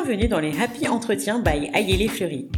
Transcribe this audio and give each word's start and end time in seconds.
Bienvenue 0.00 0.28
dans 0.28 0.38
les 0.38 0.56
Happy 0.60 0.86
Entretiens 0.86 1.40
by 1.40 1.70
Ayélé 1.74 2.06
Fleury. 2.06 2.48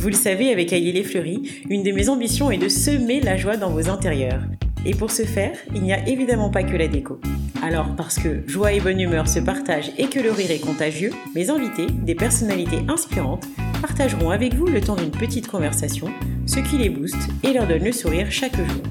Vous 0.00 0.08
le 0.08 0.14
savez, 0.14 0.50
avec 0.50 0.72
Ayélé 0.72 1.04
Fleury, 1.04 1.62
une 1.68 1.82
de 1.82 1.92
mes 1.92 2.08
ambitions 2.08 2.50
est 2.50 2.56
de 2.56 2.70
semer 2.70 3.20
la 3.20 3.36
joie 3.36 3.58
dans 3.58 3.68
vos 3.68 3.90
intérieurs. 3.90 4.40
Et 4.86 4.94
pour 4.94 5.10
ce 5.10 5.24
faire, 5.24 5.52
il 5.74 5.82
n'y 5.82 5.92
a 5.92 6.08
évidemment 6.08 6.48
pas 6.48 6.62
que 6.62 6.74
la 6.74 6.88
déco. 6.88 7.20
Alors, 7.62 7.94
parce 7.96 8.18
que 8.18 8.48
joie 8.48 8.72
et 8.72 8.80
bonne 8.80 8.98
humeur 8.98 9.28
se 9.28 9.40
partagent 9.40 9.92
et 9.98 10.06
que 10.06 10.20
le 10.20 10.32
rire 10.32 10.50
est 10.50 10.58
contagieux, 10.58 11.10
mes 11.34 11.50
invités, 11.50 11.86
des 11.86 12.14
personnalités 12.14 12.80
inspirantes, 12.88 13.44
partageront 13.82 14.30
avec 14.30 14.54
vous 14.54 14.66
le 14.66 14.80
temps 14.80 14.96
d'une 14.96 15.10
petite 15.10 15.48
conversation, 15.48 16.08
ce 16.46 16.60
qui 16.60 16.78
les 16.78 16.88
booste 16.88 17.28
et 17.44 17.52
leur 17.52 17.66
donne 17.66 17.84
le 17.84 17.92
sourire 17.92 18.32
chaque 18.32 18.56
jour. 18.56 18.82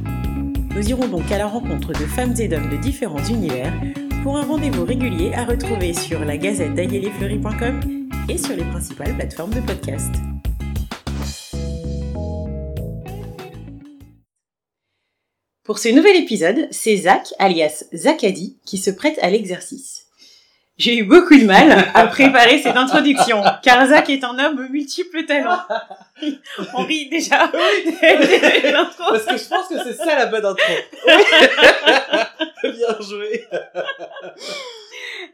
Nous 0.75 0.89
irons 0.89 1.07
donc 1.07 1.31
à 1.31 1.39
la 1.39 1.47
rencontre 1.47 1.93
de 1.93 2.05
femmes 2.05 2.35
et 2.37 2.47
d'hommes 2.47 2.69
de 2.69 2.77
différents 2.77 3.25
univers 3.25 3.73
pour 4.23 4.37
un 4.37 4.45
rendez-vous 4.45 4.85
régulier 4.85 5.33
à 5.33 5.45
retrouver 5.45 5.93
sur 5.93 6.23
la 6.25 6.37
gazette 6.37 6.73
d'ayelefleury.com 6.73 8.09
et 8.29 8.37
sur 8.37 8.55
les 8.55 8.63
principales 8.63 9.15
plateformes 9.15 9.53
de 9.53 9.61
podcast. 9.61 10.11
Pour 15.63 15.77
ce 15.77 15.89
nouvel 15.89 16.15
épisode, 16.15 16.67
c'est 16.71 16.97
Zach, 16.97 17.33
alias 17.37 17.85
Zakadi, 17.93 18.57
qui 18.65 18.77
se 18.77 18.89
prête 18.89 19.19
à 19.21 19.29
l'exercice. 19.29 19.98
J'ai 20.79 20.97
eu 20.97 21.03
beaucoup 21.03 21.37
de 21.37 21.43
mal 21.43 21.91
à 21.93 22.07
préparer 22.07 22.57
cette 22.59 22.77
introduction, 22.77 23.43
car 23.61 23.85
Zach 23.85 24.09
est 24.09 24.23
un 24.23 24.39
homme 24.39 24.65
aux 24.65 24.69
multiples 24.71 25.25
talents. 25.25 25.59
On 26.73 26.85
rit 26.85 27.09
déjà. 27.09 27.47
Parce 27.51 29.25
que 29.25 29.37
je 29.37 29.49
pense 29.49 29.67
que 29.67 29.83
c'est 29.83 29.95
ça 29.95 30.15
la 30.15 30.27
bonne 30.27 30.45
intro. 30.45 30.73
Bien 32.63 33.01
joué. 33.01 33.45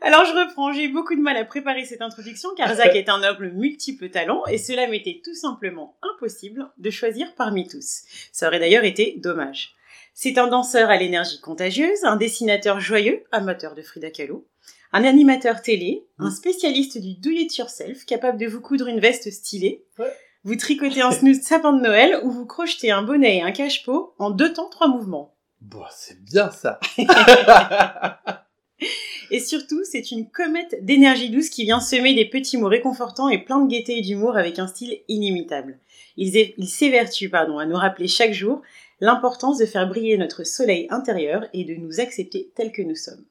Alors 0.01 0.25
je 0.25 0.33
reprends, 0.33 0.73
j'ai 0.73 0.85
eu 0.85 0.89
beaucoup 0.91 1.15
de 1.15 1.21
mal 1.21 1.37
à 1.37 1.45
préparer 1.45 1.85
cette 1.85 2.01
introduction 2.01 2.49
car 2.57 2.73
Zach 2.73 2.95
est 2.95 3.07
un 3.07 3.21
homme 3.21 3.51
multiple 3.53 4.09
talents 4.09 4.47
et 4.47 4.57
cela 4.57 4.87
m'était 4.87 5.21
tout 5.23 5.35
simplement 5.35 5.95
impossible 6.01 6.71
de 6.79 6.89
choisir 6.89 7.35
parmi 7.35 7.67
tous. 7.67 8.01
Ça 8.31 8.47
aurait 8.47 8.59
d'ailleurs 8.59 8.83
été 8.83 9.13
dommage. 9.19 9.75
C'est 10.15 10.39
un 10.39 10.47
danseur 10.47 10.89
à 10.89 10.97
l'énergie 10.97 11.39
contagieuse, 11.39 12.03
un 12.03 12.15
dessinateur 12.15 12.79
joyeux, 12.79 13.23
amateur 13.31 13.75
de 13.75 13.83
Frida 13.83 14.09
Kahlo, 14.09 14.47
un 14.95 15.03
animateur 15.03 15.61
télé, 15.61 16.05
un 16.19 16.31
spécialiste 16.31 16.97
du 16.99 17.15
do 17.15 17.29
it 17.29 17.55
yourself, 17.57 18.05
capable 18.05 18.37
de 18.39 18.47
vous 18.47 18.61
coudre 18.61 18.87
une 18.87 19.01
veste 19.01 19.29
stylée, 19.29 19.83
Ouais. 19.99 20.11
vous 20.45 20.55
tricotez 20.55 21.01
un 21.01 21.11
snooze 21.11 21.41
sapin 21.41 21.73
de 21.73 21.81
Noël 21.81 22.19
ou 22.23 22.31
vous 22.31 22.45
crochetez 22.45 22.91
un 22.91 23.01
bonnet 23.03 23.37
et 23.37 23.41
un 23.41 23.51
cache-pot 23.51 24.13
en 24.19 24.29
deux 24.29 24.53
temps, 24.53 24.69
trois 24.69 24.87
mouvements. 24.87 25.35
Bon, 25.59 25.83
c'est 25.91 26.23
bien 26.23 26.49
ça. 26.49 26.79
Et 29.31 29.39
surtout, 29.39 29.81
c'est 29.83 30.11
une 30.11 30.29
comète 30.29 30.85
d'énergie 30.85 31.29
douce 31.29 31.49
qui 31.49 31.63
vient 31.63 31.79
semer 31.79 32.13
des 32.13 32.25
petits 32.29 32.57
mots 32.57 32.67
réconfortants 32.67 33.27
et 33.29 33.39
plein 33.43 33.59
de 33.59 33.67
gaieté 33.67 33.97
et 33.97 34.01
d'humour 34.01 34.37
avec 34.37 34.59
un 34.59 34.67
style 34.67 34.99
inimitable. 35.07 35.79
Il, 36.15 36.33
il 36.57 36.67
s'évertue 36.67 37.29
pardon, 37.29 37.57
à 37.57 37.65
nous 37.65 37.75
rappeler 37.75 38.07
chaque 38.07 38.33
jour 38.33 38.61
l'importance 39.01 39.57
de 39.57 39.65
faire 39.65 39.87
briller 39.89 40.17
notre 40.17 40.45
soleil 40.45 40.87
intérieur 40.89 41.45
et 41.53 41.63
de 41.65 41.73
nous 41.75 41.99
accepter 41.99 42.51
tels 42.55 42.71
que 42.71 42.81
nous 42.81 42.95
sommes. 42.95 43.25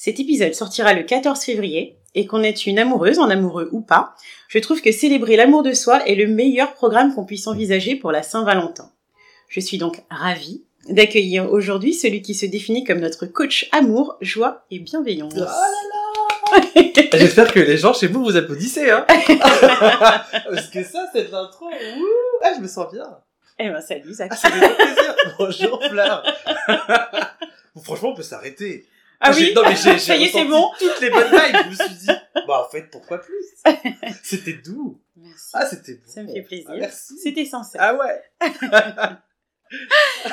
Cet 0.00 0.20
épisode 0.20 0.54
sortira 0.54 0.94
le 0.94 1.02
14 1.02 1.40
février 1.40 1.96
et 2.14 2.24
qu'on 2.28 2.44
est 2.44 2.66
une 2.66 2.78
amoureuse, 2.78 3.18
en 3.18 3.28
amoureux 3.30 3.68
ou 3.72 3.80
pas, 3.80 4.14
je 4.46 4.60
trouve 4.60 4.80
que 4.80 4.92
célébrer 4.92 5.34
l'amour 5.34 5.64
de 5.64 5.72
soi 5.72 6.06
est 6.06 6.14
le 6.14 6.28
meilleur 6.28 6.72
programme 6.72 7.12
qu'on 7.12 7.24
puisse 7.24 7.48
envisager 7.48 7.96
pour 7.96 8.12
la 8.12 8.22
Saint-Valentin. 8.22 8.92
Je 9.48 9.58
suis 9.58 9.76
donc 9.76 10.04
ravie 10.08 10.62
d'accueillir 10.88 11.50
aujourd'hui 11.50 11.94
celui 11.94 12.22
qui 12.22 12.34
se 12.34 12.46
définit 12.46 12.84
comme 12.84 13.00
notre 13.00 13.26
coach 13.26 13.68
amour, 13.72 14.16
joie 14.20 14.64
et 14.70 14.78
bienveillance. 14.78 15.34
Oh 15.36 15.40
là 15.40 16.60
J'espère 17.14 17.52
que 17.52 17.58
les 17.58 17.76
gens 17.76 17.92
chez 17.92 18.06
vous 18.06 18.22
vous 18.22 18.36
applaudissez, 18.36 18.88
hein. 18.92 19.04
Parce 19.08 20.68
que 20.68 20.84
ça, 20.84 21.06
c'est 21.12 21.24
de 21.26 21.32
l'intro. 21.32 21.66
Ouh, 21.66 22.04
Ah, 22.44 22.52
je 22.56 22.62
me 22.62 22.68
sens 22.68 22.86
bien. 22.92 23.18
eh 23.58 23.68
ben 23.68 23.80
salut 23.80 24.14
Zach. 24.14 24.30
Plaisir. 24.30 25.16
Bonjour 25.40 25.82
Fleur. 25.90 26.22
Bon, 27.74 27.82
franchement, 27.82 28.10
on 28.10 28.14
peut 28.14 28.22
s'arrêter. 28.22 28.86
Ah 29.20 29.32
oui 29.34 29.52
non, 29.54 29.62
mais 29.64 29.74
j'ai, 29.74 29.98
Ça 29.98 30.16
y 30.16 30.24
est, 30.24 30.28
c'est 30.28 30.44
bon 30.44 30.70
Toutes 30.78 31.00
les 31.00 31.10
bonnes 31.10 31.30
vibes. 31.30 31.56
Je 31.64 31.68
me 31.70 31.74
suis 31.74 31.96
dit, 31.96 32.06
bah 32.46 32.64
en 32.66 32.70
fait, 32.70 32.88
pourquoi 32.90 33.18
plus 33.18 33.34
C'était 34.22 34.52
doux. 34.54 35.00
Merci. 35.16 35.50
Ah, 35.54 35.66
c'était 35.66 35.94
bon. 35.94 36.06
Ça 36.06 36.22
me 36.22 36.32
fait 36.32 36.42
plaisir. 36.42 36.70
Ah, 36.70 36.76
merci. 36.76 37.18
C'était 37.18 37.44
sincère. 37.44 37.80
Ah 37.82 37.96
ouais. 37.96 38.22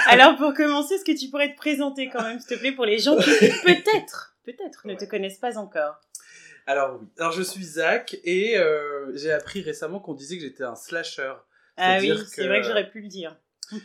Alors 0.07 0.37
pour 0.37 0.53
commencer, 0.53 0.95
est-ce 0.95 1.03
que 1.03 1.17
tu 1.17 1.29
pourrais 1.29 1.51
te 1.51 1.57
présenter 1.57 2.09
quand 2.09 2.23
même, 2.23 2.39
s'il 2.39 2.55
te 2.55 2.59
plaît, 2.59 2.71
pour 2.71 2.85
les 2.85 2.99
gens 2.99 3.17
qui 3.17 3.29
peut-être, 3.65 4.35
peut-être, 4.45 4.87
ne 4.87 4.95
te 4.95 5.05
connaissent 5.05 5.39
pas 5.39 5.57
encore? 5.57 5.99
Alors 6.67 6.99
oui. 7.01 7.07
Alors 7.19 7.31
je 7.31 7.41
suis 7.41 7.63
Zach 7.63 8.17
et 8.23 8.57
euh, 8.57 9.11
j'ai 9.15 9.31
appris 9.31 9.61
récemment 9.61 9.99
qu'on 9.99 10.13
disait 10.13 10.37
que 10.37 10.43
j'étais 10.43 10.63
un 10.63 10.75
slasher. 10.75 11.33
Ah 11.77 11.97
oui, 11.99 12.13
c'est 12.27 12.47
vrai 12.47 12.61
que 12.61 12.67
j'aurais 12.67 12.89
pu 12.89 13.01
le 13.01 13.07
dire. 13.07 13.35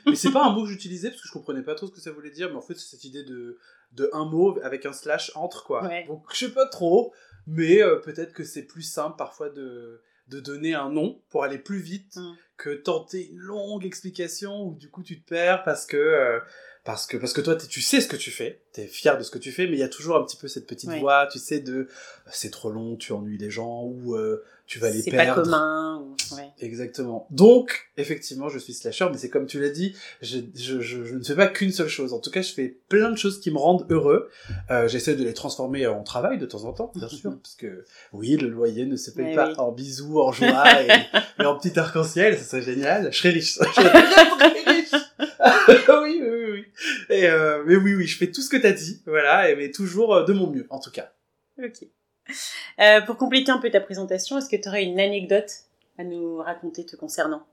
Mais 0.07 0.15
c'est 0.15 0.31
pas 0.31 0.45
un 0.45 0.51
mot 0.51 0.63
que 0.63 0.69
j'utilisais 0.69 1.09
parce 1.09 1.23
que 1.23 1.29
je 1.29 1.33
comprenais 1.33 1.63
pas 1.63 1.75
trop 1.75 1.87
ce 1.87 1.93
que 1.93 2.01
ça 2.01 2.11
voulait 2.11 2.31
dire, 2.31 2.51
mais 2.51 2.57
en 2.57 2.63
fait 2.63 2.75
c'est 2.75 2.91
cette 2.91 3.05
idée 3.05 3.25
de, 3.25 3.59
de 3.93 4.09
un 4.13 4.25
mot 4.25 4.59
avec 4.63 4.87
un 4.87 4.93
slash 4.93 5.33
entre 5.35 5.65
quoi. 5.65 5.83
Ouais. 5.85 6.05
Donc 6.07 6.25
je 6.33 6.47
sais 6.47 6.53
pas 6.53 6.67
trop, 6.67 7.13
mais 7.47 7.83
euh, 7.83 7.97
peut-être 7.97 8.33
que 8.33 8.45
c'est 8.45 8.63
plus 8.63 8.83
simple 8.83 9.17
parfois 9.17 9.51
de, 9.51 10.01
de 10.29 10.41
donner 10.41 10.75
un 10.75 10.91
nom 10.91 11.21
pour 11.29 11.43
aller 11.45 11.59
plus 11.59 11.81
vite 11.81 12.17
Mm. 12.17 12.35
que 12.57 12.71
tenter 12.75 13.29
une 13.31 13.39
longue 13.39 13.85
explication 13.87 14.63
où 14.65 14.75
du 14.75 14.91
coup 14.91 15.03
tu 15.03 15.21
te 15.21 15.29
perds 15.29 15.63
parce 15.65 15.87
que 15.87 15.97
euh, 15.97 16.39
parce 16.85 17.07
que 17.07 17.17
parce 17.17 17.33
que 17.33 17.41
toi 17.41 17.57
tu 17.57 17.81
sais 17.83 18.01
ce 18.01 18.09
que 18.09 18.17
tu 18.17 18.31
fais, 18.31 18.63
t'es 18.73 18.87
fier 18.87 19.19
de 19.19 19.23
ce 19.23 19.31
que 19.31 19.39
tu 19.39 19.51
fais, 19.53 19.67
mais 19.67 19.73
il 19.75 19.79
y 19.81 19.83
a 19.83 19.89
toujours 19.89 20.17
un 20.17 20.25
petit 20.25 20.37
peu 20.37 20.49
cette 20.49 20.67
petite 20.67 20.89
Ouais. 20.91 21.01
voix, 21.01 21.27
tu 21.31 21.39
sais 21.39 21.61
de 21.61 21.89
c'est 22.31 22.51
trop 22.51 22.71
long, 22.71 22.97
tu 22.97 23.13
ennuies 23.13 23.39
les 23.39 23.51
gens 23.51 23.83
ou 23.85 24.15
euh, 24.17 24.43
tu 24.71 24.79
vas 24.79 24.89
les 24.91 25.03
C'est 25.03 25.11
pas 25.11 25.17
perdre. 25.25 25.43
commun. 25.43 25.99
ou- 26.01 26.11
Ouais. 26.37 26.49
Exactement. 26.61 27.27
Donc, 27.31 27.91
effectivement, 27.97 28.49
je 28.49 28.59
suis 28.61 28.73
slasher, 28.73 29.09
mais 29.11 29.19
c'est 29.19 29.31
comme 29.31 29.47
tu 29.47 29.59
l'as 29.61 29.69
dit, 29.71 29.97
je, 30.23 30.39
je, 30.55 30.81
je, 30.81 31.05
je 31.05 31.15
ne 31.17 31.25
fais 31.25 31.35
pas 31.35 31.49
qu'une 31.49 31.73
seule 31.73 31.89
chose. 31.89 32.13
En 32.13 32.21
tout 32.21 32.31
cas, 32.31 32.41
je 32.41 32.53
fais 32.53 32.77
plein 32.89 33.11
de 33.11 33.17
choses 33.19 33.41
qui 33.41 33.51
me 33.51 33.59
rendent 33.59 33.85
heureux. 33.91 34.31
Euh, 34.71 34.87
J'essaie 34.87 35.17
de 35.17 35.25
les 35.25 35.35
transformer 35.35 35.89
en 35.89 36.05
travail 36.05 36.39
de 36.39 36.47
temps 36.47 36.65
en 36.67 36.73
temps, 36.73 36.93
bien 36.95 37.09
sûr, 37.09 37.37
parce 37.43 37.57
que 37.57 37.85
oui, 38.13 38.37
le 38.37 38.47
loyer 38.49 38.87
ne 38.87 38.95
se 38.95 39.11
paye 39.11 39.25
Mais 39.25 39.35
pas 39.35 39.49
oui. 39.49 39.55
en 39.59 39.73
bisous, 39.73 40.21
en 40.21 40.31
joie 40.31 40.65
et, 40.83 40.89
et 41.43 41.45
en 41.45 41.59
petit 41.59 41.77
arc-en-ciel, 41.77 42.39
ça 42.39 42.45
serait 42.45 42.63
génial. 42.63 43.13
Je 43.13 43.19
serais 43.19 43.31
riche. 43.31 43.59
Je 43.59 43.65
serais 43.83 44.65
riche. 44.67 44.93
oui, 45.89 46.21
oui, 46.23 46.29
oui, 46.31 46.51
oui. 46.53 46.65
Et 47.09 47.27
euh, 47.27 47.65
mais 47.67 47.75
oui, 47.75 47.95
oui, 47.97 48.07
je 48.07 48.17
fais 48.17 48.31
tout 48.31 48.41
ce 48.43 48.49
que 48.49 48.57
t'as 48.57 48.73
dit, 48.73 49.03
voilà, 49.05 49.51
et, 49.51 49.57
mais 49.57 49.73
toujours 49.73 50.15
euh, 50.15 50.25
de 50.25 50.33
mon 50.33 50.49
mieux, 50.49 50.67
en 50.71 50.79
tout 50.79 50.93
cas. 50.93 51.11
Ok. 51.59 51.87
Euh, 52.81 53.01
pour 53.03 53.17
compléter 53.19 53.51
un 53.53 53.59
peu 53.59 53.71
ta 53.71 53.81
présentation, 53.81 54.39
est-ce 54.39 54.49
que 54.49 54.57
tu 54.57 54.67
aurais 54.69 54.85
une 54.85 54.99
anecdote 54.99 55.51
à 55.99 56.05
nous 56.05 56.39
raconter 56.39 56.87
te 56.87 56.97
concernant? 56.97 57.47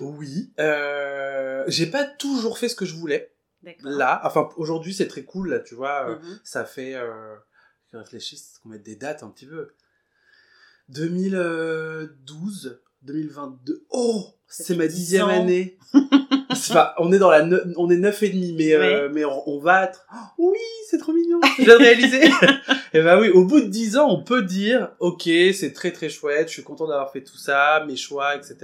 Oui, 0.00 0.50
euh, 0.60 1.64
j'ai 1.68 1.86
pas 1.86 2.04
toujours 2.04 2.58
fait 2.58 2.68
ce 2.68 2.74
que 2.76 2.84
je 2.84 2.94
voulais. 2.94 3.32
Là, 3.82 4.20
enfin 4.24 4.48
aujourd'hui 4.56 4.92
c'est 4.92 5.06
très 5.08 5.22
cool 5.22 5.50
là, 5.50 5.60
tu 5.60 5.74
vois, 5.76 6.08
euh, 6.10 6.16
Mhm. 6.18 6.40
ça 6.44 6.64
fait, 6.64 6.94
euh, 6.96 7.34
je 7.92 7.96
réfléchis, 7.98 8.42
qu'on 8.62 8.70
mette 8.70 8.82
des 8.82 8.96
dates 8.96 9.22
un 9.22 9.28
petit 9.30 9.46
peu. 9.46 9.72
2012, 10.88 12.80
2022, 13.02 13.86
oh, 13.90 14.26
c'est 14.48 14.76
ma 14.76 14.86
10 14.86 14.94
dixième 14.96 15.24
ans. 15.26 15.28
année. 15.28 15.78
On 16.98 17.12
est 17.12 17.18
dans 17.18 17.30
la, 17.30 17.42
ne- 17.42 17.62
on 17.76 17.90
est 17.90 17.96
neuf 17.96 18.22
et 18.22 18.28
demi, 18.30 18.52
mais 18.56 18.74
euh, 18.74 19.08
mais 19.12 19.24
on, 19.24 19.48
on 19.48 19.58
va 19.58 19.84
être, 19.84 20.06
oh, 20.38 20.50
oui, 20.52 20.58
c'est 20.88 20.98
trop 20.98 21.12
mignon, 21.12 21.40
je 21.58 21.64
viens 21.64 21.74
de 21.78 21.82
réaliser. 21.82 22.22
et 22.94 23.00
ben 23.00 23.18
oui, 23.20 23.28
au 23.30 23.44
bout 23.44 23.60
de 23.60 23.66
dix 23.68 23.96
ans, 23.96 24.08
on 24.10 24.22
peut 24.22 24.42
dire, 24.42 24.90
ok, 25.00 25.22
c'est 25.54 25.72
très 25.74 25.90
très 25.92 26.08
chouette, 26.08 26.48
je 26.48 26.52
suis 26.54 26.62
content 26.62 26.86
d'avoir 26.86 27.10
fait 27.12 27.22
tout 27.22 27.36
ça, 27.38 27.84
mes 27.86 27.96
choix, 27.96 28.36
etc. 28.36 28.56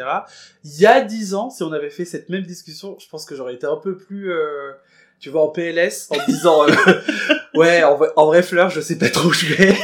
Il 0.64 0.80
y 0.80 0.86
a 0.86 1.00
dix 1.00 1.34
ans, 1.34 1.50
si 1.50 1.62
on 1.62 1.72
avait 1.72 1.90
fait 1.90 2.04
cette 2.04 2.28
même 2.28 2.42
discussion, 2.42 2.96
je 2.98 3.08
pense 3.08 3.24
que 3.24 3.34
j'aurais 3.34 3.54
été 3.54 3.66
un 3.66 3.76
peu 3.76 3.96
plus, 3.96 4.30
euh, 4.32 4.72
tu 5.20 5.30
vois, 5.30 5.42
en 5.42 5.48
PLS, 5.48 6.08
en 6.10 6.24
disant, 6.26 6.68
euh, 6.68 6.72
ouais, 7.54 7.82
en 7.82 7.98
en 8.16 8.26
vrai, 8.26 8.42
Fleur, 8.42 8.70
je 8.70 8.80
sais 8.80 8.96
pas 8.96 9.08
trop 9.08 9.28
où 9.28 9.32
je 9.32 9.52
vais. 9.54 9.74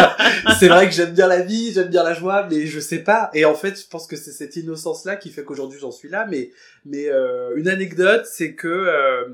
c'est 0.60 0.68
vrai 0.68 0.88
que 0.88 0.94
j'aime 0.94 1.12
bien 1.12 1.26
la 1.26 1.40
vie, 1.40 1.72
j'aime 1.72 1.88
bien 1.88 2.04
la 2.04 2.14
joie, 2.14 2.46
mais 2.50 2.66
je 2.66 2.78
sais 2.78 2.98
pas. 2.98 3.30
Et 3.34 3.44
en 3.44 3.54
fait, 3.54 3.80
je 3.80 3.86
pense 3.88 4.06
que 4.06 4.16
c'est 4.16 4.30
cette 4.32 4.54
innocence-là 4.56 5.16
qui 5.16 5.30
fait 5.30 5.42
qu'aujourd'hui 5.44 5.78
j'en 5.80 5.90
suis 5.90 6.08
là. 6.08 6.26
Mais, 6.30 6.50
mais 6.84 7.08
euh, 7.08 7.56
une 7.56 7.68
anecdote, 7.68 8.26
c'est 8.30 8.54
que 8.54 8.68
euh, 8.68 9.24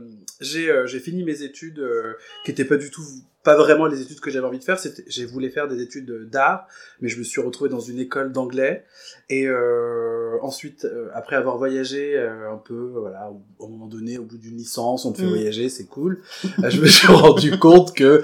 j'ai 0.40 0.70
euh, 0.70 0.86
fini 0.86 1.24
mes 1.24 1.42
études 1.42 1.78
euh, 1.78 2.14
qui 2.44 2.50
étaient 2.50 2.64
pas 2.64 2.76
du 2.76 2.90
tout 2.90 3.02
pas 3.42 3.56
vraiment 3.56 3.86
les 3.86 4.02
études 4.02 4.20
que 4.20 4.30
j'avais 4.30 4.46
envie 4.46 4.58
de 4.58 4.64
faire. 4.64 4.78
C'était, 4.78 5.02
j'ai 5.06 5.24
voulu 5.24 5.50
faire 5.50 5.66
des 5.66 5.80
études 5.80 6.28
d'art, 6.28 6.66
mais 7.00 7.08
je 7.08 7.18
me 7.18 7.24
suis 7.24 7.40
retrouvé 7.40 7.70
dans 7.70 7.80
une 7.80 7.98
école 7.98 8.32
d'anglais. 8.32 8.84
Et 9.30 9.46
euh, 9.46 10.36
ensuite, 10.42 10.84
euh, 10.84 11.08
après 11.14 11.36
avoir 11.36 11.56
voyagé 11.56 12.18
euh, 12.18 12.52
un 12.52 12.58
peu, 12.58 12.92
voilà, 12.94 13.30
au, 13.30 13.42
au 13.64 13.68
moment 13.68 13.86
donné, 13.86 14.18
au 14.18 14.24
bout 14.24 14.36
d'une 14.36 14.58
licence, 14.58 15.06
on 15.06 15.12
te 15.12 15.18
fait 15.22 15.24
Mm. 15.24 15.30
voyager, 15.30 15.68
c'est 15.70 15.86
cool. 15.86 16.20
Euh, 16.62 16.68
je 16.68 16.82
me 16.82 16.86
suis 16.86 17.06
rendu 17.10 17.58
compte 17.58 17.94
que 17.94 18.22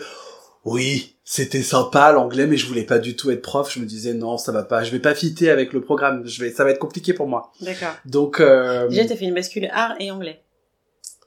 oui, 0.66 1.16
c'était 1.24 1.62
sympa 1.62 2.12
l'anglais, 2.12 2.46
mais 2.46 2.58
je 2.58 2.66
voulais 2.66 2.84
pas 2.84 2.98
du 2.98 3.16
tout 3.16 3.30
être 3.30 3.40
prof. 3.40 3.72
Je 3.72 3.80
me 3.80 3.86
disais 3.86 4.12
non, 4.12 4.36
ça 4.36 4.52
va 4.52 4.64
pas, 4.64 4.82
je 4.84 4.90
vais 4.90 4.98
pas 4.98 5.14
fitter 5.14 5.48
avec 5.48 5.72
le 5.72 5.80
programme. 5.80 6.26
Je 6.26 6.42
vais, 6.44 6.50
ça 6.50 6.62
va 6.62 6.72
être 6.72 6.78
compliqué 6.78 7.14
pour 7.14 7.26
moi. 7.26 7.52
D'accord. 7.62 7.94
Donc, 8.04 8.38
euh, 8.40 8.86
Déjà, 8.88 9.06
t'as 9.06 9.16
fait 9.16 9.24
une 9.24 9.34
bascule 9.34 9.70
art 9.72 9.94
et 9.98 10.10
anglais. 10.10 10.42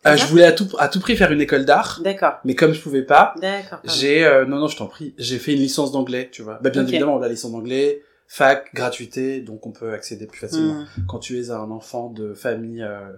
Euh, 0.08 0.16
je 0.16 0.26
voulais 0.28 0.46
à 0.46 0.54
tout, 0.54 0.68
à 0.80 0.88
tout 0.88 1.00
prix 1.00 1.18
faire 1.18 1.32
une 1.32 1.42
école 1.42 1.66
d'art. 1.66 2.00
D'accord. 2.04 2.40
Mais 2.46 2.56
comme 2.56 2.74
je 2.74 2.80
pouvais 2.80 3.02
pas, 3.02 3.34
D'accord. 3.42 3.80
j'ai, 3.84 4.26
euh, 4.26 4.46
non, 4.46 4.58
non, 4.58 4.68
je 4.68 4.78
t'en 4.78 4.88
prie, 4.88 5.14
j'ai 5.18 5.40
fait 5.40 5.54
une 5.54 5.60
licence 5.60 5.92
d'anglais, 5.92 6.30
tu 6.32 6.42
vois. 6.42 6.60
Bah, 6.62 6.70
bien 6.70 6.88
évidemment, 6.88 7.18
la 7.20 7.28
licence 7.28 7.52
d'anglais, 7.52 8.02
fac, 8.28 8.74
gratuité, 8.74 9.42
donc 9.42 9.66
on 9.66 9.72
peut 9.72 9.92
accéder 9.92 10.26
plus 10.26 10.40
facilement. 10.40 10.76
Hmm. 10.76 11.06
Quand 11.08 11.20
tu 11.20 11.40
es 11.40 11.50
un 11.50 11.70
enfant 11.72 12.10
de 12.10 12.34
famille 12.34 12.82
euh, 12.82 13.12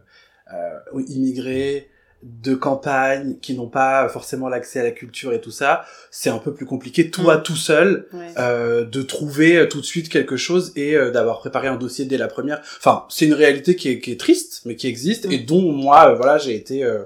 euh, 0.54 1.04
immigrée, 1.08 1.91
de 2.24 2.54
campagne, 2.54 3.36
qui 3.42 3.56
n'ont 3.56 3.68
pas 3.70 4.08
forcément 4.10 4.48
l'accès 4.48 4.80
à 4.80 4.84
la 4.84 4.92
culture 4.92 5.34
et 5.34 5.42
tout 5.42 5.50
ça, 5.52 5.86
c'est 6.12 6.30
un 6.30 6.38
peu 6.38 6.54
plus 6.54 6.66
compliqué, 6.68 7.10
toi 7.10 7.38
Mm. 7.38 7.44
tout 7.44 7.56
seul, 7.56 8.06
Ouais. 8.14 8.20
euh, 8.38 8.86
de 8.86 9.02
trouver 9.02 9.58
euh, 9.58 9.66
tout 9.68 9.82
de 9.82 9.86
suite 9.86 10.08
quelque 10.10 10.38
chose 10.38 10.72
et 10.76 10.96
euh, 10.96 11.10
d'avoir 11.10 11.40
préparé 11.40 11.68
un 11.68 11.78
dossier 11.78 12.06
dès 12.06 12.18
la 12.18 12.28
première. 12.28 12.62
Enfin, 12.78 13.06
c'est 13.10 13.26
une 13.26 13.34
réalité 13.34 13.76
qui 13.76 13.90
est, 13.90 14.00
qui 14.00 14.12
est 14.12 14.20
triste, 14.20 14.62
mais 14.66 14.76
qui 14.76 14.88
existe 14.88 15.26
Mm. 15.28 15.32
et 15.32 15.38
dont 15.40 15.72
moi, 15.72 16.12
euh, 16.12 16.16
voilà, 16.16 16.38
j'ai 16.38 16.56
été, 16.56 16.84
euh, 16.84 17.00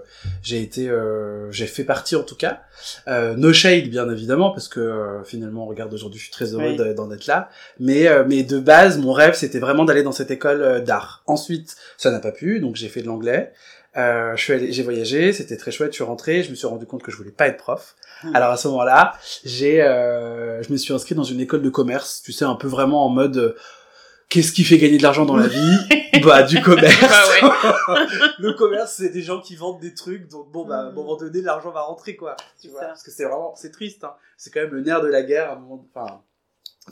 j'ai 0.43 0.61
été, 0.61 0.89
euh, 0.89 1.49
j'ai 1.51 1.67
fait 1.67 1.83
partie 1.85 2.15
en 2.17 2.23
tout 2.23 2.35
cas. 2.35 2.61
Euh, 3.07 3.35
no 3.35 3.53
shade, 3.53 3.89
bien 3.89 4.09
évidemment, 4.11 4.51
parce 4.51 4.67
que 4.67 4.81
euh, 4.81 5.23
finalement, 5.23 5.65
regarde 5.65 5.93
aujourd'hui, 5.93 6.19
je 6.19 6.25
suis 6.25 6.33
très 6.33 6.53
heureux 6.53 6.75
Oui. 6.77 6.93
d'en 6.93 7.09
être 7.11 7.25
là. 7.25 7.49
Mais, 7.79 8.07
euh, 8.07 8.25
mais 8.27 8.43
de 8.43 8.59
base, 8.59 8.97
mon 8.97 9.13
rêve, 9.13 9.33
c'était 9.33 9.59
vraiment 9.59 9.85
d'aller 9.85 10.03
dans 10.03 10.11
cette 10.11 10.29
école 10.29 10.83
d'art. 10.83 11.23
Ensuite, 11.25 11.75
ça 11.97 12.11
n'a 12.11 12.19
pas 12.19 12.31
pu, 12.33 12.59
donc 12.59 12.75
j'ai 12.75 12.89
fait 12.89 13.01
de 13.01 13.07
l'anglais. 13.07 13.53
Euh, 13.97 14.35
je 14.35 14.41
suis 14.43 14.53
allé, 14.53 14.71
j'ai 14.73 14.83
voyagé, 14.83 15.31
c'était 15.31 15.55
très 15.57 15.71
chouette. 15.71 15.91
Je 15.91 15.95
suis 15.95 16.03
rentré, 16.03 16.43
je 16.43 16.49
me 16.49 16.55
suis 16.55 16.67
rendu 16.67 16.85
compte 16.85 17.01
que 17.03 17.11
je 17.11 17.17
voulais 17.17 17.31
pas 17.31 17.47
être 17.47 17.57
prof. 17.57 17.95
Mm. 18.23 18.35
Alors 18.35 18.49
à 18.51 18.57
ce 18.57 18.67
moment-là, 18.67 19.13
j'ai, 19.45 19.81
euh, 19.81 20.61
je 20.63 20.71
me 20.71 20.77
suis 20.77 20.93
inscrit 20.93 21.15
dans 21.15 21.23
une 21.23 21.39
école 21.39 21.61
de 21.61 21.69
commerce. 21.69 22.21
Tu 22.23 22.31
sais, 22.33 22.43
un 22.45 22.55
peu 22.55 22.67
vraiment 22.67 23.05
en 23.05 23.09
mode, 23.09 23.37
euh, 23.37 23.55
qu'est-ce 24.29 24.51
qui 24.51 24.63
fait 24.65 24.77
gagner 24.77 24.97
de 24.97 25.03
l'argent 25.03 25.25
dans 25.25 25.37
la 25.37 25.47
vie? 25.47 25.77
Bah 26.23 26.43
du 26.43 26.61
commerce. 26.61 26.95
Bah 27.01 28.07
le 28.39 28.53
commerce, 28.53 28.93
c'est 28.97 29.09
des 29.09 29.21
gens 29.21 29.41
qui 29.41 29.55
vendent 29.57 29.81
des 29.81 29.93
trucs, 29.93 30.27
donc 30.29 30.49
bon 30.51 30.65
bah 30.65 30.77
à 30.77 30.79
un 30.83 30.91
Mm. 30.91 30.95
moment 30.95 31.17
donné, 31.17 31.41
l'argent 31.41 31.71
va 31.71 31.81
rentrer 31.81 32.15
quoi. 32.15 32.35
Tu 32.61 32.69
vois? 32.69 32.81
Parce 32.81 33.03
que 33.03 33.11
c'est 33.11 33.25
vraiment, 33.25 33.53
c'est 33.55 33.69
triste. 33.71 34.05
Hein. 34.05 34.13
C'est 34.37 34.49
quand 34.51 34.61
même 34.61 34.71
le 34.71 34.81
nerf 34.81 35.01
de 35.01 35.07
la 35.07 35.21
guerre, 35.23 35.49
à 35.49 35.53
un 35.53 35.59
moment, 35.59 35.85
enfin, 35.93 36.21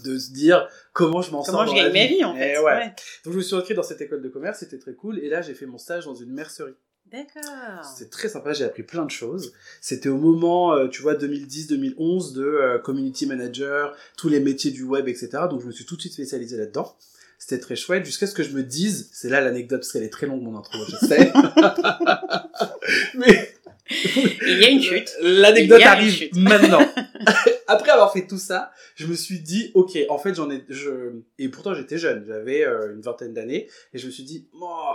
de 0.04 0.18
se 0.20 0.32
dire 0.34 0.68
comment 0.92 1.22
je 1.22 1.32
m'en 1.32 1.42
sors. 1.44 1.56
Comment 1.56 1.72
je 1.72 1.76
gagne 1.76 1.94
ma 1.94 2.06
vie 2.06 2.24
en 2.24 2.36
Eh 2.36 2.40
fait. 2.40 2.60
ouais. 2.60 2.94
Donc 3.24 3.34
je 3.34 3.38
me 3.38 3.42
suis 3.42 3.56
inscrit 3.56 3.74
dans 3.76 3.82
cette 3.84 4.02
école 4.02 4.22
de 4.22 4.30
commerce, 4.30 4.60
c'était 4.60 4.78
très 4.78 4.94
cool. 4.94 5.20
Et 5.20 5.30
là, 5.30 5.42
j'ai 5.42 5.54
fait 5.54 5.66
mon 5.66 5.78
stage 5.78 6.06
dans 6.06 6.16
une 6.16 6.32
mercerie. 6.32 6.76
D'accord. 7.14 7.86
C'était 7.86 8.10
très 8.10 8.28
sympa, 8.28 8.54
j'ai 8.54 8.64
appris 8.64 8.82
plein 8.82 9.06
de 9.06 9.12
choses. 9.12 9.54
C'était 9.82 10.10
au 10.10 10.18
moment, 10.18 10.74
euh, 10.74 10.88
tu 10.88 11.04
vois, 11.04 11.14
2010-2011 11.14 12.34
de 12.34 12.44
euh, 12.44 12.80
community 12.80 13.28
manager, 13.28 13.96
tous 14.18 14.30
les 14.30 14.40
métiers 14.40 14.72
du 14.72 14.82
web, 14.82 15.08
etc. 15.08 15.30
Donc 15.48 15.62
je 15.62 15.68
me 15.68 15.72
suis 15.72 15.86
tout 15.86 15.96
de 15.96 16.02
suite 16.02 16.14
spécialisé 16.14 16.58
là-dedans. 16.58 16.96
C'était 17.38 17.60
très 17.60 17.76
chouette, 17.76 18.04
jusqu'à 18.04 18.26
ce 18.26 18.34
que 18.34 18.42
je 18.42 18.50
me 18.56 18.64
dise, 18.64 19.10
c'est 19.14 19.30
là 19.30 19.42
l'anecdote, 19.42 19.82
parce 19.82 19.92
qu'elle 19.92 20.02
est 20.02 20.10
très 20.10 20.26
longue 20.26 20.42
mon 20.42 20.58
intro, 20.58 20.80
je 20.90 21.06
sais. 21.06 21.32
Mais 23.14 23.54
Il 23.92 24.60
y 24.60 24.66
a 24.66 24.70
une 24.70 24.82
chute. 24.82 25.14
l'anecdote 25.22 25.84
arrive 25.84 26.12
chute. 26.12 26.36
maintenant. 26.36 26.82
Après 27.68 27.92
avoir 27.92 28.12
fait 28.12 28.26
tout 28.26 28.40
ça, 28.40 28.72
je 28.96 29.06
me 29.06 29.14
suis 29.14 29.40
dit, 29.40 29.70
ok, 29.76 30.00
en 30.10 30.18
fait 30.18 30.34
j'en 30.34 30.50
ai, 30.50 30.66
je, 30.68 31.12
et 31.38 31.50
pourtant 31.50 31.76
j'étais 31.76 32.00
jeune, 32.00 32.26
j'avais 32.26 32.66
euh, 32.66 32.96
une 32.96 33.02
vingtaine 33.02 33.34
d'années, 33.34 33.70
et 33.94 34.00
je 34.00 34.08
me 34.08 34.12
suis 34.12 34.24
dit, 34.24 34.48
oh, 34.60 34.94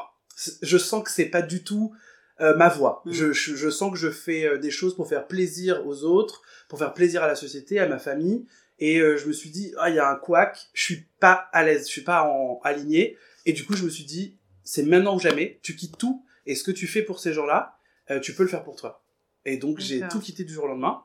je 0.62 0.78
sens 0.78 1.04
que 1.04 1.10
c'est 1.10 1.26
pas 1.26 1.42
du 1.42 1.62
tout 1.62 1.92
euh, 2.40 2.56
ma 2.56 2.68
voix. 2.68 3.02
Mm. 3.04 3.12
Je, 3.12 3.32
je, 3.32 3.56
je 3.56 3.70
sens 3.70 3.92
que 3.92 3.98
je 3.98 4.10
fais 4.10 4.44
euh, 4.46 4.58
des 4.58 4.70
choses 4.70 4.94
pour 4.94 5.08
faire 5.08 5.26
plaisir 5.26 5.86
aux 5.86 6.04
autres, 6.04 6.42
pour 6.68 6.78
faire 6.78 6.94
plaisir 6.94 7.22
à 7.22 7.26
la 7.26 7.34
société, 7.34 7.78
à 7.78 7.88
ma 7.88 7.98
famille, 7.98 8.46
et 8.78 9.00
euh, 9.00 9.16
je 9.16 9.26
me 9.26 9.32
suis 9.32 9.50
dit, 9.50 9.74
ah, 9.78 9.90
il 9.90 9.96
y 9.96 9.98
a 9.98 10.08
un 10.08 10.16
couac, 10.16 10.68
je 10.72 10.82
suis 10.82 11.06
pas 11.20 11.48
à 11.52 11.64
l'aise, 11.64 11.86
je 11.86 11.92
suis 11.92 12.02
pas 12.02 12.24
en 12.24 12.60
aligné, 12.62 13.16
et 13.46 13.52
du 13.52 13.64
coup 13.64 13.74
je 13.74 13.84
me 13.84 13.90
suis 13.90 14.04
dit, 14.04 14.36
c'est 14.62 14.84
maintenant 14.84 15.16
ou 15.16 15.20
jamais, 15.20 15.58
tu 15.62 15.74
quittes 15.74 15.98
tout, 15.98 16.24
et 16.46 16.54
ce 16.54 16.62
que 16.62 16.70
tu 16.70 16.86
fais 16.86 17.02
pour 17.02 17.18
ces 17.18 17.32
gens-là, 17.32 17.78
euh, 18.10 18.20
tu 18.20 18.34
peux 18.34 18.42
le 18.42 18.48
faire 18.48 18.62
pour 18.62 18.76
toi. 18.76 19.04
Et 19.44 19.56
donc 19.56 19.80
j'ai 19.80 20.02
tout 20.08 20.20
quitté 20.20 20.44
du 20.44 20.52
jour 20.52 20.64
au 20.64 20.68
lendemain. 20.68 21.02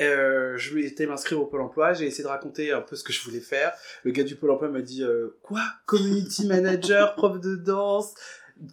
Euh, 0.00 0.58
je 0.58 0.74
vais 0.74 0.82
été 0.82 1.06
m'inscrire 1.06 1.40
au 1.40 1.46
Pôle 1.46 1.62
emploi, 1.62 1.94
j'ai 1.94 2.04
essayé 2.04 2.22
de 2.22 2.28
raconter 2.28 2.70
un 2.70 2.82
peu 2.82 2.96
ce 2.96 3.02
que 3.02 3.14
je 3.14 3.22
voulais 3.22 3.40
faire. 3.40 3.72
Le 4.04 4.10
gars 4.10 4.24
du 4.24 4.36
Pôle 4.36 4.50
emploi 4.50 4.68
m'a 4.68 4.82
dit 4.82 5.02
euh, 5.02 5.38
quoi? 5.42 5.62
Community 5.86 6.46
manager, 6.46 7.14
prof 7.14 7.40
de 7.40 7.56
danse, 7.56 8.14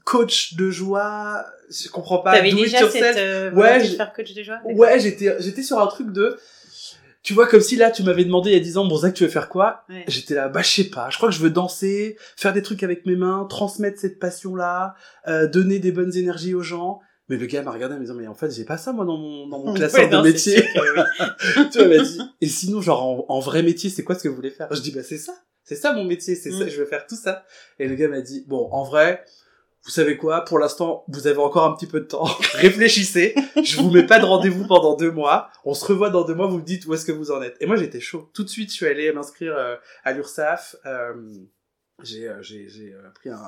coach 0.05 0.55
de 0.55 0.69
joie, 0.69 1.45
je 1.69 1.89
comprends 1.89 2.19
pas. 2.19 2.33
T'avais 2.33 2.51
déjà 2.53 2.89
cette 2.89 3.17
euh, 3.17 3.51
Ouais, 3.51 3.79
de 3.81 3.95
faire 3.95 4.13
coach 4.13 4.33
de 4.33 4.43
joie. 4.43 4.59
Ouais, 4.65 4.99
j'étais 4.99 5.35
j'étais 5.39 5.63
sur 5.63 5.79
un 5.79 5.87
truc 5.87 6.11
de 6.11 6.37
tu 7.21 7.33
vois 7.33 7.47
comme 7.47 7.61
si 7.61 7.75
là 7.77 7.89
tu 7.91 8.03
m'avais 8.03 8.25
demandé 8.25 8.49
il 8.51 8.53
y 8.53 8.59
a 8.59 8.59
10 8.63 8.77
ans 8.77 8.85
bon 8.85 8.97
Zach 8.97 9.13
tu 9.13 9.23
veux 9.23 9.29
faire 9.29 9.47
quoi? 9.49 9.83
Ouais. 9.89 10.03
J'étais 10.07 10.33
là 10.35 10.49
bah 10.49 10.61
je 10.61 10.69
sais 10.69 10.83
pas, 10.89 11.09
je 11.09 11.17
crois 11.17 11.29
que 11.29 11.35
je 11.35 11.39
veux 11.41 11.49
danser, 11.49 12.17
faire 12.35 12.51
des 12.53 12.61
trucs 12.61 12.83
avec 12.83 13.05
mes 13.05 13.15
mains, 13.15 13.45
transmettre 13.49 13.99
cette 13.99 14.19
passion 14.19 14.55
là, 14.55 14.95
donner 15.51 15.79
des 15.79 15.91
bonnes 15.91 16.15
énergies 16.15 16.53
aux 16.53 16.63
gens. 16.63 16.99
Mais 17.29 17.37
le 17.37 17.45
gars 17.45 17.61
m'a 17.61 17.71
regardé 17.71 17.95
en 17.95 17.99
me 17.99 18.03
disant 18.03 18.15
mais 18.15 18.27
en 18.27 18.33
fait 18.35 18.51
j'ai 18.51 18.65
pas 18.65 18.75
ça 18.77 18.91
moi 18.91 19.05
dans 19.05 19.15
mon 19.17 19.47
dans 19.47 19.59
mon 19.63 19.73
classeur 19.75 20.01
Ouais, 20.01 20.07
de 20.09 20.15
non, 20.15 20.23
métier. 20.23 20.61
sûr 20.61 20.73
que 20.73 20.79
oui. 20.99 21.65
tu 21.71 21.77
vois, 21.79 21.87
m'a 21.87 22.03
dit, 22.03 22.19
et 22.41 22.47
sinon, 22.47 22.81
genre, 22.81 23.01
en, 23.01 23.25
en 23.29 23.39
vrai 23.39 23.63
métier, 23.63 23.89
c'est 23.89 24.03
quoi 24.03 24.15
ce 24.15 24.23
que 24.23 24.27
vous 24.27 24.35
voulez 24.35 24.49
faire? 24.51 24.67
Je 24.71 24.81
dis, 24.81 24.91
bah, 24.91 25.03
c'est 25.03 25.17
ça. 25.17 25.33
C'est 25.63 25.75
ça 25.75 25.93
mon 25.93 26.03
métier, 26.03 26.35
c'est 26.35 26.51
ça, 26.51 26.65
Mm. 26.65 26.69
je 26.69 26.77
veux 26.77 26.85
faire 26.85 27.07
tout 27.07 27.15
ça. 27.15 27.45
Et 27.79 27.87
le 27.87 27.95
gars 27.95 28.09
m'a 28.09 28.19
dit, 28.19 28.43
bon, 28.49 28.67
en 28.73 28.83
vrai, 28.83 29.23
vous 29.85 29.91
savez 29.91 30.17
quoi, 30.17 30.45
pour 30.45 30.59
l'instant, 30.59 31.03
vous 31.07 31.27
avez 31.27 31.39
encore 31.39 31.65
un 31.65 31.75
petit 31.75 31.87
peu 31.87 31.99
de 31.99 32.05
temps. 32.05 32.23
Réfléchissez. 32.53 33.35
Je 33.63 33.77
vous 33.77 33.91
mets 33.91 34.05
pas 34.05 34.19
de 34.19 34.25
rendez-vous 34.25 34.65
pendant 34.65 34.95
deux 34.95 35.11
mois. 35.11 35.49
On 35.65 35.73
se 35.73 35.85
revoit 35.85 36.09
dans 36.09 36.23
deux 36.23 36.35
mois, 36.35 36.47
vous 36.47 36.59
me 36.59 36.63
dites 36.63 36.85
où 36.85 36.93
est-ce 36.93 37.05
que 37.05 37.11
vous 37.11 37.31
en 37.31 37.41
êtes. 37.41 37.57
Et 37.59 37.65
moi, 37.65 37.75
j'étais 37.75 37.99
chaud. 37.99 38.29
Tout 38.33 38.43
de 38.43 38.49
suite, 38.49 38.69
je 38.69 38.75
suis 38.75 38.85
allé 38.85 39.11
m'inscrire 39.11 39.55
euh, 39.55 39.75
à 40.03 40.13
l'URSSAF. 40.13 40.75
Euh, 40.85 41.13
j'ai, 42.01 42.27
euh, 42.27 42.41
j'ai, 42.41 42.69
j'ai 42.69 42.93
euh, 42.93 43.09
pris 43.13 43.29
un, 43.29 43.39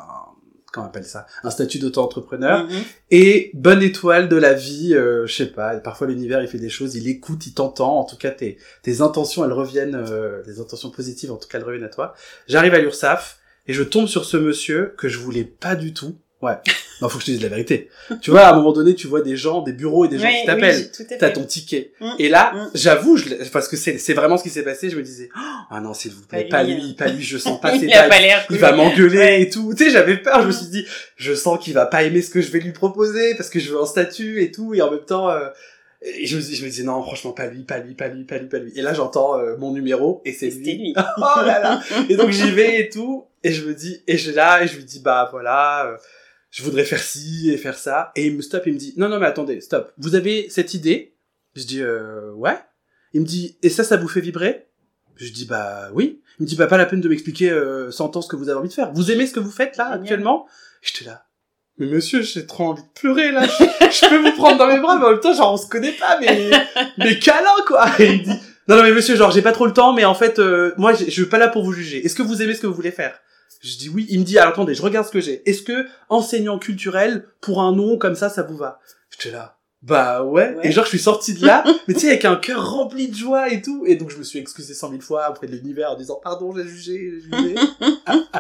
comment 0.75 0.87
on 0.87 0.89
appelle 0.89 1.05
ça? 1.05 1.25
Un 1.43 1.49
statut 1.49 1.79
d'auto-entrepreneur. 1.79 2.65
Mhm. 2.65 2.83
Et 3.11 3.51
bonne 3.53 3.81
étoile 3.81 4.29
de 4.29 4.35
la 4.35 4.53
vie, 4.53 4.93
euh, 4.93 5.25
je 5.25 5.33
sais 5.33 5.45
pas, 5.47 5.77
parfois 5.79 6.07
l'univers 6.07 6.41
il 6.41 6.47
fait 6.47 6.59
des 6.59 6.69
choses, 6.69 6.95
il 6.95 7.07
écoute, 7.07 7.47
il 7.47 7.53
t'entend, 7.53 7.97
en 7.97 8.03
tout 8.03 8.17
cas 8.17 8.31
tes, 8.31 8.57
tes 8.83 9.01
intentions 9.01 9.45
elles 9.45 9.53
reviennent, 9.53 9.95
euh, 9.95 10.43
les 10.45 10.59
intentions 10.59 10.91
positives 10.91 11.31
en 11.31 11.37
tout 11.37 11.47
cas 11.47 11.57
elles 11.57 11.63
reviennent 11.63 11.85
à 11.85 11.89
toi. 11.89 12.13
J'arrive 12.47 12.73
à 12.73 12.79
l'URSSAF 12.79 13.39
et 13.67 13.73
je 13.73 13.83
tombe 13.83 14.07
sur 14.07 14.25
ce 14.25 14.37
monsieur 14.37 14.93
que 14.97 15.07
je 15.07 15.17
voulais 15.17 15.45
pas 15.45 15.75
du 15.75 15.93
tout. 15.93 16.17
Ouais, 16.45 16.53
non 17.01 17.09
faut 17.09 17.17
que 17.17 17.21
je 17.23 17.27
te 17.27 17.31
dise 17.31 17.41
la 17.43 17.49
vérité. 17.49 17.89
tu 18.21 18.31
vois, 18.31 18.41
à 18.41 18.53
un 18.53 18.55
moment 18.55 18.71
donné 18.71 18.93
tu 18.95 19.07
vois 19.07 19.21
des 19.21 19.35
gens, 19.35 19.61
des 19.61 19.73
bureaux 19.73 20.05
et 20.05 20.07
des 20.07 20.17
gens 20.19 20.25
Ouais, 20.25 20.39
qui 20.41 20.45
t'appellent. 20.45 20.89
oui, 20.99 21.05
T'as 21.19 21.29
ton 21.31 21.43
ticket. 21.43 21.91
Mm. 21.99 22.09
Et 22.19 22.29
là, 22.29 22.53
Mm. 22.53 22.69
j'avoue, 22.75 23.17
je 23.17 23.25
parce 23.51 23.67
que 23.67 23.75
c'est 23.75 24.13
vraiment 24.13 24.37
ce 24.37 24.43
qui 24.43 24.49
s'est 24.49 24.63
passé, 24.63 24.89
je 24.89 24.97
me 24.97 25.01
disais, 25.03 25.29
Oh, 25.35 25.39
ah 25.69 25.81
non, 25.81 25.93
s'il 25.93 26.11
vous 26.11 26.21
plaît, 26.21 26.43
Pas 26.45 26.57
pas 26.57 26.63
lui, 26.63 26.75
lui, 26.75 26.81
hein. 26.91 26.95
pas 26.97 27.07
lui, 27.07 27.23
je 27.23 27.37
sens 27.37 27.59
pas, 27.59 27.73
Il 27.75 27.91
a 27.93 28.03
pas 28.03 28.09
pas 28.09 28.15
il 28.49 28.57
va 28.57 28.71
m'engueuler 28.73 29.17
Ouais. 29.17 29.41
et 29.41 29.49
tout. 29.49 29.73
Tu 29.75 29.85
sais, 29.85 29.89
j'avais 29.91 30.17
peur, 30.17 30.41
je 30.41 30.47
me 30.47 30.51
Mm. 30.51 30.55
suis 30.55 30.67
dit, 30.67 30.85
je 31.17 31.33
sens 31.33 31.57
qu'il 31.63 31.73
va 31.73 31.85
pas 31.85 32.03
aimer 32.03 32.21
ce 32.21 32.29
que 32.29 32.41
je 32.41 32.51
vais 32.51 32.59
lui 32.59 32.71
proposer 32.73 33.35
parce 33.35 33.49
que 33.49 33.59
je 33.59 33.71
veux 33.71 33.81
un 33.81 33.85
statut 33.85 34.41
et 34.41 34.51
tout, 34.51 34.73
et 34.73 34.81
en 34.81 34.91
même 34.91 35.05
temps, 35.05 35.29
euh, 35.29 35.47
et 36.01 36.27
je 36.27 36.37
me, 36.37 36.41
dis- 36.41 36.55
je 36.55 36.63
me 36.63 36.69
disais, 36.69 36.83
non, 36.83 37.01
franchement, 37.01 37.31
pas 37.31 37.47
lui, 37.47 37.63
pas 37.63 37.79
lui, 37.79 37.95
pas 37.95 38.07
lui, 38.09 38.25
pas 38.25 38.37
lui, 38.37 38.47
pas 38.47 38.59
lui. 38.59 38.71
Et 38.75 38.83
là, 38.83 38.93
j'entends 38.93 39.39
euh, 39.39 39.55
mon 39.57 39.71
numéro 39.71 40.21
et 40.23 40.33
c'est 40.33 40.49
lui. 40.49 40.77
lui. 40.77 40.93
oh 41.17 41.21
là 41.45 41.59
là. 41.59 41.81
Et 42.09 42.15
donc, 42.15 42.29
j'y 42.29 42.51
vais 42.51 42.79
et 42.81 42.89
tout, 42.89 43.25
et 43.43 43.51
je 43.51 43.65
me 43.65 43.73
dis, 43.73 44.01
et 44.07 44.17
je 44.17 44.31
là, 44.31 44.61
et 44.63 44.67
je 44.67 44.75
lui 44.75 44.83
dis, 44.83 44.99
bah 44.99 45.27
voilà, 45.31 45.87
euh, 45.87 45.95
je 46.55 46.63
voudrais 46.63 46.85
faire 46.85 47.03
ci 47.03 47.51
et 47.51 47.57
faire 47.57 47.77
ça. 47.77 48.13
Et 48.15 48.27
il 48.27 48.37
me 48.37 48.41
stoppe, 48.41 48.65
il 48.65 48.73
me 48.75 48.79
dit, 48.79 48.93
non, 48.95 49.09
non, 49.09 49.19
mais 49.19 49.25
attendez, 49.25 49.59
stop. 49.59 49.91
Vous 49.97 50.15
avez 50.15 50.47
cette 50.49 50.73
idée? 50.73 51.13
Je 51.53 51.65
dis, 51.65 51.81
euh, 51.81 52.31
ouais. 52.31 52.57
Il 53.11 53.19
me 53.19 53.25
dit, 53.25 53.57
et 53.61 53.69
ça, 53.69 53.83
ça 53.83 53.97
vous 53.97 54.07
fait 54.07 54.21
vibrer? 54.21 54.67
Je 55.17 55.33
dis, 55.33 55.43
bah 55.43 55.89
oui. 55.93 56.21
Il 56.39 56.43
me 56.43 56.47
dit, 56.47 56.55
bah 56.55 56.67
pas 56.67 56.77
la 56.77 56.85
peine 56.85 57.01
de 57.01 57.09
m'expliquer 57.09 57.49
euh, 57.49 57.91
100 57.91 58.15
ans 58.15 58.21
ce 58.21 58.29
que 58.29 58.37
vous 58.37 58.47
avez 58.47 58.57
envie 58.57 58.69
de 58.69 58.73
faire. 58.73 58.93
Vous 58.93 59.11
aimez 59.11 59.27
ce 59.27 59.33
que 59.33 59.41
vous 59.41 59.51
faites 59.51 59.75
là, 59.75 59.83
Génial. 59.83 60.01
actuellement? 60.01 60.47
J'étais 60.81 61.03
là. 61.03 61.25
Mais 61.77 61.87
monsieur, 61.87 62.21
j'ai 62.21 62.45
trop 62.45 62.67
envie 62.67 62.83
de 62.83 62.87
pleurer 62.95 63.33
là. 63.33 63.45
Je, 63.45 64.09
peux 64.09 64.17
vous 64.17 64.31
prendre 64.37 64.57
dans 64.57 64.67
mes 64.67 64.79
bras, 64.79 64.97
mais 64.97 65.07
en 65.07 65.11
même 65.11 65.19
temps, 65.19 65.33
genre, 65.33 65.51
on 65.51 65.57
se 65.57 65.67
connaît 65.67 65.91
pas, 65.91 66.17
mais, 66.21 66.51
mais 66.97 67.19
câlin 67.19 67.49
quoi. 67.67 67.85
Et 67.99 68.05
il 68.05 68.19
me 68.19 68.23
dit, 68.23 68.39
non, 68.69 68.77
non, 68.77 68.83
mais 68.83 68.93
monsieur, 68.93 69.17
genre, 69.17 69.31
j'ai 69.31 69.41
pas 69.41 69.51
trop 69.51 69.65
le 69.65 69.73
temps, 69.73 69.91
mais 69.91 70.05
en 70.05 70.15
fait, 70.15 70.39
euh, 70.39 70.73
moi, 70.77 70.93
je 70.93 71.09
suis 71.09 71.25
pas 71.25 71.37
là 71.37 71.49
pour 71.49 71.65
vous 71.65 71.73
juger. 71.73 72.05
Est-ce 72.05 72.15
que 72.15 72.23
vous 72.23 72.41
aimez 72.41 72.53
ce 72.53 72.61
que 72.61 72.67
vous 72.67 72.73
voulez 72.73 72.91
faire? 72.91 73.19
Je 73.61 73.77
dis 73.77 73.89
oui. 73.89 74.05
Il 74.09 74.19
me 74.19 74.25
dit, 74.25 74.37
alors 74.37 74.53
attendez, 74.53 74.75
je 74.75 74.81
regarde 74.81 75.07
ce 75.07 75.11
que 75.11 75.21
j'ai. 75.21 75.47
Est-ce 75.49 75.63
que 75.63 75.87
enseignant 76.09 76.59
culturel, 76.59 77.25
pour 77.41 77.61
un 77.61 77.71
nom 77.71 77.97
comme 77.97 78.15
ça, 78.15 78.29
ça 78.29 78.43
vous 78.43 78.57
va? 78.57 78.79
J'étais 79.09 79.31
là. 79.31 79.57
Bah 79.81 80.23
ouais. 80.23 80.55
Ouais. 80.55 80.67
Et 80.67 80.71
genre, 80.71 80.85
je 80.85 80.89
suis 80.89 80.99
sorti 80.99 81.33
de 81.33 81.45
là, 81.45 81.63
mais 81.87 81.93
tu 81.93 82.01
sais, 82.01 82.09
avec 82.09 82.25
un 82.25 82.35
cœur 82.35 82.71
rempli 82.71 83.07
de 83.07 83.15
joie 83.15 83.51
et 83.51 83.61
tout. 83.61 83.85
Et 83.85 83.95
donc, 83.95 84.09
je 84.09 84.17
me 84.17 84.23
suis 84.23 84.39
excusé 84.39 84.73
cent 84.73 84.89
mille 84.89 85.01
fois 85.01 85.29
auprès 85.29 85.47
de 85.47 85.55
l'univers 85.55 85.91
en 85.91 85.95
disant, 85.95 86.19
pardon, 86.23 86.55
j'ai 86.55 86.67
jugé, 86.67 87.13
j'ai 87.21 87.37
jugé. 87.37 87.55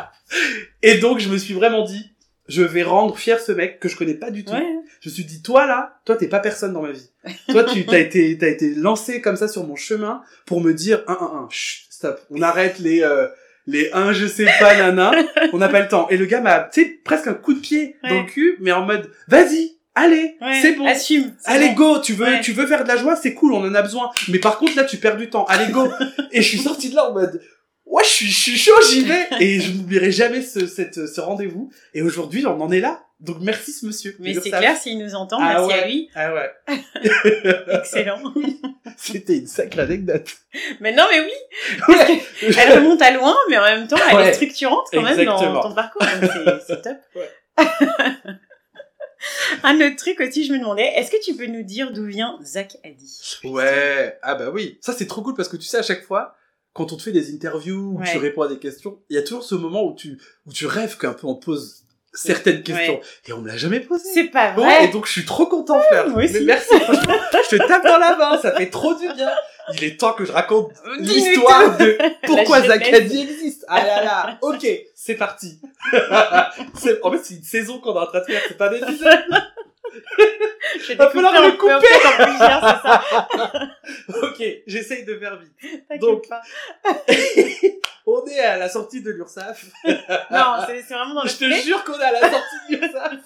et 0.81 0.97
donc, 0.97 1.19
je 1.19 1.29
me 1.29 1.37
suis 1.37 1.53
vraiment 1.53 1.83
dit, 1.83 2.15
je 2.47 2.61
vais 2.61 2.83
rendre 2.83 3.17
fier 3.17 3.39
ce 3.39 3.51
mec 3.51 3.79
que 3.79 3.89
je 3.89 3.95
connais 3.95 4.13
pas 4.13 4.31
du 4.31 4.43
tout. 4.43 4.53
Ouais. 4.53 4.75
Je 5.01 5.09
me 5.09 5.13
suis 5.13 5.25
dit, 5.25 5.41
toi 5.41 5.65
là, 5.65 5.99
toi 6.05 6.15
t'es 6.15 6.27
pas 6.27 6.39
personne 6.39 6.73
dans 6.73 6.81
ma 6.81 6.91
vie. 6.91 7.09
toi 7.49 7.63
tu 7.63 7.85
t'as 7.85 7.99
été 7.99 8.37
t'as 8.37 8.47
été 8.47 8.73
lancé 8.75 9.21
comme 9.21 9.35
ça 9.35 9.47
sur 9.47 9.65
mon 9.65 9.75
chemin 9.75 10.21
pour 10.45 10.61
me 10.61 10.73
dire 10.73 11.03
un 11.07 11.13
un 11.13 11.43
un, 11.43 11.47
chut, 11.49 11.87
stop, 11.89 12.19
on 12.29 12.41
arrête 12.41 12.79
les 12.79 13.01
euh, 13.01 13.27
les 13.67 13.89
un 13.93 14.13
je 14.13 14.27
sais 14.27 14.45
pas 14.59 14.75
nana, 14.75 15.11
on 15.53 15.57
n'a 15.57 15.69
pas 15.69 15.79
le 15.81 15.87
temps. 15.87 16.07
Et 16.09 16.17
le 16.17 16.25
gars 16.25 16.41
m'a 16.41 16.59
tu 16.71 16.81
sais 16.83 16.99
presque 17.03 17.27
un 17.27 17.33
coup 17.33 17.53
de 17.53 17.59
pied 17.59 17.95
dans 18.07 18.21
le 18.21 18.25
cul, 18.27 18.57
mais 18.59 18.71
en 18.71 18.85
mode 18.85 19.09
vas-y, 19.27 19.77
allez, 19.95 20.35
Ouais. 20.41 20.59
c'est 20.61 20.73
bon. 20.73 20.85
Assume. 20.85 21.33
Allez 21.45 21.69
bon. 21.69 21.93
go, 21.93 21.99
tu 21.99 22.13
veux 22.13 22.25
Ouais. 22.25 22.41
tu 22.41 22.51
veux 22.51 22.67
faire 22.67 22.83
de 22.83 22.87
la 22.87 22.97
joie, 22.97 23.15
c'est 23.15 23.33
cool, 23.33 23.53
on 23.53 23.61
en 23.67 23.73
a 23.73 23.81
besoin. 23.81 24.11
Mais 24.29 24.39
par 24.39 24.57
contre 24.57 24.75
là 24.75 24.83
tu 24.83 24.97
perds 24.97 25.17
du 25.17 25.29
temps. 25.29 25.45
Allez 25.45 25.71
go. 25.71 25.87
et 26.31 26.41
je 26.41 26.47
suis 26.47 26.59
sorti 26.59 26.89
de 26.89 26.95
là 26.95 27.09
en 27.09 27.13
mode 27.13 27.41
ouais, 27.85 28.03
je 28.03 28.09
suis 28.09 28.25
je 28.27 28.39
suis 28.39 28.57
chaud, 28.57 28.73
j'y 28.89 29.03
vais 29.03 29.27
et 29.39 29.59
je 29.59 29.71
n'oublierai 29.71 30.11
jamais 30.11 30.41
ce 30.41 30.67
cette 30.67 31.07
ce 31.07 31.21
rendez-vous 31.21 31.69
et 31.93 32.01
aujourd'hui 32.01 32.45
on 32.45 32.59
en 32.61 32.71
est 32.71 32.81
là. 32.81 33.04
Donc 33.21 33.37
merci 33.39 33.71
ce 33.71 33.85
monsieur. 33.85 34.15
Mais 34.19 34.33
c'est 34.33 34.49
clair, 34.49 34.75
s'il 34.77 34.97
nous 34.97 35.15
entend, 35.15 35.37
ah 35.39 35.53
merci 35.53 35.67
ouais. 35.67 35.73
à 35.83 35.87
lui. 35.87 36.09
Ah 36.15 36.33
ouais. 36.33 36.51
Excellent. 37.79 38.21
C'était 38.97 39.37
une 39.37 39.47
sacrée 39.47 39.81
anecdote. 39.81 40.27
Mais 40.81 40.93
non, 40.93 41.03
mais 41.11 41.21
oui. 41.21 41.31
Ouais. 41.95 42.21
Elle 42.57 42.73
remonte 42.79 43.01
à 43.01 43.11
loin, 43.11 43.35
mais 43.49 43.57
en 43.57 43.63
même 43.63 43.87
temps, 43.87 43.95
elle 44.09 44.17
Ouais. 44.17 44.29
est 44.29 44.33
structurante 44.33 44.87
quand 44.91 45.01
même 45.01 45.23
dans 45.25 45.61
ton 45.61 45.73
parcours. 45.73 46.03
c'est- 46.67 46.81
top. 46.81 46.97
Un 49.63 49.75
autre 49.81 49.95
truc 49.95 50.19
aussi, 50.19 50.45
je 50.45 50.53
me 50.53 50.59
demandais, 50.59 50.83
est-ce 50.95 51.09
que 51.09 51.23
tu 51.23 51.35
peux 51.35 51.47
nous 51.47 51.63
dire 51.63 51.91
d'où 51.93 52.05
vient 52.05 52.37
Zach 52.43 52.77
Addy 52.83 53.37
Ouais. 53.45 54.19
Ah 54.21 54.35
bah 54.35 54.49
oui. 54.53 54.77
Ça 54.81 54.93
c'est 54.93 55.07
trop 55.07 55.21
cool 55.21 55.33
parce 55.35 55.49
que 55.49 55.57
tu 55.57 55.63
sais 55.65 55.77
à 55.77 55.83
chaque 55.83 56.03
fois 56.03 56.35
quand 56.73 56.91
on 56.91 56.97
te 56.97 57.01
fait 57.03 57.13
des 57.13 57.33
interviews 57.33 57.97
Ouais. 57.97 58.11
tu 58.11 58.17
réponds 58.17 58.41
à 58.43 58.47
des 58.49 58.59
questions, 58.59 58.99
il 59.09 59.15
y 59.15 59.17
a 59.19 59.23
toujours 59.23 59.43
ce 59.43 59.55
moment 59.55 59.83
où 59.85 59.95
tu 59.95 60.19
où 60.45 60.51
tu 60.53 60.65
rêves 60.67 60.97
qu'un 60.97 61.13
peu 61.13 61.25
on 61.25 61.35
pose 61.35 61.84
certaines 62.15 62.63
questions 62.63 62.99
et 63.27 63.33
on 63.33 63.39
me 63.39 63.47
l'a 63.47 63.57
jamais 63.57 63.79
posé. 63.79 64.03
C'est 64.13 64.25
pas 64.25 64.53
Ouais, 64.55 64.63
vrai. 64.63 64.85
et 64.85 64.87
donc 64.89 65.05
je 65.05 65.11
suis 65.11 65.25
trop 65.25 65.45
content, 65.45 65.79
frère. 65.81 66.07
aussi. 66.15 66.33
Mais 66.33 66.39
merci, 66.41 66.79
franchement. 66.79 67.13
Je 67.49 67.57
te 67.57 67.67
tape 67.67 67.83
dans 67.83 67.97
la 67.97 68.15
main, 68.17 68.37
ça 68.41 68.51
fait 68.55 68.69
trop 68.69 68.93
du 68.95 69.07
bien. 69.13 69.29
Il 69.73 69.83
est 69.83 69.99
temps 69.99 70.13
que 70.13 70.25
je 70.25 70.31
raconte 70.31 70.71
l'histoire 70.99 71.77
de 71.77 71.97
pourquoi. 72.25 72.57
Addy 72.57 73.21
existe. 73.21 73.65
Ah 73.67 73.83
là 73.83 74.03
là, 74.03 74.37
ok, 74.41 74.65
c'est 74.95 75.15
parti. 75.15 75.59
En 77.03 77.11
fait, 77.11 77.19
c'est 77.23 77.33
une 77.35 77.43
saison 77.43 77.79
qu'on 77.79 77.95
est 77.95 77.99
en 77.99 78.05
train 78.07 78.19
de 78.19 78.25
faire, 78.25 78.41
c'est 78.47 78.57
pas 78.57 78.69
des 78.69 78.77
épisodes. 78.77 79.09
Vais 80.87 80.95
Va 80.95 81.09
falloir 81.09 81.33
le 81.41 81.47
en 81.51 81.55
plusieurs, 81.57 81.81
c'est 81.81 82.87
ça. 82.87 83.71
Ok, 84.27 84.43
j'essaye 84.67 85.05
de 85.05 85.17
faire 85.17 85.39
vite. 85.39 85.99
Donc- 85.99 86.27
pas. 86.27 86.41
On 88.07 88.23
est 88.27 88.39
à 88.39 88.57
la 88.57 88.69
sortie 88.69 89.01
de 89.01 89.09
l'URSSAF. 89.11 89.65
Non, 89.85 90.57
c'est 90.67 90.81
vraiment 90.93 91.15
dans 91.15 91.23
le 91.23 91.29
Je 91.29 91.37
te 91.37 91.51
jure 91.63 91.83
qu'on 91.83 91.99
est 91.99 92.03
à 92.03 92.11
la 92.11 92.21
sortie 92.29 92.55
de 92.69 92.75
l'URSSAF. 92.77 93.19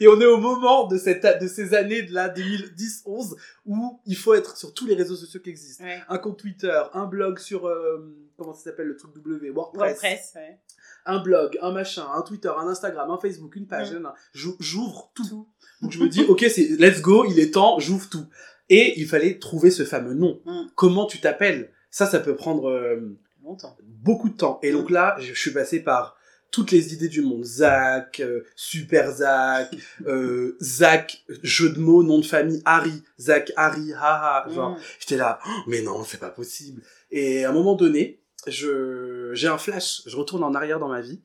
Et 0.00 0.08
on 0.08 0.18
est 0.18 0.24
au 0.24 0.38
moment 0.38 0.86
de, 0.86 0.96
cette, 0.96 1.26
de 1.42 1.46
ces 1.46 1.74
années 1.74 2.00
de 2.00 2.14
là, 2.14 2.30
2010-11, 2.30 3.36
où 3.66 4.00
il 4.06 4.16
faut 4.16 4.32
être 4.32 4.56
sur 4.56 4.72
tous 4.72 4.86
les 4.86 4.94
réseaux 4.94 5.14
sociaux 5.14 5.40
qui 5.40 5.50
existent. 5.50 5.84
Ouais. 5.84 6.00
Un 6.08 6.16
compte 6.16 6.38
Twitter, 6.38 6.80
un 6.94 7.04
blog 7.04 7.38
sur, 7.38 7.66
euh, 7.68 8.16
comment 8.38 8.54
ça 8.54 8.64
s'appelle 8.64 8.86
le 8.86 8.96
truc 8.96 9.12
W, 9.14 9.50
WordPress. 9.50 10.00
WordPress, 10.00 10.32
ouais. 10.36 10.58
Un 11.04 11.18
blog, 11.18 11.58
un 11.60 11.70
machin, 11.72 12.06
un 12.14 12.22
Twitter, 12.22 12.50
un 12.56 12.66
Instagram, 12.66 13.10
un 13.10 13.18
Facebook, 13.18 13.56
une 13.56 13.66
page. 13.66 13.90
J'ou- 14.32 14.56
J'ouvre 14.58 15.12
tout. 15.14 15.50
Donc 15.84 15.92
je 15.92 15.98
me 16.00 16.08
dis, 16.08 16.22
ok, 16.24 16.44
c'est 16.48 16.68
let's 16.78 17.00
go, 17.02 17.24
il 17.28 17.38
est 17.38 17.52
temps, 17.52 17.78
j'ouvre 17.78 18.08
tout. 18.08 18.24
Et 18.70 18.98
il 18.98 19.06
fallait 19.06 19.38
trouver 19.38 19.70
ce 19.70 19.84
fameux 19.84 20.14
nom. 20.14 20.40
Mm. 20.46 20.62
Comment 20.74 21.06
tu 21.06 21.20
t'appelles? 21.20 21.70
Ça, 21.90 22.06
ça 22.06 22.18
peut 22.20 22.34
prendre 22.34 22.70
euh, 22.70 23.16
Longtemps. 23.44 23.76
beaucoup 23.82 24.28
de 24.30 24.36
temps. 24.36 24.58
Et 24.62 24.72
donc 24.72 24.90
là, 24.90 25.16
je 25.20 25.34
je 25.34 25.38
suis 25.38 25.50
passé 25.52 25.80
par 25.80 26.16
toutes 26.50 26.70
les 26.70 26.94
idées 26.94 27.08
du 27.08 27.20
monde. 27.20 27.44
Zach, 27.44 28.20
euh, 28.20 28.44
Super 28.56 29.12
Zach, 29.12 29.74
euh, 30.06 30.56
Zach, 30.62 31.22
jeu 31.42 31.68
de 31.70 31.78
mots, 31.78 32.02
nom 32.02 32.18
de 32.20 32.24
famille, 32.24 32.62
Harry, 32.64 33.02
Zach, 33.20 33.52
Harry, 33.56 33.92
haha. 33.92 34.46
Genre, 34.54 34.70
Mm. 34.70 34.78
j'étais 35.00 35.16
là, 35.16 35.38
Oh, 35.46 35.50
mais 35.66 35.82
non, 35.82 36.02
c'est 36.04 36.18
pas 36.20 36.30
possible. 36.30 36.80
Et 37.10 37.44
à 37.44 37.50
un 37.50 37.52
moment 37.52 37.74
donné, 37.74 38.20
je 38.46 39.30
j'ai 39.34 39.48
un 39.48 39.58
flash, 39.58 40.02
je 40.06 40.16
retourne 40.16 40.42
en 40.44 40.54
arrière 40.54 40.78
dans 40.78 40.88
ma 40.88 41.02
vie. 41.02 41.20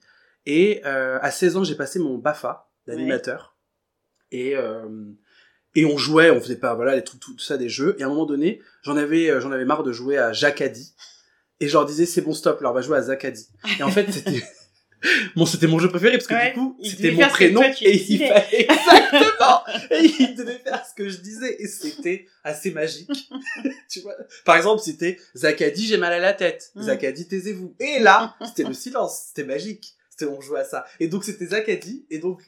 Et 0.45 0.81
euh, 0.85 1.19
à 1.21 1.31
16 1.31 1.57
ans, 1.57 1.63
j'ai 1.63 1.75
passé 1.75 1.99
mon 1.99 2.17
BAFA 2.17 2.69
d'animateur. 2.87 3.49
Et, 4.31 4.55
euh, 4.55 4.88
et 5.75 5.86
on 5.86 5.98
jouait, 5.98 6.31
on 6.31 6.41
faisait 6.41 6.57
pas, 6.57 6.74
voilà, 6.75 6.95
les 6.95 7.03
trucs, 7.03 7.19
tout, 7.19 7.33
tout 7.33 7.43
ça, 7.43 7.57
des 7.57 7.69
jeux. 7.69 7.95
Et 8.00 8.03
à 8.03 8.07
un 8.07 8.09
moment 8.09 8.25
donné, 8.25 8.62
j'en 8.83 8.98
avais, 8.98 9.29
euh, 9.29 9.39
j'en 9.39 9.51
avais 9.51 9.65
marre 9.65 9.83
de 9.83 9.91
jouer 9.91 10.17
à 10.17 10.31
Addy. 10.31 10.93
Et 11.59 11.67
je 11.67 11.74
leur 11.74 11.86
disais, 11.86 12.05
c'est 12.05 12.21
bon, 12.21 12.33
stop, 12.33 12.62
là, 12.62 12.71
on 12.71 12.74
va 12.74 12.81
jouer 12.81 12.98
à 12.98 13.01
Zach 13.01 13.25
Addy. 13.25 13.48
Et 13.79 13.83
en 13.83 13.91
fait, 13.91 14.12
c'était, 14.12 14.41
bon, 15.36 15.45
c'était 15.45 15.67
mon 15.67 15.77
jeu 15.77 15.89
préféré 15.89 16.17
parce 16.17 16.27
que 16.27 16.33
Ouais, 16.33 16.53
du 16.53 16.59
coup, 16.59 16.77
c'était 16.83 17.12
mon 17.12 17.27
prénom 17.27 17.62
toi, 17.62 17.71
et 17.81 17.95
il 17.95 18.17
fallait, 18.17 18.48
exactement! 18.69 19.63
et 19.91 20.12
il 20.19 20.36
devait 20.36 20.57
faire 20.57 20.83
ce 20.86 20.95
que 20.95 21.09
je 21.09 21.17
disais 21.17 21.55
et 21.59 21.67
c'était 21.67 22.27
assez 22.43 22.71
magique. 22.71 23.29
tu 23.89 24.00
vois? 24.00 24.15
Par 24.45 24.55
exemple, 24.55 24.81
c'était 24.81 25.19
Zach 25.36 25.62
Addy, 25.62 25.86
j'ai 25.86 25.98
mal 25.98 26.13
à 26.13 26.19
la 26.19 26.33
tête. 26.33 26.71
Mm. 26.75 26.98
Taisez-vous. 27.29 27.75
Et 27.79 28.00
là, 28.00 28.36
c'était 28.45 28.63
le 28.63 28.74
silence. 28.74 29.25
C'était 29.27 29.48
magique. 29.48 29.95
C'était, 30.09 30.25
on 30.25 30.41
jouait 30.41 30.62
à 30.62 30.65
ça. 30.65 30.86
Et 31.00 31.07
donc, 31.07 31.24
c'était 31.24 31.48
Zach 31.48 31.69
Addy. 31.69 32.05
Et 32.09 32.17
donc, 32.17 32.41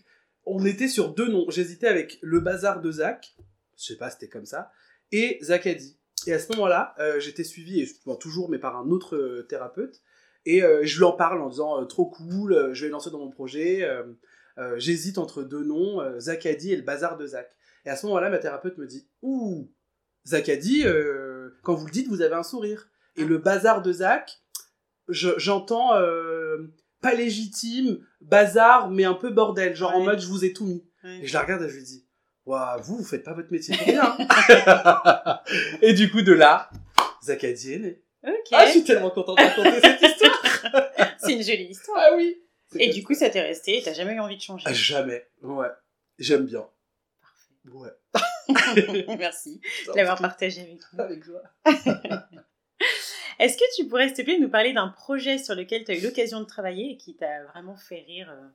on 0.53 0.65
était 0.65 0.88
sur 0.88 1.13
deux 1.13 1.29
noms. 1.29 1.46
J'hésitais 1.50 1.88
avec 1.88 2.20
le 2.22 2.39
bazar 2.39 2.81
de 2.81 2.91
Zach. 2.91 3.36
Je 3.77 3.84
sais 3.86 3.98
pas, 3.98 4.10
c'était 4.10 4.29
comme 4.29 4.46
ça. 4.46 4.72
Et 5.12 5.39
Zach 5.41 5.65
Addy. 5.67 5.98
Et 6.27 6.34
à 6.34 6.39
ce 6.39 6.51
moment-là, 6.53 6.93
euh, 7.00 7.20
j'étais 7.20 7.43
suivi, 7.43 7.81
et 7.81 7.88
toujours, 8.20 8.50
mais 8.50 8.60
par 8.60 8.77
un 8.77 8.89
autre 8.91 9.15
euh, 9.15 9.43
thérapeute. 9.50 10.01
Et 10.46 10.63
euh, 10.63 10.81
je 10.84 10.98
lui 10.98 11.03
en 11.03 11.13
parle 11.13 11.41
en 11.41 11.50
disant 11.50 11.86
trop 11.86 12.05
cool, 12.05 12.72
je 12.74 12.86
vais 12.86 12.91
lancer 12.91 13.10
dans 13.10 13.20
mon 13.20 13.29
projet. 13.31 13.88
J'hésite 14.77 15.17
entre 15.17 15.41
deux 15.43 15.63
noms, 15.63 16.00
Zach 16.20 16.46
Addy 16.46 16.74
et 16.74 16.75
le 16.75 16.84
bazar 16.84 17.17
de 17.17 17.25
Zach. 17.25 17.50
Et 17.86 17.89
à 17.89 17.96
ce 17.96 18.05
moment-là, 18.05 18.29
ma 18.29 18.38
thérapeute 18.38 18.77
me 18.77 18.86
dit 18.86 19.08
Ouh, 19.24 19.72
Zach 20.27 20.50
Addy, 20.50 20.84
euh, 20.86 21.50
quand 21.63 21.74
vous 21.74 21.86
le 21.88 21.91
dites, 21.91 22.08
vous 22.08 22.22
avez 22.22 22.36
un 22.36 22.43
sourire. 22.43 22.88
Et 23.15 23.25
le 23.25 23.39
bazar 23.39 23.81
de 23.81 23.91
Zach, 23.91 24.39
je- 25.08 25.38
j'entends 25.38 25.93
pas 27.01 27.13
légitime, 27.13 28.05
bazar, 28.22 28.89
mais 28.89 29.03
un 29.05 29.13
peu 29.13 29.29
bordel, 29.29 29.75
genre 29.75 29.96
en 29.96 30.03
mode 30.03 30.20
je 30.20 30.27
vous 30.27 30.46
ai 30.46 30.53
tout 30.53 30.65
mis. 30.65 30.86
Ouais. 31.03 31.20
Et 31.24 31.27
je 31.27 31.34
la 31.34 31.41
regarde 31.41 31.63
et 31.63 31.70
je 31.70 31.75
lui 31.75 31.84
dis 31.84 32.05
Waouh, 32.46 32.81
vous, 32.81 32.98
vous 32.98 33.03
faites 33.03 33.24
pas 33.24 33.34
votre 33.34 33.51
métier 33.51 33.75
pour 33.77 33.86
rien. 33.86 34.17
et 35.81 35.93
du 35.93 36.10
coup, 36.10 36.22
de 36.22 36.31
là, 36.31 36.70
Zach 37.24 37.43
Addy 37.43 37.74
est 37.74 37.79
né. 37.79 38.01
Ok. 38.24 38.34
Ah, 38.51 38.65
je 38.65 38.72
suis 38.72 38.84
tellement 38.84 39.12
content 39.12 39.36
de 39.36 39.41
raconter 39.41 39.79
cette 39.79 40.01
histoire. 40.12 41.03
C'est 41.20 41.34
une 41.34 41.43
jolie 41.43 41.70
histoire. 41.70 42.00
Ah 42.00 42.15
oui. 42.15 42.41
Et 42.75 42.89
du 42.89 43.03
coup, 43.03 43.13
ça 43.13 43.29
t'est 43.29 43.41
resté 43.41 43.77
et 43.77 43.84
t'as 43.84 43.93
jamais 43.93 44.13
eu 44.13 44.20
envie 44.20 44.38
de 44.38 44.41
changer. 44.41 44.63
Ah, 44.67 44.74
jamais. 44.74 45.27
Ouais. 45.41 45.67
J'aime 46.17 46.46
bien. 46.46 46.65
Ouais. 47.72 47.89
Merci 49.20 49.62
de 49.88 49.96
l'avoir 49.96 50.20
partagé 50.20 50.62
avec 50.62 50.79
nous. 50.93 51.01
Avec 51.01 51.24
joie. 51.24 51.43
Est-ce 53.39 53.57
que 53.57 53.63
tu 53.75 53.88
pourrais, 53.88 54.07
s'il 54.07 54.17
te 54.17 54.21
plaît, 54.23 54.38
nous 54.39 54.50
parler 54.50 54.73
d'un 54.73 54.88
projet 54.89 55.38
sur 55.38 55.55
lequel 55.55 55.83
tu 55.83 55.91
as 55.91 55.97
eu 55.97 56.01
l'occasion 56.01 56.39
de 56.39 56.45
travailler 56.45 56.91
et 56.91 56.97
qui 56.97 57.15
t'a 57.15 57.43
vraiment 57.45 57.75
fait 57.75 58.03
rire 58.07 58.29
euh, 58.31 58.47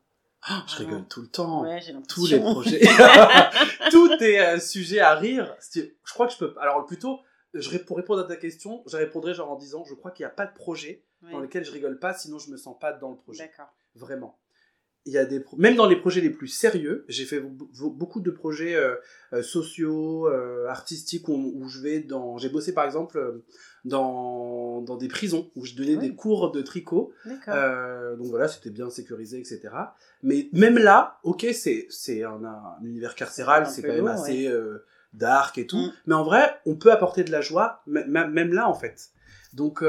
Ah, 0.42 0.64
je 0.68 0.76
rigole 0.76 1.06
tout 1.08 1.22
le 1.22 1.28
temps. 1.28 1.62
Ouais. 1.62 1.80
Tous 2.08 2.26
les 2.26 2.40
projets. 2.40 2.80
Tout 3.90 4.12
est 4.22 4.40
euh, 4.40 4.58
sujet 4.58 5.00
à 5.00 5.14
rire. 5.14 5.54
Je 5.72 6.12
crois 6.12 6.26
que 6.26 6.32
je 6.32 6.38
peux. 6.38 6.54
Alors 6.60 6.84
plutôt, 6.86 7.20
je, 7.54 7.76
pour 7.78 7.96
répondre 7.96 8.20
à 8.20 8.24
ta 8.24 8.36
question, 8.36 8.82
je 8.86 8.96
répondrai 8.96 9.34
genre 9.34 9.50
en 9.50 9.56
disant, 9.56 9.84
je 9.84 9.94
crois 9.94 10.10
qu'il 10.10 10.24
n'y 10.24 10.30
a 10.30 10.34
pas 10.34 10.46
de 10.46 10.54
projet 10.54 11.02
Ouais. 11.22 11.32
dans 11.32 11.40
lequel 11.40 11.64
je 11.64 11.72
rigole 11.72 11.98
pas, 11.98 12.12
sinon 12.12 12.38
je 12.38 12.50
me 12.50 12.58
sens 12.58 12.78
pas 12.78 12.92
dans 12.92 13.10
le 13.10 13.16
projet. 13.16 13.44
D'accord. 13.44 13.72
Vraiment. 13.94 14.38
Il 15.06 15.12
y 15.12 15.18
a 15.18 15.24
des 15.24 15.40
pro- 15.40 15.56
même 15.56 15.76
dans 15.76 15.86
les 15.86 15.96
projets 15.96 16.20
les 16.20 16.30
plus 16.30 16.48
sérieux, 16.48 17.04
j'ai 17.08 17.24
fait 17.24 17.40
be- 17.40 17.70
be- 17.72 17.96
beaucoup 17.96 18.20
de 18.20 18.30
projets 18.30 18.74
euh, 18.74 18.96
euh, 19.32 19.42
sociaux, 19.42 20.28
euh, 20.28 20.66
artistiques 20.66 21.28
où, 21.28 21.52
où 21.54 21.68
je 21.68 21.80
vais 21.80 22.00
dans. 22.00 22.38
J'ai 22.38 22.48
bossé 22.48 22.74
par 22.74 22.84
exemple 22.84 23.40
dans 23.84 24.82
dans 24.82 24.96
des 24.96 25.08
prisons 25.08 25.50
où 25.54 25.64
je 25.64 25.74
donnais 25.74 25.94
oui. 25.96 26.08
des 26.10 26.14
cours 26.14 26.50
de 26.50 26.60
tricot. 26.60 27.12
Euh, 27.48 28.16
donc 28.16 28.26
voilà, 28.26 28.48
c'était 28.48 28.70
bien 28.70 28.90
sécurisé, 28.90 29.38
etc. 29.38 29.60
Mais 30.22 30.48
même 30.52 30.76
là, 30.76 31.18
ok, 31.22 31.46
c'est 31.54 31.86
c'est 31.88 32.24
un, 32.24 32.42
un 32.44 32.84
univers 32.84 33.14
carcéral, 33.14 33.66
c'est 33.66 33.82
quand 33.82 33.88
même 33.88 34.00
lourd, 34.00 34.08
assez 34.10 34.50
dark 35.14 35.56
et 35.58 35.66
tout. 35.66 35.78
Mm. 35.78 35.92
Mais 36.06 36.14
en 36.14 36.24
vrai, 36.24 36.60
on 36.66 36.74
peut 36.74 36.90
apporter 36.90 37.22
de 37.24 37.30
la 37.30 37.40
joie, 37.40 37.82
même 37.86 38.52
là 38.52 38.68
en 38.68 38.74
fait. 38.74 39.10
Donc 39.54 39.82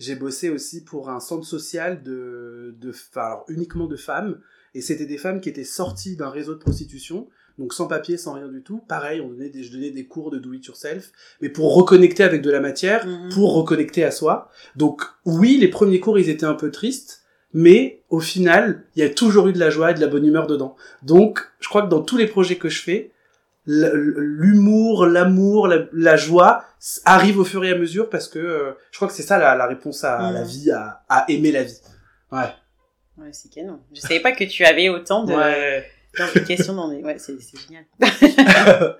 j'ai 0.00 0.16
bossé 0.16 0.48
aussi 0.50 0.82
pour 0.82 1.10
un 1.10 1.20
centre 1.20 1.46
social 1.46 2.02
de, 2.02 2.74
de, 2.80 2.92
alors, 3.14 3.44
uniquement 3.48 3.86
de 3.86 3.96
femmes, 3.96 4.40
et 4.74 4.80
c'était 4.80 5.06
des 5.06 5.18
femmes 5.18 5.40
qui 5.40 5.48
étaient 5.48 5.62
sorties 5.62 6.16
d'un 6.16 6.30
réseau 6.30 6.54
de 6.54 6.58
prostitution, 6.58 7.28
donc 7.58 7.74
sans 7.74 7.86
papier, 7.86 8.16
sans 8.16 8.32
rien 8.32 8.48
du 8.48 8.62
tout. 8.62 8.78
Pareil, 8.88 9.20
on 9.20 9.28
donnait 9.28 9.50
des, 9.50 9.62
je 9.62 9.70
donnais 9.72 9.90
des 9.90 10.06
cours 10.06 10.30
de 10.30 10.38
do 10.38 10.54
it 10.54 10.64
yourself, 10.64 11.12
mais 11.42 11.50
pour 11.50 11.74
reconnecter 11.74 12.22
avec 12.22 12.40
de 12.40 12.50
la 12.50 12.60
matière, 12.60 13.06
Mhm. 13.06 13.28
pour 13.34 13.52
reconnecter 13.54 14.02
à 14.02 14.10
soi. 14.10 14.50
Donc 14.76 15.02
oui, 15.26 15.58
les 15.58 15.68
premiers 15.68 16.00
cours, 16.00 16.18
ils 16.18 16.30
étaient 16.30 16.46
un 16.46 16.54
peu 16.54 16.70
tristes, 16.70 17.22
mais 17.52 18.02
au 18.08 18.20
final, 18.20 18.84
il 18.96 19.00
y 19.00 19.02
a 19.02 19.10
toujours 19.10 19.48
eu 19.48 19.52
de 19.52 19.58
la 19.58 19.68
joie 19.70 19.90
et 19.90 19.94
de 19.94 20.00
la 20.00 20.06
bonne 20.06 20.24
humeur 20.24 20.46
dedans. 20.46 20.76
Donc, 21.02 21.40
je 21.58 21.68
crois 21.68 21.82
que 21.82 21.88
dans 21.90 22.00
tous 22.00 22.16
les 22.16 22.26
projets 22.28 22.56
que 22.56 22.68
je 22.70 22.80
fais, 22.80 23.10
l'humour, 23.66 25.06
l'amour, 25.06 25.68
la, 25.68 25.86
la 25.92 26.16
joie 26.16 26.64
arrive 27.04 27.38
au 27.38 27.44
fur 27.44 27.64
et 27.64 27.70
à 27.72 27.76
mesure 27.78 28.08
parce 28.10 28.28
que 28.28 28.38
euh, 28.38 28.72
je 28.90 28.96
crois 28.98 29.08
que 29.08 29.14
c'est 29.14 29.22
ça 29.22 29.38
la, 29.38 29.54
la 29.54 29.66
réponse 29.66 30.02
à 30.04 30.30
la 30.32 30.42
vie, 30.42 30.70
à, 30.70 31.04
à 31.08 31.24
aimer 31.30 31.52
la 31.52 31.62
vie. 31.64 31.78
Ouais. 32.32 32.52
Ouais, 33.18 33.32
c'est 33.32 33.50
canon. 33.50 33.80
Je 33.94 34.00
savais 34.00 34.20
pas 34.20 34.32
que 34.32 34.44
tu 34.44 34.64
avais 34.64 34.88
autant 34.88 35.24
de 35.24 35.34
Ouais. 35.34 35.86
d'implications 36.16 36.74
dans 36.74 36.88
des. 36.88 37.02
Ouais, 37.02 37.18
c'est 37.18 37.38
c'est 37.40 37.58
génial. 37.58 37.84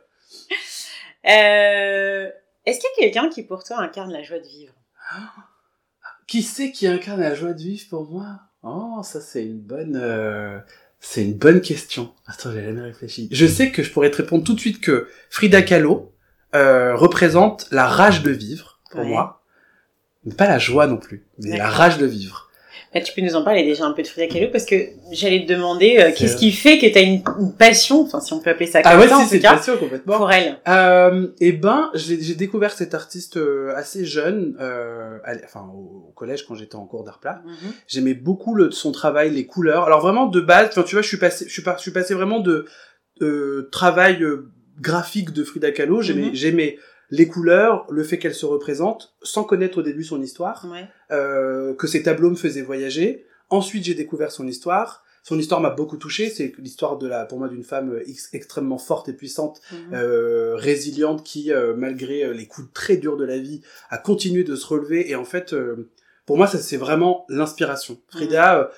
Euh, 1.26 2.30
Est-ce 2.64 2.78
qu'il 2.80 2.88
y 3.04 3.08
a 3.08 3.10
quelqu'un 3.12 3.28
qui 3.28 3.42
pour 3.42 3.62
toi 3.62 3.78
incarne 3.80 4.10
la 4.10 4.22
joie 4.22 4.38
de 4.38 4.46
vivre? 4.46 4.72
Qui 6.26 6.42
c'est 6.42 6.72
qui 6.72 6.86
incarne 6.86 7.20
la 7.20 7.34
joie 7.34 7.52
de 7.52 7.60
vivre 7.60 7.84
pour 7.90 8.08
moi? 8.10 8.40
Oh, 8.62 9.00
ça 9.02 9.20
c'est 9.20 9.44
une 9.44 9.60
bonne, 9.60 9.96
euh, 10.00 10.58
c'est 11.00 11.24
une 11.24 11.34
bonne 11.34 11.60
question. 11.60 12.12
Attends, 12.26 12.52
j'ai 12.52 12.62
jamais 12.62 12.82
réfléchi. 12.82 13.28
Je 13.32 13.46
sais 13.46 13.70
que 13.72 13.82
je 13.82 13.90
pourrais 13.90 14.10
te 14.10 14.18
répondre 14.18 14.44
tout 14.44 14.54
de 14.54 14.60
suite 14.60 14.80
que 14.80 15.08
Frida 15.30 15.62
Kahlo 15.62 16.12
euh, 16.54 16.94
représente 16.94 17.66
la 17.70 17.86
rage 17.86 18.22
de 18.22 18.30
vivre 18.30 18.80
pour 18.90 19.00
Ouais. 19.00 19.06
moi, 19.06 19.42
mais 20.24 20.34
pas 20.34 20.46
la 20.46 20.58
joie 20.58 20.86
non 20.86 20.98
plus, 20.98 21.24
mais 21.38 21.56
la 21.56 21.70
rage 21.70 21.98
de 21.98 22.06
vivre. 22.06 22.49
Tu 22.92 23.12
peux 23.14 23.22
nous 23.22 23.36
en 23.36 23.44
parler 23.44 23.62
déjà 23.62 23.84
un 23.84 23.92
peu 23.92 24.02
de 24.02 24.08
Frida 24.08 24.26
Kahlo 24.26 24.48
parce 24.50 24.66
que 24.66 24.74
j'allais 25.12 25.46
te 25.46 25.52
demander 25.52 25.98
euh, 26.00 26.10
qu'est-ce 26.12 26.36
qui 26.36 26.50
fait 26.50 26.76
que 26.76 26.86
tu 26.86 26.98
as 26.98 27.02
une, 27.02 27.22
passion, 27.56 28.02
enfin 28.02 28.20
si 28.20 28.32
on 28.32 28.40
peut 28.40 28.50
appeler 28.50 28.66
ça 28.66 28.82
comme 28.82 28.90
ah 28.92 28.98
ouais, 28.98 29.06
ça, 29.06 29.24
c'est 29.28 29.36
une 29.36 29.42
passion 29.42 29.76
complètement 29.76 30.16
pour 30.16 30.32
elle. 30.32 30.58
Euh, 30.66 31.28
et 31.38 31.48
eh 31.48 31.52
ben, 31.52 31.90
j'ai 31.94 32.34
découvert 32.34 32.72
cette 32.72 32.94
artiste 32.94 33.36
euh, 33.36 33.72
assez 33.76 34.04
jeune, 34.04 34.56
euh, 34.60 35.18
enfin 35.44 35.70
au, 35.72 36.12
collège 36.16 36.44
quand 36.44 36.56
j'étais 36.56 36.74
en 36.74 36.84
cours 36.84 37.04
d'art 37.04 37.20
plat. 37.20 37.42
Mhm. 37.44 37.72
J'aimais 37.86 38.14
beaucoup 38.14 38.56
le, 38.56 38.72
son 38.72 38.90
travail, 38.90 39.30
les 39.30 39.46
couleurs. 39.46 39.84
Alors 39.84 40.00
vraiment 40.00 40.26
de 40.26 40.40
base, 40.40 40.70
enfin 40.70 40.82
tu 40.82 40.96
vois, 40.96 41.02
je 41.02 41.08
suis 41.08 41.16
passé, 41.16 41.44
je 41.46 41.52
suis, 41.52 41.62
pas, 41.62 41.76
je 41.76 41.82
suis 41.82 41.92
passé 41.92 42.14
vraiment 42.14 42.40
de 42.40 42.66
euh, 43.22 43.68
travail 43.70 44.26
graphique 44.80 45.32
de 45.32 45.44
Frida 45.44 45.70
Kahlo. 45.70 46.02
J'aimais, 46.02 46.26
mhm. 46.26 46.34
j'aimais 46.34 46.76
les 47.10 47.28
couleurs, 47.28 47.86
le 47.90 48.04
fait 48.04 48.18
qu'elle 48.18 48.34
se 48.34 48.46
représente, 48.46 49.14
sans 49.22 49.44
connaître 49.44 49.78
au 49.78 49.82
début 49.82 50.04
son 50.04 50.22
histoire, 50.22 50.66
euh, 51.10 51.74
que 51.74 51.86
ses 51.86 52.02
tableaux 52.02 52.30
me 52.30 52.36
faisaient 52.36 52.62
voyager. 52.62 53.26
Ensuite, 53.50 53.84
j'ai 53.84 53.94
découvert 53.94 54.30
son 54.30 54.46
histoire. 54.46 55.04
Son 55.22 55.38
histoire 55.38 55.60
m'a 55.60 55.70
beaucoup 55.70 55.96
touché. 55.96 56.30
C'est 56.30 56.52
l'histoire 56.58 56.96
de 56.98 57.06
la, 57.06 57.24
pour 57.26 57.38
moi, 57.38 57.48
d'une 57.48 57.64
femme 57.64 57.92
euh, 57.92 58.04
extrêmement 58.32 58.78
forte 58.78 59.08
et 59.08 59.12
puissante, 59.12 59.60
mhm. 59.72 59.94
euh, 59.94 60.54
résiliente, 60.56 61.24
qui, 61.24 61.52
euh, 61.52 61.74
malgré 61.76 62.32
les 62.32 62.46
coups 62.46 62.68
très 62.72 62.96
durs 62.96 63.16
de 63.16 63.24
la 63.24 63.38
vie, 63.38 63.60
a 63.90 63.98
continué 63.98 64.44
de 64.44 64.56
se 64.56 64.66
relever. 64.66 65.10
Et 65.10 65.16
en 65.16 65.24
fait, 65.24 65.54
pour 66.26 66.36
moi, 66.36 66.46
ça 66.46 66.58
c'est 66.58 66.76
vraiment 66.76 67.26
l'inspiration. 67.28 67.98
Frida. 68.08 68.58
Mhm. 68.60 68.68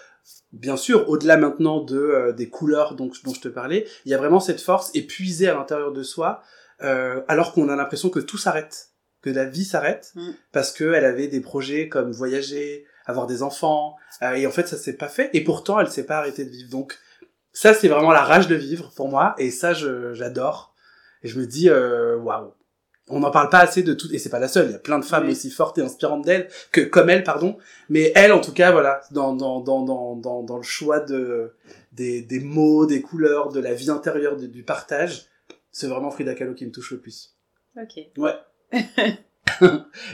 Bien 0.53 0.77
sûr, 0.77 1.09
au-delà 1.09 1.37
maintenant 1.37 1.83
de 1.83 2.33
des 2.37 2.49
couleurs 2.49 2.95
dont, 2.95 3.11
dont 3.25 3.35
je 3.35 3.41
te 3.41 3.49
parlais, 3.49 3.87
il 4.05 4.13
y 4.13 4.15
a 4.15 4.19
vraiment 4.19 4.39
cette 4.39 4.61
force 4.61 4.91
épuisée 4.95 5.49
à 5.49 5.55
l'intérieur 5.55 5.93
de 5.93 6.03
soi, 6.03 6.43
euh, 6.83 7.21
alors 7.29 7.53
qu'on 7.53 7.69
a 7.69 7.77
l'impression 7.77 8.11
que 8.11 8.21
tout 8.21 8.39
s'arrête, 8.39 8.91
que 9.21 9.31
la 9.31 9.45
vie 9.45 9.65
s'arrête, 9.65 10.13
mm. 10.15 10.31
parce 10.53 10.73
qu'elle 10.73 11.05
avait 11.05 11.29
des 11.29 11.41
projets 11.41 11.89
comme 11.89 12.13
voyager, 12.13 12.87
avoir 13.07 13.27
des 13.27 13.43
enfants, 13.43 13.97
euh, 14.23 14.33
et 14.33 14.47
en 14.47 14.51
fait 14.51 14.69
ça 14.69 14.77
s'est 14.77 14.97
pas 14.97 15.09
fait, 15.09 15.31
et 15.33 15.43
pourtant 15.43 15.81
elle 15.81 15.91
s'est 15.91 16.07
pas 16.07 16.19
arrêtée 16.19 16.45
de 16.45 16.51
vivre. 16.51 16.71
Donc 16.71 16.99
ça 17.53 17.75
c'est 17.75 17.89
vraiment 17.89 18.13
la 18.13 18.23
rage 18.23 18.49
de 18.49 18.55
vivre 18.55 18.93
pour 18.95 19.09
moi, 19.09 19.35
et 19.39 19.51
ça 19.51 19.73
j'adore, 19.75 20.75
et 21.23 21.29
je 21.29 21.39
me 21.39 21.47
dis 21.47 21.69
euh, 21.69 22.17
waouh. 22.17 22.53
On 23.09 23.19
n'en 23.19 23.33
parle 23.33 23.51
pas 23.51 23.59
assez 23.59 23.83
de 23.83 23.95
tout, 23.95 24.07
et 24.15 24.19
c'est 24.19 24.31
pas 24.31 24.39
la 24.39 24.47
seule. 24.47 24.67
Il 24.69 24.73
y 24.73 24.77
a 24.77 24.79
plein 24.79 25.01
de 25.01 25.05
femmes 25.05 25.29
aussi 25.29 25.51
fortes 25.51 25.77
et 25.77 25.83
inspirantes 25.83 26.25
d'elle 26.25 26.49
que 26.71 26.81
comme 26.81 27.11
elle, 27.11 27.25
pardon. 27.25 27.59
Mais 27.89 28.13
elle, 28.15 28.33
en 28.33 28.41
tout 28.41 28.53
cas, 28.53 28.71
voilà, 28.71 29.01
dans 29.11 29.35
dans 29.35 29.61
dans 29.61 29.83
dans 29.83 30.15
dans, 30.15 30.43
dans 30.45 30.57
le 30.57 30.63
choix 30.63 31.01
de 31.01 31.53
des 31.91 32.23
des 32.23 32.39
mots, 32.39 32.87
des 32.87 33.03
couleurs, 33.03 33.51
de 33.51 33.59
la 33.59 33.75
vie 33.75 33.91
intérieure, 33.91 34.37
du 34.37 34.63
partage, 34.63 35.27
c'est 35.73 35.89
vraiment 35.89 36.11
Frida 36.11 36.35
Kahlo 36.35 36.55
qui 36.55 36.67
me 36.67 36.71
touche 36.71 36.93
le 36.93 37.01
plus. 37.01 37.35
Ok. 37.77 37.99
Ouais. 38.19 38.35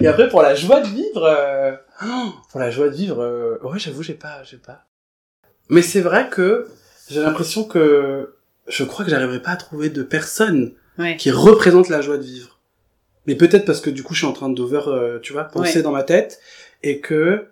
et 0.01 0.07
après 0.07 0.29
pour 0.29 0.43
la 0.43 0.55
joie 0.55 0.81
de 0.81 0.87
vivre, 0.87 1.25
euh... 1.25 1.77
pour 2.51 2.61
la 2.61 2.71
joie 2.71 2.89
de 2.89 2.95
vivre, 2.95 3.21
euh... 3.21 3.59
ouais 3.63 3.79
j'avoue 3.79 4.03
j'ai 4.03 4.15
pas, 4.15 4.43
j'ai 4.45 4.57
pas. 4.57 4.87
Mais 5.69 5.83
c'est 5.83 6.01
vrai 6.01 6.29
que 6.31 6.69
j'ai 7.11 7.21
l'impression 7.21 7.65
que 7.65 8.37
je 8.69 8.85
crois 8.85 9.05
que 9.05 9.11
j'arriverai 9.11 9.43
pas 9.43 9.51
à 9.51 9.57
trouver 9.57 9.91
de 9.91 10.03
personne 10.03 10.75
qui 11.19 11.31
représente 11.31 11.89
la 11.89 12.01
joie 12.01 12.19
de 12.19 12.23
vivre. 12.23 12.59
Mais 13.27 13.35
peut-être 13.35 13.65
parce 13.65 13.81
que 13.81 13.91
du 13.91 14.03
coup 14.03 14.15
je 14.15 14.21
suis 14.21 14.27
en 14.27 14.33
train 14.33 14.49
d'over, 14.49 14.83
euh, 14.87 15.19
tu 15.21 15.33
vois, 15.33 15.45
penser 15.45 15.83
dans 15.83 15.93
ma 15.93 16.03
tête 16.03 16.41
et 16.83 17.01
que 17.01 17.49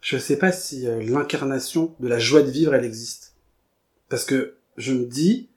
je 0.00 0.18
sais 0.18 0.36
pas 0.36 0.52
si 0.52 0.86
euh, 0.86 1.02
l'incarnation 1.02 1.94
de 2.00 2.08
la 2.08 2.18
joie 2.18 2.42
de 2.42 2.50
vivre 2.50 2.74
elle 2.74 2.84
existe. 2.84 3.34
Parce 4.08 4.24
que 4.24 4.56
je 4.76 4.92
me 4.92 5.04
dis 5.04 5.48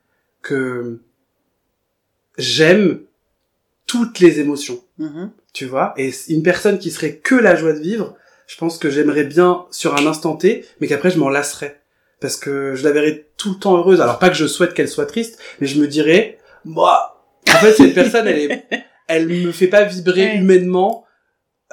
que 0.41 1.01
j'aime 2.37 3.01
toutes 3.85 4.19
les 4.19 4.39
émotions. 4.39 4.81
Mm-hmm. 4.99 5.29
Tu 5.53 5.65
vois 5.65 5.93
Et 5.97 6.11
une 6.29 6.43
personne 6.43 6.79
qui 6.79 6.91
serait 6.91 7.17
que 7.17 7.35
la 7.35 7.55
joie 7.55 7.73
de 7.73 7.79
vivre, 7.79 8.15
je 8.47 8.57
pense 8.57 8.77
que 8.77 8.89
j'aimerais 8.89 9.23
bien 9.23 9.65
sur 9.71 9.95
un 9.95 10.05
instant 10.05 10.35
T, 10.35 10.65
mais 10.79 10.87
qu'après 10.87 11.11
je 11.11 11.19
m'en 11.19 11.29
lasserais. 11.29 11.81
Parce 12.19 12.37
que 12.37 12.73
je 12.75 12.83
la 12.83 12.91
verrais 12.91 13.27
tout 13.37 13.53
le 13.53 13.59
temps 13.59 13.77
heureuse. 13.77 14.01
Alors 14.01 14.19
pas 14.19 14.29
que 14.29 14.35
je 14.35 14.47
souhaite 14.47 14.73
qu'elle 14.73 14.89
soit 14.89 15.05
triste, 15.05 15.39
mais 15.59 15.67
je 15.67 15.79
me 15.79 15.87
dirais, 15.87 16.39
moi, 16.65 17.23
en 17.49 17.57
fait 17.57 17.73
cette 17.73 17.93
personne, 17.93 18.27
elle 18.27 18.51
est, 18.51 18.65
elle 19.07 19.27
me 19.27 19.51
fait 19.51 19.67
pas 19.67 19.83
vibrer 19.83 20.37
humainement 20.37 21.05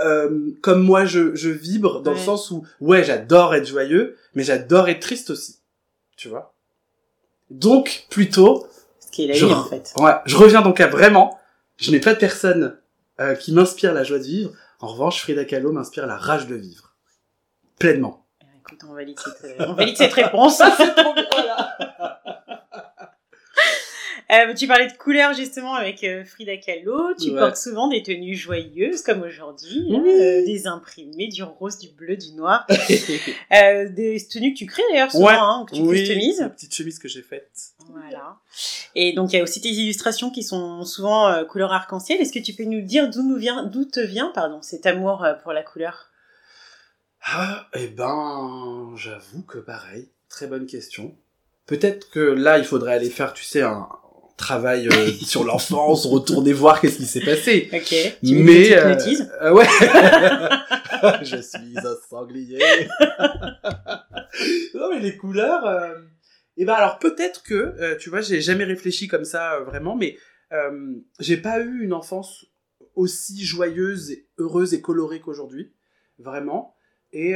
euh, 0.01 0.53
comme 0.63 0.83
moi 0.83 1.05
je, 1.05 1.35
je 1.35 1.51
vibre, 1.51 2.03
dans 2.03 2.13
le 2.13 2.19
sens 2.19 2.51
où, 2.51 2.65
ouais, 2.81 3.05
j'adore 3.05 3.55
être 3.55 3.67
joyeux, 3.67 4.17
mais 4.35 4.43
j'adore 4.43 4.89
être 4.89 5.01
triste 5.01 5.31
aussi. 5.31 5.61
Tu 6.17 6.29
vois 6.29 6.55
Donc, 7.51 8.07
plutôt, 8.11 8.67
je, 9.13 9.47
en 9.47 9.65
fait. 9.65 9.93
Ouais, 9.99 10.13
je 10.27 10.37
reviens 10.37 10.63
donc 10.63 10.81
à 10.81 10.87
vraiment, 10.87 11.39
je 11.77 11.91
n'ai 11.91 12.01
pas 12.01 12.15
de 12.15 12.19
personne 12.19 12.79
euh, 13.21 13.35
qui 13.35 13.53
m'inspire 13.53 13.93
la 13.93 14.05
joie 14.05 14.19
de 14.19 14.25
vivre. 14.25 14.53
En 14.81 14.89
revanche, 14.89 15.21
Frida 15.21 15.45
Kahlo 15.45 15.73
m'inspire 15.73 16.07
la 16.07 16.17
rage 16.17 16.47
de 16.47 16.55
vivre. 16.55 16.95
Pleinement. 17.79 18.27
Eh, 18.43 18.47
écoute, 18.59 18.81
on 18.89 18.95
valide 18.95 19.19
cette, 19.19 19.57
on 19.61 19.73
valide 19.75 19.97
cette 19.97 20.13
réponse. 20.13 20.59
C'est 20.77 20.95
trop 20.95 21.15
bien, 21.15 21.27
Euh, 24.31 24.55
tu 24.55 24.69
parlais 24.69 24.87
de 24.87 24.93
couleurs 24.93 25.35
justement 25.35 25.75
avec 25.75 26.05
euh, 26.05 26.25
Frida 26.25 26.57
Kahlo. 26.57 27.15
Tu 27.15 27.33
portes 27.33 27.57
souvent 27.57 27.89
des 27.89 28.03
tenues 28.03 28.37
joyeuses 28.37 29.03
comme 29.03 29.23
aujourd'hui, 29.23 29.89
hein, 29.93 30.03
euh, 30.07 30.45
des 30.45 30.69
imprimés, 30.69 31.27
du 31.27 31.43
rose, 31.43 31.79
du 31.79 31.89
bleu, 31.89 32.17
du 32.17 32.33
noir. 32.35 32.65
des 32.69 34.27
tenues 34.31 34.53
que 34.53 34.59
tu 34.59 34.67
crées 34.67 34.83
d'ailleurs 34.91 35.11
souvent, 35.11 35.31
hein, 35.31 35.67
que 35.69 35.75
tu 35.75 35.83
oui, 35.83 35.99
customises. 35.99 36.41
Une 36.41 36.51
petite 36.51 36.75
chemise 36.75 36.99
que 37.01 37.09
j'ai 37.09 37.23
faite. 37.23 37.51
Voilà. 37.89 38.37
Et 38.95 39.13
donc 39.15 39.33
il 39.33 39.37
y 39.37 39.41
a 39.41 39.43
aussi 39.43 39.61
tes 39.61 39.71
illustrations 39.71 40.31
qui 40.31 40.45
sont 40.45 40.85
souvent 40.85 41.45
couleur 41.47 41.73
arc-en-ciel. 41.73 42.21
Est-ce 42.21 42.33
que 42.33 42.39
tu 42.39 42.53
peux 42.53 42.65
nous 42.65 42.83
dire 42.83 43.11
d'où 43.11 43.23
nous 43.23 43.37
vient, 43.37 43.65
d'où 43.65 43.85
te 43.85 44.01
vient, 44.01 44.31
pardon, 44.33 44.63
cet 44.63 44.87
amour 44.87 45.27
pour 45.43 45.53
la 45.53 45.63
couleur? 45.63 46.11
Ah, 47.23 47.69
eh 47.75 47.89
ben, 47.89 48.93
j'avoue 48.97 49.43
que 49.43 49.59
pareil. 49.59 50.09
Très 50.29 50.47
bonne 50.47 50.67
question. 50.67 51.17
Peut-être 51.67 52.11
que 52.11 52.21
là, 52.21 52.59
il 52.59 52.65
faudrait 52.65 52.95
aller 52.95 53.11
faire, 53.11 53.33
tu 53.33 53.45
sais, 53.45 53.63
un, 53.63 53.89
travail 54.41 54.89
euh, 54.89 55.07
sur 55.23 55.45
l'enfance, 55.45 56.07
retourner 56.07 56.53
voir 56.53 56.81
qu'est-ce 56.81 56.97
qui 56.97 57.07
s'est 57.07 57.25
passé. 57.25 57.69
Ok. 57.73 57.95
Tu 58.25 58.35
mais 58.35 58.77
euh, 58.77 58.97
euh, 59.43 59.53
ouais. 59.53 59.67
je 61.23 61.41
suis 61.41 61.79
un 61.79 61.95
sanglier. 62.09 62.59
non 64.75 64.91
mais 64.91 64.99
les 64.99 65.17
couleurs. 65.17 65.95
Et 66.57 66.63
eh 66.63 66.65
ben 66.65 66.75
alors 66.75 66.99
peut-être 66.99 67.43
que 67.43 67.97
tu 67.97 68.11
vois 68.11 68.21
j'ai 68.21 68.41
jamais 68.41 68.65
réfléchi 68.65 69.07
comme 69.07 69.25
ça 69.25 69.61
vraiment, 69.61 69.97
mais 69.97 70.17
j'ai 71.21 71.37
pas 71.37 71.61
eu 71.61 71.83
une 71.83 71.93
enfance 71.93 72.47
aussi 72.97 73.45
joyeuse, 73.45 74.11
et 74.11 74.27
heureuse 74.39 74.75
et 74.75 74.81
colorée 74.81 75.21
qu'aujourd'hui, 75.21 75.73
vraiment. 76.19 76.75
Et 77.13 77.35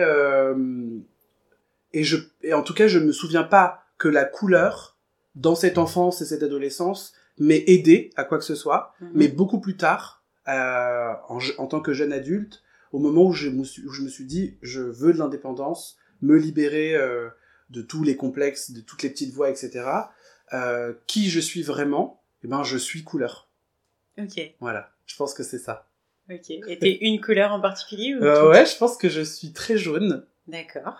et 1.92 2.04
je 2.04 2.16
et 2.42 2.54
en 2.54 2.62
tout 2.62 2.74
cas 2.74 2.88
je 2.88 2.98
me 2.98 3.12
souviens 3.12 3.44
pas 3.44 3.84
que 3.98 4.08
la 4.08 4.24
couleur 4.24 4.93
dans 5.34 5.54
cette 5.54 5.78
enfance 5.78 6.20
et 6.20 6.26
cette 6.26 6.42
adolescence 6.42 7.14
m'ait 7.38 7.64
aidé 7.66 8.10
à 8.16 8.24
quoi 8.24 8.38
que 8.38 8.44
ce 8.44 8.54
soit, 8.54 8.94
mhm. 9.00 9.10
mais 9.14 9.28
beaucoup 9.28 9.60
plus 9.60 9.76
tard, 9.76 10.22
euh, 10.48 11.12
en, 11.28 11.38
en, 11.58 11.66
tant 11.66 11.80
que 11.80 11.92
jeune 11.92 12.12
adulte, 12.12 12.62
au 12.92 12.98
moment 12.98 13.24
où 13.24 13.32
je 13.32 13.48
me 13.48 13.64
suis, 13.64 13.82
où 13.84 13.90
je 13.90 14.02
me 14.02 14.08
suis 14.08 14.24
dit, 14.24 14.56
je 14.62 14.80
veux 14.80 15.12
de 15.12 15.18
l'indépendance, 15.18 15.96
me 16.22 16.36
libérer 16.36 16.94
euh, 16.94 17.28
de 17.70 17.82
tous 17.82 18.04
les 18.04 18.16
complexes, 18.16 18.70
de 18.70 18.80
toutes 18.80 19.02
les 19.02 19.10
petites 19.10 19.32
voix, 19.32 19.50
etc. 19.50 19.84
Euh, 20.52 20.92
qui 21.06 21.28
je 21.28 21.40
suis 21.40 21.62
vraiment 21.62 22.22
Eh 22.44 22.48
ben, 22.48 22.62
je 22.62 22.76
suis 22.76 23.02
couleur. 23.02 23.48
Ok. 24.18 24.40
Voilà, 24.60 24.90
je 25.06 25.16
pense 25.16 25.34
que 25.34 25.42
c'est 25.42 25.58
ça. 25.58 25.88
Ok. 26.30 26.50
Et 26.50 26.78
t'es 26.78 26.98
une 27.00 27.20
couleur 27.20 27.52
en 27.52 27.60
particulier 27.60 28.14
ou 28.14 28.20
Ouais, 28.20 28.64
je 28.64 28.76
pense 28.76 28.96
que 28.96 29.08
je 29.08 29.22
suis 29.22 29.52
très 29.52 29.76
jaune. 29.76 30.24
D'accord. 30.46 30.96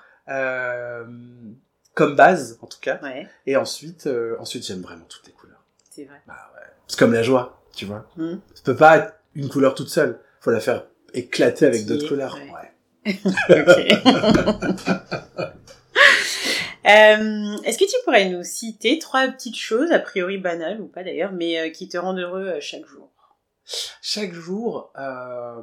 Comme 1.95 2.17
base 2.17 2.59
en 2.61 2.67
tout 2.67 2.81
cas. 2.81 2.99
Ouais. 3.03 3.29
Et 3.47 3.57
ensuite, 3.57 4.07
euh, 4.07 4.37
ensuite 4.41 4.67
j'aime 4.67 4.83
vraiment 4.83 5.05
toutes 5.09 5.27
les 5.27 5.33
couleurs. 5.33 5.63
C'est 5.91 6.05
vrai. 6.05 6.21
Bah 6.27 6.51
ouais. 6.55 6.63
C'est 6.89 6.99
comme 6.99 7.13
la 7.13 7.23
joie, 7.23 7.63
tu 7.75 7.87
vois. 7.87 8.09
Mm. 8.17 8.35
Ça 8.55 8.63
peut 8.65 8.77
pas 8.77 8.99
être 8.99 9.15
une 9.35 9.49
couleur 9.49 9.75
toute 9.75 9.89
seule. 9.89 10.21
Faut 10.41 10.51
la 10.51 10.61
faire 10.61 10.87
éclater 11.13 11.67
avec 11.67 11.87
d'autres 11.87 12.09
couleurs. 12.09 12.37
Ouais. 12.37 12.71
euh, 16.87 17.57
Est-ce 17.63 17.79
que 17.79 17.89
tu 17.89 17.97
pourrais 18.05 18.29
nous 18.29 18.43
citer 18.43 18.99
trois 18.99 19.29
petites 19.29 19.57
choses, 19.57 19.93
a 19.93 19.99
priori 19.99 20.39
banales 20.39 20.81
ou 20.81 20.87
pas 20.87 21.05
d'ailleurs, 21.05 21.33
mais 21.33 21.59
euh, 21.61 21.71
qui 21.71 21.89
te 21.89 21.97
rendent 21.97 22.19
heureux 22.19 22.47
euh, 22.47 22.61
chaque 22.61 22.87
jour? 22.87 23.11
Chaque 24.03 24.33
jour. 24.33 24.93
Euh... 24.99 25.63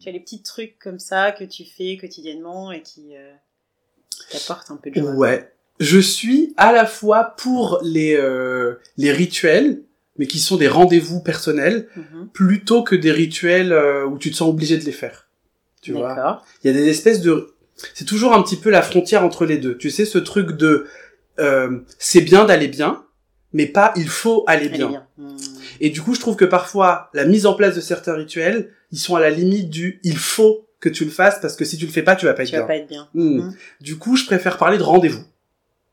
Tu 0.00 0.08
as 0.08 0.12
les 0.12 0.20
petits 0.20 0.42
trucs 0.42 0.78
comme 0.78 0.98
ça 0.98 1.32
que 1.32 1.44
tu 1.44 1.64
fais 1.64 1.96
quotidiennement 1.96 2.72
et 2.72 2.82
qui, 2.82 3.14
qui 4.10 4.28
t'apportent 4.30 4.70
un 4.72 4.76
peu 4.76 4.90
de 4.90 5.00
joie? 5.00 5.12
Ouais 5.12 5.55
je 5.80 5.98
suis 5.98 6.54
à 6.56 6.72
la 6.72 6.86
fois 6.86 7.34
pour 7.36 7.80
les 7.82 8.16
euh, 8.16 8.74
les 8.96 9.12
rituels 9.12 9.82
mais 10.18 10.26
qui 10.26 10.38
sont 10.38 10.56
des 10.56 10.68
rendez-vous 10.68 11.20
personnels 11.20 11.88
mhm. 11.94 12.28
plutôt 12.32 12.82
que 12.82 12.96
des 12.96 13.12
rituels 13.12 13.72
euh, 13.72 14.06
où 14.06 14.18
tu 14.18 14.30
te 14.30 14.36
sens 14.36 14.48
obligé 14.48 14.78
de 14.78 14.84
les 14.84 14.92
faire. 14.92 15.28
Tu 15.82 15.92
vois? 15.92 16.42
Il 16.64 16.68
y 16.68 16.70
a 16.70 16.72
des 16.72 16.88
espèces 16.88 17.20
de 17.20 17.54
c'est 17.94 18.06
toujours 18.06 18.32
un 18.32 18.42
petit 18.42 18.56
peu 18.56 18.70
la 18.70 18.82
frontière 18.82 19.22
entre 19.24 19.44
les 19.44 19.58
deux. 19.58 19.76
Tu 19.76 19.90
sais 19.90 20.06
ce 20.06 20.18
truc 20.18 20.52
de 20.52 20.86
euh, 21.38 21.80
c'est 21.98 22.22
bien 22.22 22.44
d'aller 22.46 22.68
bien 22.68 23.04
mais 23.52 23.66
pas 23.66 23.92
il 23.96 24.08
faut 24.08 24.44
aller, 24.46 24.68
bien. 24.68 25.06
Hmm. 25.16 25.36
Et 25.80 25.90
du 25.90 26.02
coup, 26.02 26.14
je 26.14 26.20
trouve 26.20 26.36
que 26.36 26.44
parfois 26.44 27.10
la 27.14 27.24
mise 27.24 27.46
en 27.46 27.54
place 27.54 27.74
de 27.74 27.80
certains 27.80 28.14
rituels, 28.14 28.70
ils 28.92 28.98
sont 28.98 29.16
à 29.16 29.20
la 29.20 29.30
limite 29.30 29.70
du 29.70 30.00
il 30.02 30.18
faut 30.18 30.68
que 30.78 30.88
tu 30.88 31.04
le 31.04 31.10
fasses 31.10 31.38
parce 31.40 31.56
que 31.56 31.64
si 31.64 31.78
tu 31.78 31.86
le 31.86 31.92
fais 31.92 32.02
pas, 32.02 32.16
tu 32.16 32.26
vas 32.26 32.34
pas 32.34 32.42
être 32.42 32.48
tu 32.48 32.52
bien. 32.52 32.60
vas 32.60 32.66
pas 32.66 32.76
être 32.76 32.88
bien. 32.88 33.08
Hmm. 33.14 33.38
Mhm. 33.38 33.54
Du 33.80 33.96
coup, 33.96 34.16
je 34.16 34.26
préfère 34.26 34.58
parler 34.58 34.78
de 34.78 34.82
rendez-vous. 34.82 35.24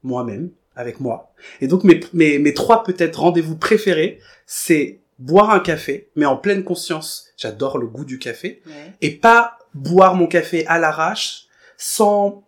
Moi-même, 0.03 0.49
avec 0.75 0.99
moi. 0.99 1.33
Et 1.61 1.67
donc, 1.67 1.83
mes, 1.83 1.99
mes, 2.13 2.39
mes 2.39 2.53
trois 2.53 2.83
peut-être 2.83 3.21
rendez-vous 3.21 3.55
préférés, 3.55 4.19
c'est 4.45 4.99
boire 5.19 5.51
un 5.51 5.59
café, 5.59 6.09
mais 6.15 6.25
en 6.25 6.37
pleine 6.37 6.63
conscience. 6.63 7.27
J'adore 7.37 7.77
le 7.77 7.87
goût 7.87 8.05
du 8.05 8.19
café. 8.19 8.61
Ouais. 8.65 8.93
Et 9.01 9.11
pas 9.11 9.59
boire 9.73 10.15
mon 10.15 10.27
café 10.27 10.65
à 10.67 10.79
l'arrache, 10.79 11.47
sans 11.77 12.43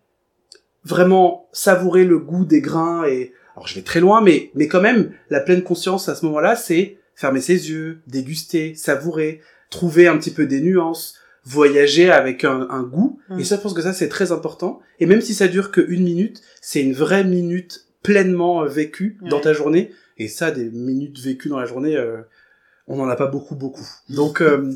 vraiment 0.84 1.48
savourer 1.52 2.04
le 2.04 2.18
goût 2.18 2.44
des 2.44 2.60
grains 2.60 3.04
et, 3.06 3.32
alors 3.56 3.66
je 3.66 3.74
vais 3.74 3.82
très 3.82 4.00
loin, 4.00 4.20
mais, 4.20 4.50
mais 4.54 4.68
quand 4.68 4.80
même, 4.80 5.12
la 5.30 5.40
pleine 5.40 5.62
conscience 5.62 6.08
à 6.08 6.14
ce 6.14 6.24
moment-là, 6.26 6.54
c'est 6.54 6.98
fermer 7.14 7.40
ses 7.40 7.70
yeux, 7.70 8.02
déguster, 8.06 8.74
savourer, 8.74 9.40
trouver 9.70 10.06
un 10.06 10.16
petit 10.18 10.30
peu 10.30 10.46
des 10.46 10.60
nuances, 10.60 11.18
voyager 11.46 12.10
avec 12.10 12.44
un, 12.44 12.66
un 12.70 12.82
goût. 12.82 13.20
Mm. 13.30 13.40
Et 13.40 13.44
ça, 13.44 13.56
je 13.56 13.60
pense 13.62 13.72
que 13.72 13.80
ça, 13.82 13.92
c'est 13.92 14.08
très 14.08 14.32
important. 14.32 14.80
Et 14.98 15.06
même 15.06 15.20
si 15.20 15.32
ça 15.32 15.48
dure 15.48 15.70
que 15.70 15.80
une 15.80 16.02
minute, 16.02 16.42
c'est 16.60 16.82
une 16.82 16.92
vraie 16.92 17.24
minute 17.24 17.86
pleinement 18.02 18.62
euh, 18.62 18.68
vécue 18.68 19.18
dans 19.22 19.40
ta 19.40 19.52
journée. 19.52 19.92
Et 20.18 20.28
ça, 20.28 20.50
des 20.50 20.64
minutes 20.70 21.18
vécues 21.20 21.48
dans 21.48 21.58
la 21.58 21.66
journée, 21.66 21.96
euh, 21.96 22.18
on 22.86 22.96
n'en 22.96 23.08
a 23.08 23.16
pas 23.16 23.26
beaucoup, 23.26 23.54
beaucoup. 23.54 23.86
Donc, 24.08 24.40
euh, 24.40 24.72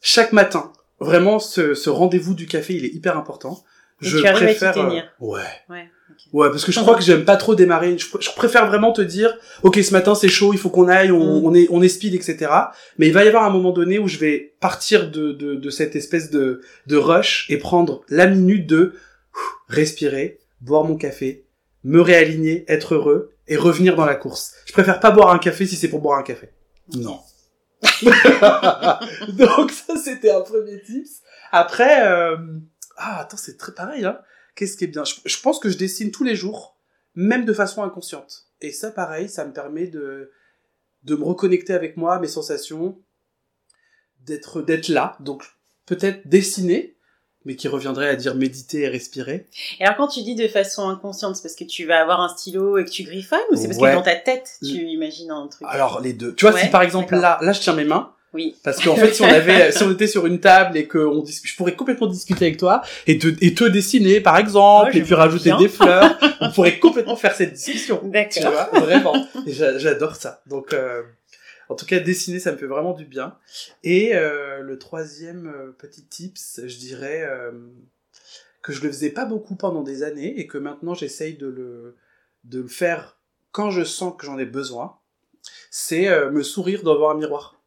chaque 0.00 0.32
matin, 0.32 0.72
vraiment, 0.98 1.38
ce, 1.38 1.74
ce 1.74 1.90
rendez-vous 1.90 2.34
du 2.34 2.46
café, 2.46 2.74
il 2.74 2.84
est 2.84 2.92
hyper 2.94 3.16
important. 3.16 3.62
Et 4.02 4.06
tu 4.08 4.26
arrives 4.26 4.64
à 4.64 4.70
euh, 4.70 4.72
tenir. 4.72 5.12
ouais. 5.20 5.40
Ouais. 5.68 5.88
Ouais, 6.32 6.48
parce 6.50 6.64
que 6.64 6.72
je 6.72 6.80
crois 6.80 6.94
que 6.94 7.02
j'aime 7.02 7.24
pas 7.24 7.36
trop 7.36 7.54
démarrer. 7.54 7.96
Je, 7.98 8.06
je 8.20 8.30
préfère 8.36 8.66
vraiment 8.66 8.92
te 8.92 9.02
dire, 9.02 9.34
ok, 9.62 9.76
ce 9.82 9.92
matin 9.92 10.14
c'est 10.14 10.28
chaud, 10.28 10.52
il 10.52 10.58
faut 10.58 10.70
qu'on 10.70 10.88
aille, 10.88 11.10
on, 11.12 11.40
Mm. 11.40 11.44
on 11.46 11.54
est, 11.54 11.66
on 11.70 11.82
est 11.82 11.88
speed, 11.88 12.14
etc. 12.14 12.50
Mais 12.98 13.08
il 13.08 13.12
va 13.12 13.24
y 13.24 13.28
avoir 13.28 13.44
un 13.44 13.50
moment 13.50 13.72
donné 13.72 13.98
où 13.98 14.08
je 14.08 14.18
vais 14.18 14.54
partir 14.60 15.10
de, 15.10 15.32
de, 15.32 15.54
de 15.54 15.70
cette 15.70 15.96
espèce 15.96 16.30
de, 16.30 16.60
de 16.86 16.96
rush 16.96 17.46
et 17.48 17.58
prendre 17.58 18.02
la 18.08 18.26
minute 18.26 18.66
de 18.66 18.94
respirer, 19.68 20.38
boire 20.60 20.84
mon 20.84 20.96
café, 20.96 21.44
me 21.84 22.00
réaligner, 22.00 22.64
être 22.68 22.94
heureux 22.94 23.32
et 23.48 23.56
revenir 23.56 23.96
dans 23.96 24.04
la 24.06 24.14
course. 24.14 24.54
Je 24.66 24.72
préfère 24.72 25.00
pas 25.00 25.10
boire 25.10 25.30
un 25.30 25.38
café 25.38 25.66
si 25.66 25.76
c'est 25.76 25.88
pour 25.88 26.00
boire 26.00 26.18
un 26.18 26.22
café. 26.22 26.50
Non. 26.94 27.20
Donc 28.02 29.70
ça 29.70 29.96
c'était 29.96 30.30
un 30.30 30.40
premier 30.42 30.80
tips. 30.82 31.20
Après, 31.50 32.06
euh... 32.06 32.36
ah 32.96 33.20
attends 33.20 33.36
c'est 33.36 33.56
très 33.58 33.72
pareil 33.72 34.04
hein. 34.04 34.18
Qu'est-ce 34.54 34.76
qui 34.76 34.84
est 34.84 34.88
bien? 34.88 35.04
Je, 35.04 35.14
je 35.24 35.40
pense 35.40 35.58
que 35.58 35.68
je 35.70 35.78
dessine 35.78 36.10
tous 36.10 36.24
les 36.24 36.36
jours, 36.36 36.76
même 37.14 37.44
de 37.44 37.52
façon 37.52 37.82
inconsciente. 37.82 38.46
Et 38.60 38.72
ça 38.72 38.90
pareil, 38.90 39.28
ça 39.28 39.44
me 39.44 39.52
permet 39.52 39.86
de 39.86 40.30
de 41.04 41.16
me 41.16 41.24
reconnecter 41.24 41.72
avec 41.74 41.96
moi, 41.96 42.20
mes 42.20 42.28
sensations, 42.28 42.96
d'être 44.24 44.62
d'être 44.62 44.88
là. 44.88 45.16
Donc 45.20 45.44
peut-être 45.86 46.28
dessiner, 46.28 46.96
mais 47.44 47.56
qui 47.56 47.66
reviendrait 47.66 48.08
à 48.08 48.14
dire 48.16 48.34
méditer 48.36 48.82
et 48.82 48.88
respirer. 48.88 49.48
Et 49.80 49.84
alors 49.84 49.96
quand 49.96 50.08
tu 50.08 50.22
dis 50.22 50.34
de 50.36 50.46
façon 50.46 50.88
inconsciente, 50.88 51.34
c'est 51.36 51.42
parce 51.42 51.56
que 51.56 51.64
tu 51.64 51.86
vas 51.86 52.00
avoir 52.00 52.20
un 52.20 52.28
stylo 52.28 52.78
et 52.78 52.84
que 52.84 52.90
tu 52.90 53.02
griffonnes 53.02 53.40
ou 53.50 53.56
c'est 53.56 53.66
parce 53.68 53.80
Ouais. 53.80 53.90
que 53.90 53.96
dans 53.96 54.02
ta 54.02 54.14
tête 54.16 54.58
tu 54.60 54.76
imagines 54.86 55.30
un 55.32 55.48
truc? 55.48 55.66
Alors 55.68 56.00
les 56.00 56.12
deux. 56.12 56.34
Tu 56.36 56.44
vois 56.44 56.54
Ouais, 56.54 56.62
si 56.64 56.68
par 56.70 56.82
exemple 56.82 57.14
là, 57.16 57.38
là 57.42 57.52
je 57.52 57.60
tiens 57.60 57.74
mes 57.74 57.84
mains. 57.84 58.11
Oui. 58.34 58.56
Parce 58.64 58.82
qu'en 58.82 58.96
fait, 58.96 59.12
si 59.12 59.22
on 59.22 59.26
avait, 59.26 59.72
si 59.72 59.82
on 59.82 59.92
était 59.92 60.06
sur 60.06 60.26
une 60.26 60.40
table 60.40 60.76
et 60.78 60.86
que 60.86 60.98
on 60.98 61.22
dis- 61.22 61.40
je 61.44 61.54
pourrais 61.54 61.74
complètement 61.76 62.06
discuter 62.06 62.46
avec 62.46 62.56
toi 62.58 62.82
et 63.06 63.18
te, 63.18 63.28
et 63.40 63.52
te 63.54 63.64
dessiner, 63.64 64.20
par 64.20 64.38
exemple, 64.38 64.90
Oh, 64.94 64.96
et 64.96 65.02
puis 65.02 65.14
rajouter 65.14 65.50
bien. 65.50 65.58
des 65.58 65.68
fleurs, 65.68 66.18
on 66.40 66.50
pourrait 66.50 66.78
complètement 66.78 67.16
faire 67.16 67.34
cette 67.34 67.52
discussion. 67.52 68.00
Tu 68.02 68.10
D'accord. 68.10 68.52
vois, 68.70 68.80
vraiment. 68.80 69.26
J'adore 69.46 70.16
ça. 70.16 70.42
Donc, 70.46 70.72
euh, 70.72 71.02
en 71.68 71.74
tout 71.74 71.84
cas, 71.86 72.00
dessiner, 72.00 72.38
ça 72.40 72.52
me 72.52 72.56
fait 72.56 72.66
vraiment 72.66 72.92
du 72.94 73.04
bien. 73.04 73.36
Et 73.84 74.14
euh, 74.14 74.60
le 74.60 74.78
troisième 74.78 75.46
euh, 75.54 75.72
petit 75.78 76.04
tips, 76.04 76.60
je 76.66 76.76
dirais 76.78 77.22
euh, 77.28 77.50
que 78.62 78.72
je 78.72 78.80
le 78.82 78.88
faisais 78.88 79.10
pas 79.10 79.24
beaucoup 79.26 79.56
pendant 79.56 79.82
des 79.82 80.02
années 80.02 80.38
et 80.38 80.46
que 80.46 80.56
maintenant 80.58 80.94
j'essaye 80.94 81.34
de 81.34 81.46
le, 81.48 81.96
de 82.44 82.60
le 82.60 82.68
faire 82.68 83.18
quand 83.50 83.70
je 83.70 83.84
sens 83.84 84.14
que 84.18 84.24
j'en 84.24 84.38
ai 84.38 84.46
besoin. 84.46 84.96
C'est 85.70 86.08
euh, 86.08 86.30
me 86.30 86.42
sourire 86.42 86.82
devant 86.82 87.10
un 87.10 87.14
miroir. 87.14 87.58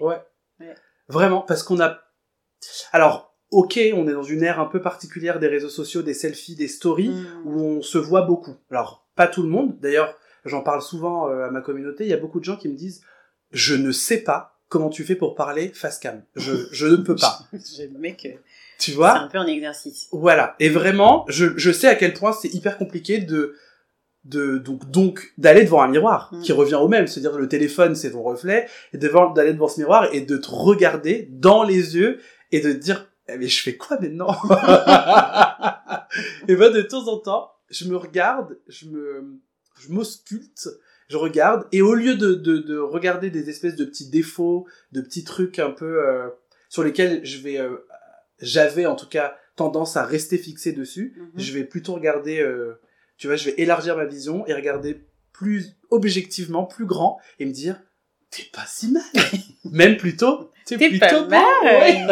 Ouais. 0.00 0.20
Ouais. 0.60 0.74
Vraiment, 1.08 1.40
parce 1.42 1.62
qu'on 1.62 1.80
a. 1.80 1.98
Alors, 2.92 3.36
ok, 3.50 3.78
on 3.94 4.08
est 4.08 4.12
dans 4.12 4.22
une 4.22 4.42
ère 4.42 4.60
un 4.60 4.66
peu 4.66 4.80
particulière 4.80 5.38
des 5.40 5.48
réseaux 5.48 5.68
sociaux, 5.68 6.02
des 6.02 6.14
selfies, 6.14 6.54
des 6.56 6.68
stories, 6.68 7.08
Mm. 7.10 7.42
où 7.44 7.60
on 7.60 7.82
se 7.82 7.98
voit 7.98 8.22
beaucoup. 8.22 8.56
Alors, 8.70 9.06
pas 9.16 9.26
tout 9.26 9.42
le 9.42 9.48
monde. 9.48 9.78
D'ailleurs, 9.80 10.16
j'en 10.44 10.62
parle 10.62 10.82
souvent 10.82 11.28
euh, 11.28 11.46
à 11.46 11.50
ma 11.50 11.60
communauté. 11.60 12.04
Il 12.04 12.10
y 12.10 12.14
a 12.14 12.18
beaucoup 12.18 12.40
de 12.40 12.44
gens 12.44 12.56
qui 12.56 12.68
me 12.68 12.76
disent 12.76 13.02
Je 13.50 13.74
ne 13.74 13.92
sais 13.92 14.18
pas 14.22 14.60
comment 14.68 14.88
tu 14.88 15.04
fais 15.04 15.16
pour 15.16 15.34
parler 15.34 15.68
face 15.74 15.98
cam. 15.98 16.22
Je, 16.36 16.54
je 16.72 16.86
ne 16.86 16.96
peux 16.96 17.16
pas. 17.16 17.40
Mec, 17.98 18.22
que 18.22 18.28
tu 18.78 18.90
c'est 18.90 18.92
vois 18.92 19.12
un 19.18 19.28
peu 19.28 19.36
un 19.38 19.46
exercice. 19.46 20.08
Voilà. 20.12 20.56
Et 20.60 20.70
vraiment, 20.70 21.26
je, 21.28 21.58
je 21.58 21.70
sais 21.70 21.88
à 21.88 21.94
quel 21.94 22.14
point 22.14 22.32
c'est 22.32 22.48
hyper 22.54 22.78
compliqué 22.78 23.18
de 23.18 23.54
de 24.24 24.58
donc 24.58 24.88
donc 24.90 25.32
d'aller 25.38 25.64
devant 25.64 25.82
un 25.82 25.88
miroir 25.88 26.30
Mm. 26.32 26.42
qui 26.42 26.52
revient 26.52 26.76
au 26.76 26.86
même, 26.88 27.06
c'est-à-dire 27.08 27.36
le 27.38 27.48
téléphone 27.48 27.94
c'est 27.96 28.12
ton 28.12 28.22
reflet 28.22 28.68
et 28.92 28.98
devant 28.98 29.30
d'aller 29.32 29.52
devant 29.52 29.66
ce 29.68 29.80
miroir 29.80 30.08
et 30.14 30.20
de 30.20 30.36
te 30.36 30.48
regarder 30.48 31.28
dans 31.32 31.64
les 31.64 31.96
yeux 31.96 32.20
et 32.52 32.60
de 32.60 32.72
te 32.72 32.78
dire 32.78 33.08
Eh, 33.28 33.36
mais 33.38 33.48
je 33.48 33.62
fais 33.62 33.76
quoi 33.76 33.98
maintenant? 34.00 34.36
Et 36.48 36.56
ben 36.56 36.72
de 36.72 36.82
temps 36.82 37.06
en 37.08 37.18
temps, 37.18 37.50
je 37.70 37.86
me 37.88 37.96
regarde, 37.96 38.58
je 38.68 38.86
me 38.86 39.40
je 39.80 39.90
m'ausculte, 39.90 40.68
je 41.08 41.16
regarde 41.16 41.66
et 41.72 41.82
au 41.82 41.94
lieu 41.94 42.14
de, 42.16 42.34
de 42.34 42.58
de 42.58 42.78
regarder 42.78 43.30
des 43.30 43.48
espèces 43.50 43.76
de 43.76 43.84
petits 43.84 44.10
défauts, 44.10 44.66
de 44.92 45.00
petits 45.00 45.24
trucs 45.24 45.58
un 45.58 45.70
peu 45.70 46.06
euh, 46.06 46.28
sur 46.68 46.84
lesquels 46.84 47.24
je 47.24 47.38
vais 47.38 47.58
euh, 47.58 47.76
j'avais 48.40 48.86
en 48.86 48.96
tout 48.96 49.08
cas 49.08 49.36
tendance 49.56 49.96
à 49.96 50.04
rester 50.04 50.38
fixé 50.38 50.72
dessus, 50.72 51.14
Mhm. 51.16 51.30
je 51.36 51.52
vais 51.52 51.64
plutôt 51.64 51.94
regarder, 51.94 52.40
euh, 52.40 52.80
tu 53.18 53.26
vois, 53.26 53.36
je 53.36 53.50
vais 53.50 53.54
élargir 53.60 53.96
ma 53.96 54.04
vision 54.04 54.46
et 54.46 54.54
regarder 54.54 55.04
plus 55.32 55.76
objectivement, 55.90 56.64
plus 56.64 56.86
grand 56.86 57.20
et 57.38 57.46
me 57.46 57.52
dire, 57.52 57.80
t'es 58.30 58.44
pas 58.52 58.64
si 58.66 58.90
mal, 58.90 59.02
même 59.64 59.96
plutôt, 59.96 60.50
t'es 60.66 60.76
T'es 60.76 60.88
plutôt 60.88 61.06
pas 61.06 61.22
bon, 61.24 61.28
mal, 61.28 61.64
ouais. 61.64 62.06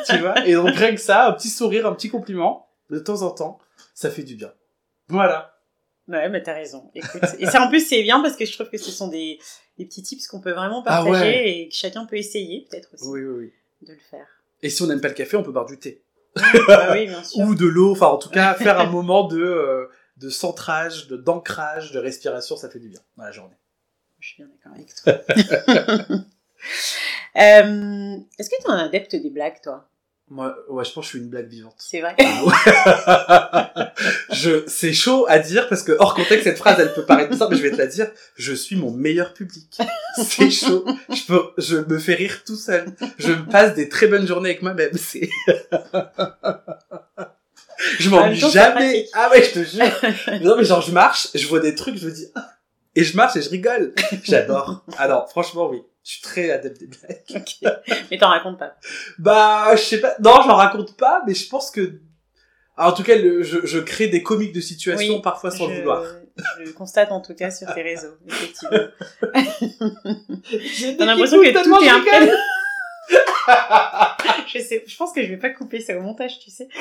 tu 0.08 0.18
vois. 0.18 0.46
Et 0.46 0.54
donc 0.54 0.70
rien 0.70 0.94
que 0.94 1.00
ça, 1.00 1.28
un 1.28 1.32
petit 1.32 1.48
sourire, 1.48 1.86
un 1.86 1.94
petit 1.94 2.08
compliment, 2.10 2.68
de 2.90 2.98
temps 2.98 3.22
en 3.22 3.30
temps, 3.30 3.58
ça 3.94 4.10
fait 4.10 4.22
du 4.22 4.34
bien. 4.36 4.52
Voilà. 5.08 5.50
Ouais, 6.06 6.28
mais 6.28 6.42
t'as 6.42 6.52
raison. 6.54 6.90
Écoute, 6.94 7.22
et 7.38 7.46
ça 7.46 7.62
en 7.62 7.68
plus 7.68 7.80
c'est 7.86 8.02
bien 8.02 8.20
parce 8.20 8.36
que 8.36 8.44
je 8.44 8.52
trouve 8.52 8.68
que 8.68 8.76
ce 8.76 8.90
sont 8.90 9.08
des, 9.08 9.38
des 9.78 9.86
petits 9.86 10.02
tips 10.02 10.26
qu'on 10.26 10.40
peut 10.40 10.52
vraiment 10.52 10.82
Ah 10.86 11.02
partager 11.02 11.20
ouais. 11.20 11.58
et 11.60 11.68
que 11.68 11.74
chacun 11.74 12.04
peut 12.04 12.16
essayer 12.16 12.66
peut-être 12.70 12.90
aussi 12.92 13.04
Oui, 13.06 13.20
oui, 13.22 13.34
oui. 13.44 13.52
de 13.88 13.92
le 13.94 13.98
faire. 14.10 14.26
Et 14.62 14.68
si 14.68 14.82
on 14.82 14.86
n'aime 14.86 15.00
pas 15.00 15.08
le 15.08 15.14
café, 15.14 15.36
on 15.38 15.42
peut 15.42 15.52
boire 15.52 15.64
du 15.66 15.78
thé 15.78 16.02
Ah 16.68 16.88
oui, 16.92 17.06
bien 17.06 17.22
sûr. 17.22 17.40
ou 17.44 17.54
de 17.54 17.66
l'eau. 17.66 17.92
Enfin, 17.92 18.06
en 18.06 18.18
tout 18.18 18.30
cas, 18.30 18.54
faire 18.58 18.80
un 18.80 18.86
moment 18.86 19.26
de 19.26 19.40
euh, 19.40 19.86
de 20.16 20.28
centrage, 20.30 21.06
de 21.08 21.16
d'ancrage, 21.16 21.92
de 21.92 21.98
respiration, 21.98 22.56
ça 22.56 22.68
fait 22.70 22.78
du 22.78 22.88
bien 22.88 23.00
dans 23.16 23.24
la 23.24 23.32
journée. 23.32 23.56
Je 24.20 24.28
suis 24.28 24.42
bien 24.42 24.52
d'accord 24.52 24.72
avec 24.74 24.94
toi. 24.94 26.18
Euh, 27.36 28.16
Est-ce 28.38 28.48
que 28.48 28.54
tu 28.62 28.68
es 28.68 28.70
un 28.70 28.78
adepte 28.78 29.16
des 29.16 29.28
blagues, 29.28 29.60
toi? 29.60 29.88
Moi, 30.30 30.56
ouais, 30.70 30.84
je 30.86 30.92
pense 30.92 31.04
que 31.04 31.06
je 31.06 31.08
suis 31.10 31.18
une 31.18 31.28
blague 31.28 31.48
vivante. 31.48 31.74
C'est 31.76 32.00
vrai 32.00 32.16
je, 34.32 34.64
c'est 34.66 34.94
chaud 34.94 35.26
à 35.28 35.38
dire 35.38 35.68
parce 35.68 35.82
que 35.82 35.92
hors 35.98 36.14
contexte, 36.14 36.44
cette 36.44 36.56
phrase, 36.56 36.80
elle 36.80 36.94
peut 36.94 37.04
paraître 37.04 37.30
bizarre, 37.30 37.50
mais 37.50 37.58
je 37.58 37.62
vais 37.62 37.72
te 37.72 37.76
la 37.76 37.86
dire. 37.86 38.10
Je 38.34 38.54
suis 38.54 38.76
mon 38.76 38.90
meilleur 38.90 39.34
public. 39.34 39.76
C'est 40.16 40.50
chaud. 40.50 40.86
Je 41.10 41.26
peux, 41.26 41.42
je 41.58 41.76
me 41.76 41.98
fais 41.98 42.14
rire 42.14 42.42
tout 42.44 42.56
seul. 42.56 42.86
Je 43.18 43.32
me 43.32 43.44
passe 43.50 43.74
des 43.74 43.90
très 43.90 44.06
bonnes 44.06 44.26
journées 44.26 44.50
avec 44.50 44.62
moi-même. 44.62 44.92
C'est, 44.94 45.28
je 47.98 48.08
m'ennuie 48.08 48.38
jamais. 48.38 49.06
Ah 49.12 49.28
ouais, 49.30 49.42
je 49.42 49.50
te 49.50 49.62
jure. 49.62 49.84
non, 50.40 50.56
mais 50.56 50.64
genre, 50.64 50.80
je 50.80 50.92
marche, 50.92 51.28
je 51.34 51.46
vois 51.46 51.60
des 51.60 51.74
trucs, 51.74 51.98
je 51.98 52.06
me 52.06 52.12
dis, 52.12 52.28
ah. 52.34 52.48
et 52.94 53.04
je 53.04 53.14
marche 53.14 53.36
et 53.36 53.42
je 53.42 53.50
rigole. 53.50 53.92
J'adore. 54.22 54.86
Alors, 54.96 55.28
franchement, 55.28 55.68
oui. 55.68 55.82
Je 56.04 56.10
suis 56.12 56.22
très 56.22 56.50
adepte 56.50 56.78
des 56.80 56.86
blagues. 56.86 57.22
Ok. 57.34 57.72
Mais 58.10 58.18
t'en 58.18 58.28
racontes 58.28 58.58
pas. 58.58 58.76
Bah, 59.18 59.70
je 59.74 59.80
sais 59.80 60.00
pas. 60.00 60.14
Non, 60.20 60.34
j'en 60.46 60.54
raconte 60.56 60.96
pas, 60.96 61.22
mais 61.26 61.34
je 61.34 61.48
pense 61.48 61.70
que. 61.70 62.00
Ah, 62.76 62.90
en 62.90 62.92
tout 62.92 63.02
cas, 63.04 63.16
le- 63.16 63.42
je, 63.42 63.64
je 63.64 63.78
crée 63.78 64.08
des 64.08 64.22
comiques 64.22 64.52
de 64.52 64.60
situation 64.60 65.14
Oui, 65.14 65.22
parfois 65.22 65.50
sans 65.50 65.68
le 65.68 65.76
vouloir. 65.76 66.04
je 66.58 66.64
le 66.64 66.72
constate 66.72 67.10
en 67.12 67.20
tout 67.20 67.32
cas 67.34 67.50
sur 67.50 67.72
tes 67.72 67.82
réseaux, 67.82 68.16
effectivement. 68.28 68.78
J'ai 70.76 70.96
l'impression 70.96 71.40
que 71.40 71.62
tout 71.62 71.82
est 71.84 71.88
imprégné. 71.88 72.32
je 74.46 74.58
sais, 74.58 74.84
je 74.86 74.96
pense 74.96 75.12
que 75.12 75.22
je 75.22 75.28
vais 75.28 75.36
pas 75.36 75.50
couper 75.50 75.80
ça 75.80 75.96
au 75.96 76.00
montage, 76.00 76.38
tu 76.38 76.50
sais. 76.50 76.68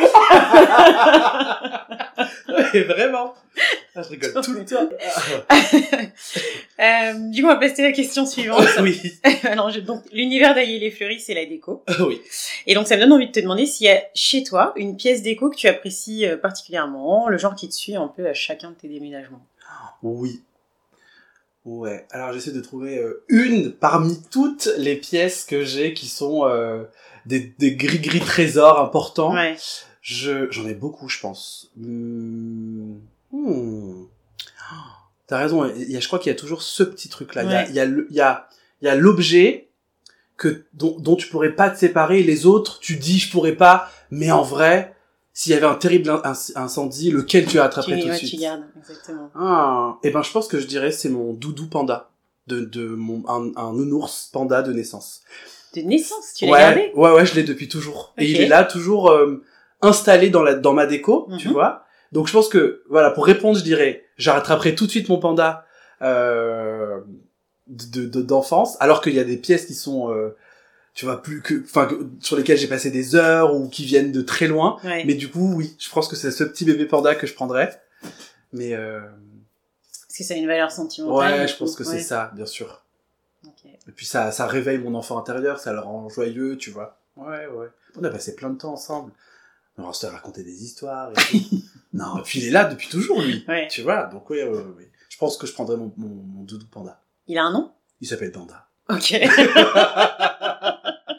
Ouais, 2.48 2.82
vraiment. 2.84 3.34
Ah, 3.96 4.02
je 4.04 4.10
rigole 4.10 4.34
tout 4.44 4.54
le 4.54 4.66
temps. 4.66 4.90
Euh, 6.80 7.14
du 7.30 7.42
coup, 7.42 7.48
on 7.48 7.52
va 7.54 7.58
passer 7.60 7.84
à 7.84 7.86
la 7.88 7.92
question 7.94 8.26
suivante. 8.26 8.66
Oui. 8.82 9.00
Alors, 9.44 9.70
je- 9.70 9.80
donc, 9.80 10.02
l'univers 10.12 10.54
d'Aïe 10.56 10.80
les 10.80 10.90
Fleury, 10.92 11.20
c'est 11.20 11.34
la 11.36 11.46
déco. 11.46 11.84
Ah, 11.88 11.94
oui. 12.06 12.20
Et 12.66 12.74
donc, 12.74 12.88
ça 12.88 12.96
me 12.96 13.02
donne 13.02 13.14
envie 13.14 13.28
de 13.28 13.32
te 13.32 13.40
demander 13.40 13.66
s'il 13.68 13.86
y 13.86 13.90
a 13.90 14.02
chez 14.16 14.44
toi 14.44 14.74
une 14.76 14.98
pièce 14.98 15.22
déco 15.22 15.50
que 15.52 15.56
tu 15.56 15.68
apprécies 15.68 16.26
euh, 16.26 16.36
particulièrement, 16.36 17.30
le 17.30 17.38
genre 17.38 17.56
qui 17.56 17.70
te 17.70 17.74
suit 17.74 17.96
un 17.96 18.08
peu 18.08 18.28
à 18.28 18.34
chacun 18.34 18.72
de 18.72 18.76
tes 18.76 18.88
déménagements. 18.88 19.46
Oui. 20.02 20.42
Ouais. 21.66 22.06
Alors 22.12 22.34
j'essaie 22.34 22.52
de 22.52 22.60
trouver 22.62 22.98
euh, 22.98 23.24
une 23.30 23.72
parmi 23.72 24.22
toutes 24.32 24.70
les 24.78 24.96
pièces 24.98 25.46
que 25.46 25.64
j'ai 25.64 25.94
qui 25.94 26.08
sont 26.08 26.46
euh, 26.46 26.84
des, 27.26 27.54
des 27.60 27.76
gris-gris 27.76 28.20
trésors 28.20 28.80
importants. 28.82 29.34
Ouais. 29.34 29.56
Je, 30.02 30.52
j'en 30.52 30.68
ai 30.68 30.74
beaucoup, 30.74 31.08
je 31.08 31.20
pense. 31.22 31.72
Hmm. 31.78 32.96
Hmm. 33.32 34.04
T'as 35.28 35.38
raison. 35.38 35.66
Il 35.76 35.90
y 35.90 35.96
a, 35.96 36.00
je 36.02 36.08
crois 36.08 36.20
qu'il 36.20 36.30
y 36.32 36.36
a 36.36 36.38
toujours 36.38 36.62
ce 36.62 36.84
petit 36.84 37.08
truc-là. 37.10 37.44
Il 37.44 37.50
y 37.50 37.54
a- 37.54 37.62
Ouais. 37.64 37.68
Il 37.70 37.76
y 37.76 37.80
a, 37.80 37.86
il 37.86 38.16
y 38.16 38.22
a, 38.22 38.50
il 38.82 38.86
y 38.86 38.90
a 38.90 38.96
l'objet 38.96 39.70
que 40.36 40.66
dont, 40.74 40.98
dont 41.00 41.16
tu 41.16 41.28
pourrais 41.28 41.52
pas 41.56 41.70
te 41.70 41.80
séparer. 41.80 42.22
Les 42.24 42.46
autres, 42.46 42.80
tu 42.82 42.98
dis 42.98 43.20
je 43.20 43.32
pourrais 43.32 43.56
pas, 43.56 43.90
mais 44.12 44.32
en 44.32 44.44
vrai, 44.44 44.94
s'il 45.34 45.52
y 45.52 45.56
avait 45.56 45.66
un 45.66 45.76
terrible 45.76 46.10
in- 46.10 46.22
inc- 46.32 46.52
incendie, 46.56 47.10
lequel 47.12 47.46
tu 47.48 47.60
attraperais 47.60 47.96
Tu, 47.96 48.02
tout 48.02 48.08
de 48.08 48.12
ouais, 48.12 48.18
suite? 48.18 48.30
tu 48.32 48.38
gardes, 48.38 48.64
exactement. 48.78 49.32
Ah, 49.36 49.98
et 50.04 50.12
ben 50.12 50.22
je 50.22 50.32
pense 50.32 50.48
que 50.48 50.60
je 50.60 50.68
dirais 50.68 50.92
c'est 50.92 51.10
mon 51.10 51.34
doudou 51.34 51.68
panda 51.68 52.12
de 52.48 52.62
de 52.62 52.88
mon 52.88 53.24
un, 53.28 53.52
un 53.56 53.74
nounours 53.74 54.30
panda 54.32 54.62
de 54.62 54.72
naissance. 54.74 55.22
De 55.76 55.82
naissance, 55.82 56.34
tu 56.36 56.46
l'as 56.46 56.52
ouais, 56.52 56.60
gardé? 56.60 56.92
ouais 56.96 57.12
ouais, 57.14 57.26
je 57.26 57.34
l'ai 57.36 57.44
depuis 57.44 57.68
toujours. 57.68 58.14
Et 58.18 58.30
il 58.30 58.40
est 58.42 58.48
là 58.48 58.64
toujours 58.64 59.10
euh, 59.10 59.42
installé 59.82 60.30
dans 60.30 60.44
la 60.44 60.54
dans 60.54 60.74
ma 60.74 60.86
déco, 60.86 61.28
tu 61.40 61.48
Mhm. 61.48 61.54
vois? 61.54 61.84
Donc 62.12 62.28
je 62.28 62.34
pense 62.34 62.48
que 62.48 62.84
voilà, 62.90 63.10
pour 63.10 63.26
répondre, 63.26 63.58
je 63.58 63.64
dirais 63.64 64.04
je 64.18 64.30
rattraperai 64.30 64.76
tout 64.76 64.86
de 64.86 64.92
suite 64.92 65.10
mon 65.10 65.18
panda 65.20 65.66
euh, 66.04 67.00
de 67.68 68.06
de- 68.06 68.22
d'enfance 68.22 68.78
alors 68.82 69.02
qu'il 69.02 69.14
y 69.16 69.20
a 69.20 69.24
des 69.24 69.38
pièces 69.38 69.66
qui 69.66 69.74
sont 69.74 70.12
euh, 70.12 70.36
tu 70.94 71.06
vois 71.06 71.22
plus 71.22 71.42
que 71.42 71.64
enfin 71.64 71.90
sur 72.20 72.36
lesquelles 72.36 72.58
j'ai 72.58 72.68
passé 72.68 72.92
des 72.92 73.16
heures 73.16 73.56
ou 73.56 73.68
qui 73.68 73.84
viennent 73.84 74.12
de 74.12 74.22
très 74.22 74.48
loin. 74.48 74.78
Ouais. 74.84 75.04
Mais 75.06 75.16
du 75.16 75.30
coup, 75.30 75.54
oui, 75.56 75.76
je 75.80 75.90
pense 75.90 76.08
que 76.08 76.16
c'est 76.16 76.32
ce 76.32 76.44
petit 76.44 76.66
bébé 76.66 76.86
panda 76.86 77.16
que 77.16 77.26
je 77.28 77.34
prendrais. 77.34 77.82
Mais 78.52 78.74
euh, 78.74 79.02
Parce 80.08 80.18
que 80.18 80.24
ça 80.24 80.36
a 80.36 80.38
une 80.38 80.48
valeur 80.48 80.72
sentimentale. 80.72 81.42
Ouais, 81.42 81.48
je 81.48 81.56
pense 81.56 81.76
que 81.76 81.84
c'est 81.84 82.02
ça, 82.02 82.32
bien 82.36 82.46
sûr. 82.46 82.84
Ok. 83.46 83.66
Et 83.66 83.92
puis 83.96 84.06
ça, 84.06 84.32
ça 84.32 84.46
réveille 84.46 84.78
mon 84.78 84.94
enfant 84.94 85.18
intérieur, 85.18 85.60
ça 85.60 85.74
le 85.74 85.80
rend 85.80 86.08
joyeux, 86.10 86.58
tu 86.58 86.70
vois. 86.70 87.00
Ouais, 87.16 87.48
ouais. 87.48 87.68
On 88.00 88.04
a 88.04 88.10
passé 88.10 88.36
plein 88.36 88.50
de 88.50 88.58
temps 88.58 88.74
ensemble. 88.74 89.12
On 89.78 89.92
s'est 89.92 90.08
raconté 90.08 90.44
des 90.44 90.64
histoires 90.64 91.12
et 91.12 91.16
tout. 91.16 91.40
non, 91.94 92.20
et 92.20 92.22
puis 92.22 92.40
il 92.40 92.48
est 92.48 92.52
là 92.52 92.66
depuis 92.66 92.90
toujours, 92.90 93.22
lui. 93.22 93.44
Ouais. 93.48 93.68
Tu 93.70 93.82
vois, 93.82 94.04
donc 94.06 94.30
oui, 94.30 94.40
oui, 94.44 94.60
oui. 94.78 94.84
Je 95.10 95.18
pense 95.18 95.38
que 95.38 95.48
je 95.48 95.54
prendrais 95.54 95.78
mon, 95.78 95.92
mon, 95.98 96.08
mon 96.08 96.44
doudou 96.44 96.68
panda. 96.68 97.02
Il 97.28 97.38
a 97.40 97.44
un 97.44 97.52
nom? 97.52 97.72
Il 98.02 98.08
s'appelle 98.08 98.32
Panda. 98.32 98.68
Ok. 98.90 99.14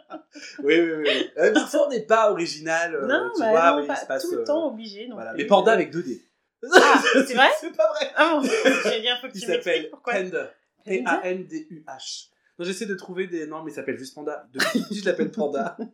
Oui, 0.63 0.81
oui, 0.81 0.93
oui. 1.05 1.31
Euh, 1.39 1.53
parfois, 1.53 1.87
on 1.87 1.91
n'est 1.91 2.03
pas 2.03 2.31
original, 2.31 2.95
euh, 2.95 3.07
non, 3.07 3.31
tu 3.35 3.41
bah 3.41 3.51
vois, 3.51 3.71
non, 3.71 3.77
mais 3.79 3.85
il 3.85 3.87
pas 3.87 3.97
se 3.97 4.07
passe... 4.07 4.23
tout 4.25 4.33
le 4.33 4.41
euh, 4.41 4.45
temps 4.45 4.69
obligé. 4.69 5.07
non 5.07 5.15
Voilà. 5.17 5.33
Mais 5.35 5.45
Panda 5.47 5.73
avec 5.73 5.95
2D. 5.95 6.21
Ah, 6.75 7.03
c'est 7.27 7.35
vrai 7.35 7.49
C'est 7.61 7.77
pas 7.77 7.89
vrai 7.93 8.11
Ah 8.17 8.41
bon, 8.41 8.49
j'ai 8.85 9.01
bien, 9.01 9.17
faut 9.21 9.29
que 9.29 9.33
Il 9.35 9.41
tu 9.41 9.47
s'appelle 9.47 9.63
m'expliques 9.65 9.91
pourquoi. 9.91 10.15
Panda. 10.15 10.51
P-A-N-D-U-H. 10.85 12.29
Non, 12.59 12.65
j'essaie 12.65 12.87
de 12.87 12.95
trouver 12.95 13.27
des 13.27 13.47
noms, 13.47 13.63
mais 13.63 13.71
il 13.71 13.75
s'appelle 13.75 13.99
juste 13.99 14.15
Panda. 14.15 14.47
Depuis 14.53 14.85
je 14.91 15.05
l'appelle 15.05 15.31
Panda. 15.31 15.77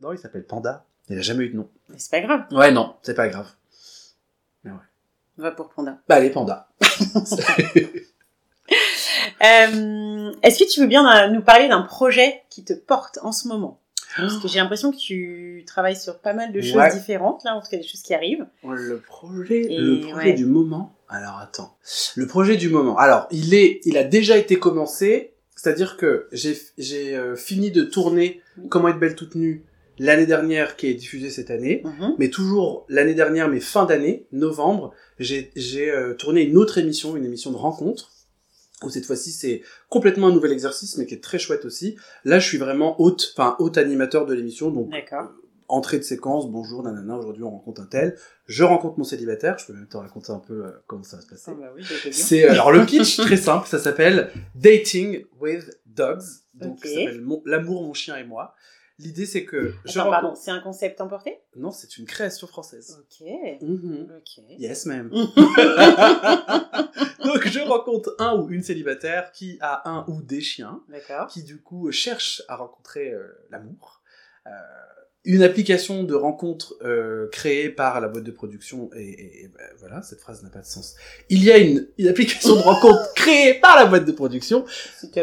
Non, 0.00 0.12
il 0.12 0.18
s'appelle 0.18 0.46
Panda. 0.46 0.84
Il 1.08 1.18
a 1.18 1.22
jamais 1.22 1.46
eu 1.46 1.48
de 1.50 1.56
nom. 1.56 1.68
Mais 1.88 1.98
C'est 1.98 2.10
pas 2.12 2.20
grave, 2.20 2.46
Ouais, 2.52 2.70
non, 2.70 2.94
c'est 3.02 3.14
pas 3.14 3.26
grave. 3.28 3.50
on 4.64 5.42
va 5.42 5.50
pour 5.50 5.70
Panda. 5.70 5.98
Bah, 6.08 6.16
allez, 6.16 6.30
Panda. 6.30 6.68
Euh, 9.44 10.32
Est-ce 10.42 10.58
que 10.64 10.70
tu 10.70 10.80
veux 10.80 10.86
bien 10.86 11.06
euh, 11.06 11.28
nous 11.30 11.42
parler 11.42 11.68
d'un 11.68 11.82
projet 11.82 12.42
qui 12.50 12.64
te 12.64 12.72
porte 12.72 13.18
en 13.22 13.32
ce 13.32 13.48
moment? 13.48 13.80
Parce 14.16 14.36
que 14.36 14.46
j'ai 14.46 14.58
l'impression 14.58 14.92
que 14.92 14.98
tu 14.98 15.64
travailles 15.66 15.96
sur 15.96 16.18
pas 16.18 16.34
mal 16.34 16.52
de 16.52 16.60
choses 16.60 16.76
Ouais. 16.76 16.92
différentes, 16.92 17.44
là, 17.44 17.56
en 17.56 17.62
tout 17.62 17.68
cas 17.70 17.78
des 17.78 17.82
choses 17.82 18.02
qui 18.02 18.12
arrivent. 18.12 18.46
Le 18.62 18.98
projet, 19.00 19.62
Et 19.72 19.78
le 19.78 20.00
projet 20.00 20.26
ouais. 20.26 20.32
du 20.34 20.44
moment. 20.44 20.94
Alors 21.08 21.38
attends, 21.38 21.76
le 22.16 22.26
projet 22.26 22.56
du 22.56 22.68
moment. 22.68 22.96
Alors 22.98 23.26
il 23.30 23.54
est, 23.54 23.80
il 23.84 23.96
a 23.96 24.04
déjà 24.04 24.36
été 24.36 24.58
commencé. 24.58 25.32
C'est-à-dire 25.56 25.96
que 25.96 26.28
j'ai 26.32 26.58
j'ai 26.76 27.14
euh, 27.16 27.36
fini 27.36 27.70
de 27.70 27.84
tourner 27.84 28.40
Comment 28.68 28.88
être 28.88 28.98
belle 28.98 29.14
toute 29.14 29.34
nue 29.34 29.64
l'année 29.98 30.26
dernière, 30.26 30.76
qui 30.76 30.88
est 30.88 30.94
diffusée 30.94 31.30
cette 31.30 31.50
année. 31.50 31.82
Mhm. 31.84 32.14
Mais 32.18 32.28
toujours 32.28 32.84
l'année 32.90 33.14
dernière, 33.14 33.48
mais 33.48 33.60
fin 33.60 33.86
d'année, 33.86 34.26
novembre, 34.32 34.92
j'ai 35.18 35.50
j'ai 35.56 35.90
euh, 35.90 36.12
tourné 36.14 36.42
une 36.42 36.58
autre 36.58 36.76
émission, 36.78 37.16
une 37.16 37.24
émission 37.24 37.50
de 37.50 37.56
rencontre. 37.56 38.10
Où 38.84 38.90
cette 38.90 39.06
fois-ci 39.06 39.30
c'est 39.30 39.62
complètement 39.88 40.28
un 40.28 40.32
nouvel 40.32 40.52
exercice, 40.52 40.96
mais 40.96 41.06
qui 41.06 41.14
est 41.14 41.22
très 41.22 41.38
chouette 41.38 41.64
aussi. 41.64 41.96
Là, 42.24 42.38
je 42.38 42.46
suis 42.46 42.58
vraiment 42.58 43.00
hôte, 43.00 43.32
enfin 43.36 43.56
hôte 43.58 43.78
animateur 43.78 44.26
de 44.26 44.34
l'émission, 44.34 44.70
donc 44.70 44.90
D'accord. 44.90 45.30
entrée 45.68 45.98
de 45.98 46.04
séquence, 46.04 46.50
bonjour, 46.50 46.82
nanana, 46.82 47.16
aujourd'hui 47.16 47.42
on 47.44 47.50
rencontre 47.50 47.82
un 47.82 47.86
tel, 47.86 48.16
je 48.46 48.64
rencontre 48.64 48.98
mon 48.98 49.04
célibataire, 49.04 49.58
je 49.58 49.66
peux 49.66 49.72
même 49.72 49.88
te 49.88 49.96
raconter 49.96 50.32
un 50.32 50.38
peu 50.38 50.66
euh, 50.66 50.70
comment 50.86 51.02
ça 51.02 51.16
va 51.16 51.22
se 51.22 51.28
passer. 51.28 51.50
Ah 51.52 51.54
bah 51.58 51.72
oui. 51.74 51.84
C'est 52.12 52.44
alors 52.44 52.72
le 52.72 52.84
pitch 52.84 53.16
très 53.18 53.36
simple, 53.36 53.68
ça 53.68 53.78
s'appelle 53.78 54.30
Dating 54.54 55.24
with 55.40 55.78
Dogs, 55.86 56.22
donc 56.54 56.78
ça 56.84 56.88
s'appelle 56.88 57.24
l'amour 57.46 57.82
mon 57.82 57.94
chien 57.94 58.16
et 58.16 58.24
moi. 58.24 58.54
L'idée 59.02 59.26
c'est 59.26 59.44
que 59.44 59.74
je 59.84 59.98
Attends, 59.98 60.10
pardon, 60.10 60.28
rencontre 60.28 60.42
c'est 60.42 60.50
un 60.50 60.60
concept 60.60 61.00
emporté 61.00 61.38
non, 61.54 61.70
c'est 61.70 61.98
une 61.98 62.06
création 62.06 62.46
française. 62.46 62.98
Ok. 63.00 63.26
Mhm. 63.60 64.10
Ok. 64.16 64.42
Yes 64.58 64.86
même. 64.86 65.10
donc 65.10 65.26
je 67.46 67.60
rencontre 67.68 68.14
un 68.18 68.36
ou 68.36 68.48
une 68.50 68.62
célibataire 68.62 69.32
qui 69.32 69.58
a 69.60 69.86
un 69.90 70.06
ou 70.08 70.22
des 70.22 70.40
chiens 70.40 70.82
D'accord. 70.88 71.26
qui 71.26 71.42
du 71.42 71.60
coup 71.60 71.90
cherche 71.92 72.42
à 72.48 72.56
rencontrer 72.56 73.12
euh, 73.12 73.26
l'amour. 73.50 74.00
Euh, 74.46 74.50
une 75.24 75.42
application 75.44 76.02
de 76.02 76.14
rencontre 76.14 76.74
euh, 76.84 77.28
créée 77.30 77.68
par 77.68 78.00
la 78.00 78.08
boîte 78.08 78.24
de 78.24 78.32
production 78.32 78.90
et, 78.96 79.02
et- 79.02 79.44
et 79.44 79.48
ben, 79.48 79.62
voilà 79.78 80.02
cette 80.02 80.20
phrase 80.20 80.42
n'a 80.42 80.50
pas 80.50 80.58
de 80.60 80.66
sens. 80.66 80.96
Il 81.28 81.44
y 81.44 81.52
a 81.52 81.58
une, 81.58 81.86
une 81.98 82.08
application 82.08 82.56
de 82.56 82.60
rencontre 82.60 83.12
créée 83.14 83.54
par 83.54 83.76
la 83.76 83.86
boîte 83.86 84.04
de 84.04 84.10
production 84.12 84.64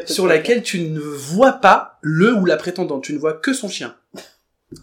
sur 0.06 0.26
laquelle 0.28 0.64
tu 0.64 0.80
ne 0.82 1.00
vois 1.00 1.54
pas 1.54 2.00
le 2.02 2.34
ou 2.34 2.46
la 2.46 2.56
prétendante, 2.56 3.04
tu 3.04 3.14
ne 3.14 3.18
vois 3.20 3.34
que 3.34 3.52
son 3.54 3.68
chien. 3.68 3.96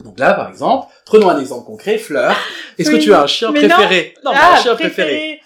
Donc 0.05 0.18
là 0.18 0.35
par 0.35 0.50
exemple, 0.50 0.92
prenons 1.07 1.29
un 1.31 1.40
exemple 1.40 1.64
concret, 1.64 1.96
Fleur. 1.96 2.37
Est-ce 2.76 2.90
Oui, 2.90 2.98
que 2.98 3.02
tu 3.05 3.14
as 3.14 3.22
un 3.22 3.26
chien 3.26 3.48
non. 3.48 3.55
préféré? 3.55 4.14
Non, 4.24 4.33
mais 4.33 4.38
Ah, 4.40 4.55
un 4.59 4.62
chien 4.62 4.74
préféré. 4.74 5.40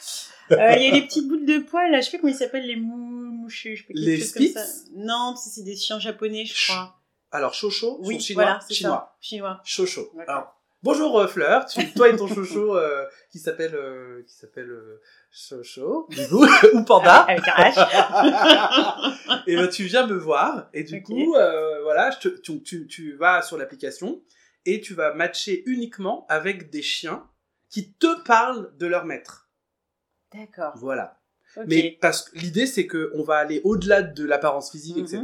Euh, 0.50 0.56
Il 0.78 0.82
y 0.82 0.88
a 0.90 0.94
les 0.94 1.02
petites 1.02 1.28
boules 1.28 1.44
de 1.46 1.58
poils, 1.60 1.92
là, 1.92 2.00
je 2.00 2.06
sais 2.06 2.10
pas 2.16 2.22
comment 2.22 2.32
ils 2.32 2.36
s'appellent, 2.36 2.66
les 2.66 2.74
mou 2.74 2.96
mouchus, 2.96 3.76
je 3.76 3.82
sais 3.82 3.86
pas, 3.86 3.92
Les 3.94 4.18
chose 4.18 4.32
comme 4.32 4.42
Spitz? 4.42 4.54
Ça. 4.58 4.64
Non, 4.96 5.36
c'est 5.36 5.62
des 5.62 5.76
chiens 5.76 6.00
japonais, 6.00 6.44
je 6.44 6.66
crois. 6.66 6.96
Alors 7.32 7.54
Chocho, 7.54 7.98
son 8.02 8.08
Oui, 8.08 8.20
chinois, 8.20 8.42
voilà, 8.44 8.60
chinois. 8.68 8.96
ça. 8.96 9.16
Chinois. 9.20 9.60
Chocho. 9.64 10.12
Alors, 10.26 10.60
bonjour 10.82 11.20
euh, 11.20 11.26
Fleur, 11.28 11.64
tu, 11.66 11.92
toi 11.92 12.08
et 12.08 12.16
ton 12.16 12.26
chocho 12.34 12.76
euh, 12.76 13.06
qui 13.30 13.38
s'appelle 13.38 13.74
euh, 13.76 14.24
qui 14.26 14.34
s'appelle 14.34 14.70
euh, 14.70 15.00
Chocho, 15.30 16.08
du 16.10 16.26
coup, 16.28 16.44
ou 16.74 16.82
Panda. 16.82 17.20
Avec 17.22 17.46
un 17.46 17.70
H. 17.70 19.42
et 19.46 19.54
ben 19.56 19.68
tu 19.68 19.84
viens 19.84 20.06
me 20.06 20.16
voir 20.16 20.68
et 20.72 20.82
du 20.82 21.02
coup 21.02 21.36
euh, 21.36 21.82
voilà, 21.84 22.10
je 22.10 22.18
te, 22.18 22.28
tu, 22.40 22.62
tu, 22.62 22.86
tu 22.88 23.14
vas 23.16 23.42
sur 23.42 23.56
l'application 23.56 24.20
et 24.66 24.80
tu 24.80 24.94
vas 24.94 25.14
matcher 25.14 25.62
uniquement 25.66 26.26
avec 26.28 26.70
des 26.70 26.82
chiens 26.82 27.28
qui 27.68 27.92
te 27.92 28.22
parlent 28.24 28.76
de 28.76 28.86
leur 28.86 29.04
maître. 29.04 29.48
D'accord. 30.34 30.72
Voilà. 30.76 31.16
Mais 31.66 31.96
parce 32.00 32.22
que 32.28 32.38
l'idée 32.38 32.66
c'est 32.66 32.86
que 32.88 33.10
on 33.14 33.22
va 33.22 33.36
aller 33.36 33.60
au-delà 33.64 34.02
de 34.02 34.24
l'apparence 34.24 34.70
physique, 34.72 34.98
etc. 34.98 35.22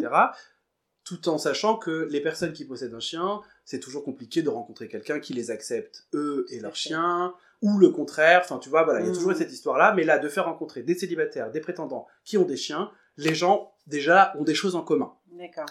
Tout 1.07 1.29
en 1.29 1.39
sachant 1.39 1.77
que 1.77 2.09
les 2.11 2.21
personnes 2.21 2.53
qui 2.53 2.65
possèdent 2.65 2.95
un 2.95 3.01
chien, 3.01 3.41
c'est 3.65 3.79
toujours 3.79 4.03
compliqué 4.05 4.43
de 4.43 4.49
rencontrer 4.51 4.89
quelqu'un 4.89 5.21
qui 5.21 5.33
les 5.35 5.53
accepte 5.53 6.07
eux 6.15 6.47
et 6.51 6.59
leur 6.59 6.75
chien, 6.75 7.33
ou 7.63 7.79
le 7.79 7.91
contraire. 7.91 8.41
Enfin, 8.45 8.59
tu 8.59 8.69
vois, 8.69 8.83
voilà, 8.83 9.01
il 9.01 9.07
y 9.07 9.11
a 9.11 9.15
toujours 9.15 9.33
cette 9.33 9.53
histoire-là. 9.53 9.95
Mais 9.95 10.03
là, 10.03 10.19
de 10.19 10.29
faire 10.29 10.47
rencontrer 10.47 10.83
des 10.83 10.95
célibataires, 10.97 11.51
des 11.53 11.61
prétendants 11.61 12.09
qui 12.25 12.37
ont 12.39 12.45
des 12.45 12.57
chiens, 12.57 12.91
les 13.17 13.35
gens 13.37 13.73
déjà 13.87 14.35
ont 14.37 14.43
des 14.43 14.55
choses 14.55 14.75
en 14.75 14.83
commun. 14.83 15.13
D'accord. 15.31 15.67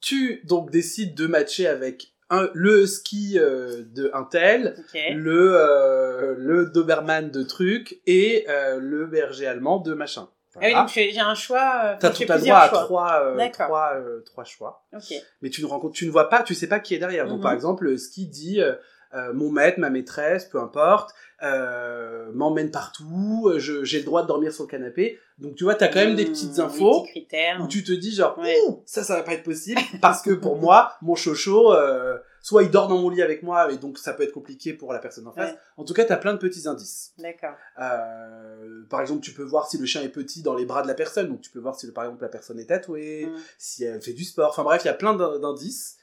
Tu 0.00 0.40
donc 0.44 0.70
décides 0.70 1.16
de 1.16 1.26
matcher 1.26 1.66
avec 1.66 2.14
un, 2.30 2.48
le 2.54 2.86
ski 2.86 3.38
euh, 3.38 3.82
de 3.92 4.10
un 4.14 4.22
tel, 4.22 4.76
Ok. 4.78 5.00
le 5.16 5.56
euh, 5.56 6.34
le 6.38 6.66
Doberman 6.66 7.30
de 7.30 7.42
truc 7.42 8.00
et 8.06 8.46
euh, 8.48 8.78
le 8.78 9.06
berger 9.06 9.46
allemand 9.46 9.80
de 9.80 9.94
machin. 9.94 10.28
Ah 10.60 10.66
oui, 10.66 10.74
donc 10.74 10.88
j'ai 10.88 11.18
un 11.20 11.34
choix. 11.34 11.80
euh, 11.84 11.96
T'as 12.00 12.12
j'ai 12.12 12.26
t'as 12.26 12.34
plusieurs 12.36 12.56
droit 12.70 12.80
à 12.80 12.84
trois, 12.84 13.20
euh, 13.22 13.48
trois, 13.52 13.92
euh, 13.96 14.20
trois 14.26 14.44
choix, 14.44 14.84
Ok. 14.94 15.12
mais 15.42 15.50
tu 15.50 15.62
ne 15.62 15.66
rencontres, 15.66 15.94
tu 15.94 16.06
ne 16.06 16.10
vois 16.10 16.28
pas, 16.28 16.42
tu 16.42 16.54
sais 16.54 16.66
pas 16.68 16.80
qui 16.80 16.94
est 16.94 16.98
derrière. 16.98 17.26
Donc 17.26 17.38
Mhm. 17.38 17.42
par 17.42 17.52
exemple, 17.52 17.84
le 17.84 17.96
ski 17.98 18.26
dit 18.26 18.60
euh, 18.60 18.74
euh, 19.14 19.32
mon 19.32 19.50
maître, 19.50 19.78
ma 19.80 19.88
maîtresse, 19.90 20.44
peu 20.46 20.58
importe, 20.60 21.14
euh, 21.42 22.30
m'emmène 22.32 22.70
partout, 22.70 23.46
euh, 23.48 23.58
j'ai 23.58 23.98
le 23.98 24.04
droit 24.04 24.22
de 24.22 24.28
dormir 24.28 24.52
sur 24.52 24.64
le 24.64 24.68
canapé. 24.68 25.18
Donc 25.38 25.54
tu 25.54 25.64
vois, 25.64 25.74
t'as 25.74 25.88
quand 25.88 26.00
même 26.00 26.16
des 26.16 26.24
Mmh, 26.26 26.28
petites 26.32 26.52
des 26.54 26.60
infos 26.60 27.04
critères. 27.04 27.60
où 27.62 27.68
tu 27.68 27.82
te 27.84 27.92
dis 27.92 28.14
genre 28.14 28.36
Ouais. 28.38 28.56
Ça 28.86 29.02
ça 29.04 29.16
va 29.16 29.22
pas 29.22 29.32
être 29.32 29.44
possible 29.44 29.80
parce 30.02 30.20
que 30.22 30.30
pour 30.32 30.56
moi 30.56 30.92
mon 31.02 31.14
chocho 31.14 31.72
euh, 31.72 32.18
soit 32.48 32.62
il 32.62 32.70
dort 32.70 32.88
dans 32.88 32.96
mon 32.96 33.10
lit 33.10 33.20
avec 33.20 33.42
moi 33.42 33.70
et 33.70 33.76
donc 33.76 33.98
ça 33.98 34.14
peut 34.14 34.22
être 34.22 34.32
compliqué 34.32 34.72
pour 34.72 34.94
la 34.94 34.98
personne 35.00 35.26
en 35.26 35.32
face. 35.32 35.52
Ouais. 35.52 35.58
En 35.76 35.84
tout 35.84 35.92
cas, 35.92 36.06
t'as 36.06 36.16
plein 36.16 36.32
de 36.32 36.38
petits 36.38 36.66
indices. 36.66 37.12
D'accord. 37.18 37.54
Euh, 37.78 38.84
par 38.88 39.02
exemple, 39.02 39.20
tu 39.22 39.32
peux 39.34 39.42
voir 39.42 39.68
si 39.68 39.76
le 39.76 39.84
chien 39.84 40.00
est 40.02 40.08
petit 40.08 40.40
dans 40.42 40.54
les 40.54 40.64
bras 40.64 40.80
de 40.82 40.88
la 40.88 40.94
personne, 40.94 41.28
donc 41.28 41.42
tu 41.42 41.50
peux 41.50 41.58
voir 41.58 41.78
si 41.78 41.90
par 41.92 42.04
exemple 42.04 42.22
la 42.22 42.30
personne 42.30 42.58
est 42.58 42.66
tatouée, 42.66 43.26
Mm. 43.26 43.36
si 43.58 43.84
elle 43.84 44.00
fait 44.00 44.14
du 44.14 44.24
sport. 44.24 44.48
Enfin 44.50 44.62
bref, 44.64 44.82
il 44.84 44.86
y 44.86 44.90
a 44.90 44.94
plein 44.94 45.14
d'in- 45.14 45.38
d'indices. 45.38 45.96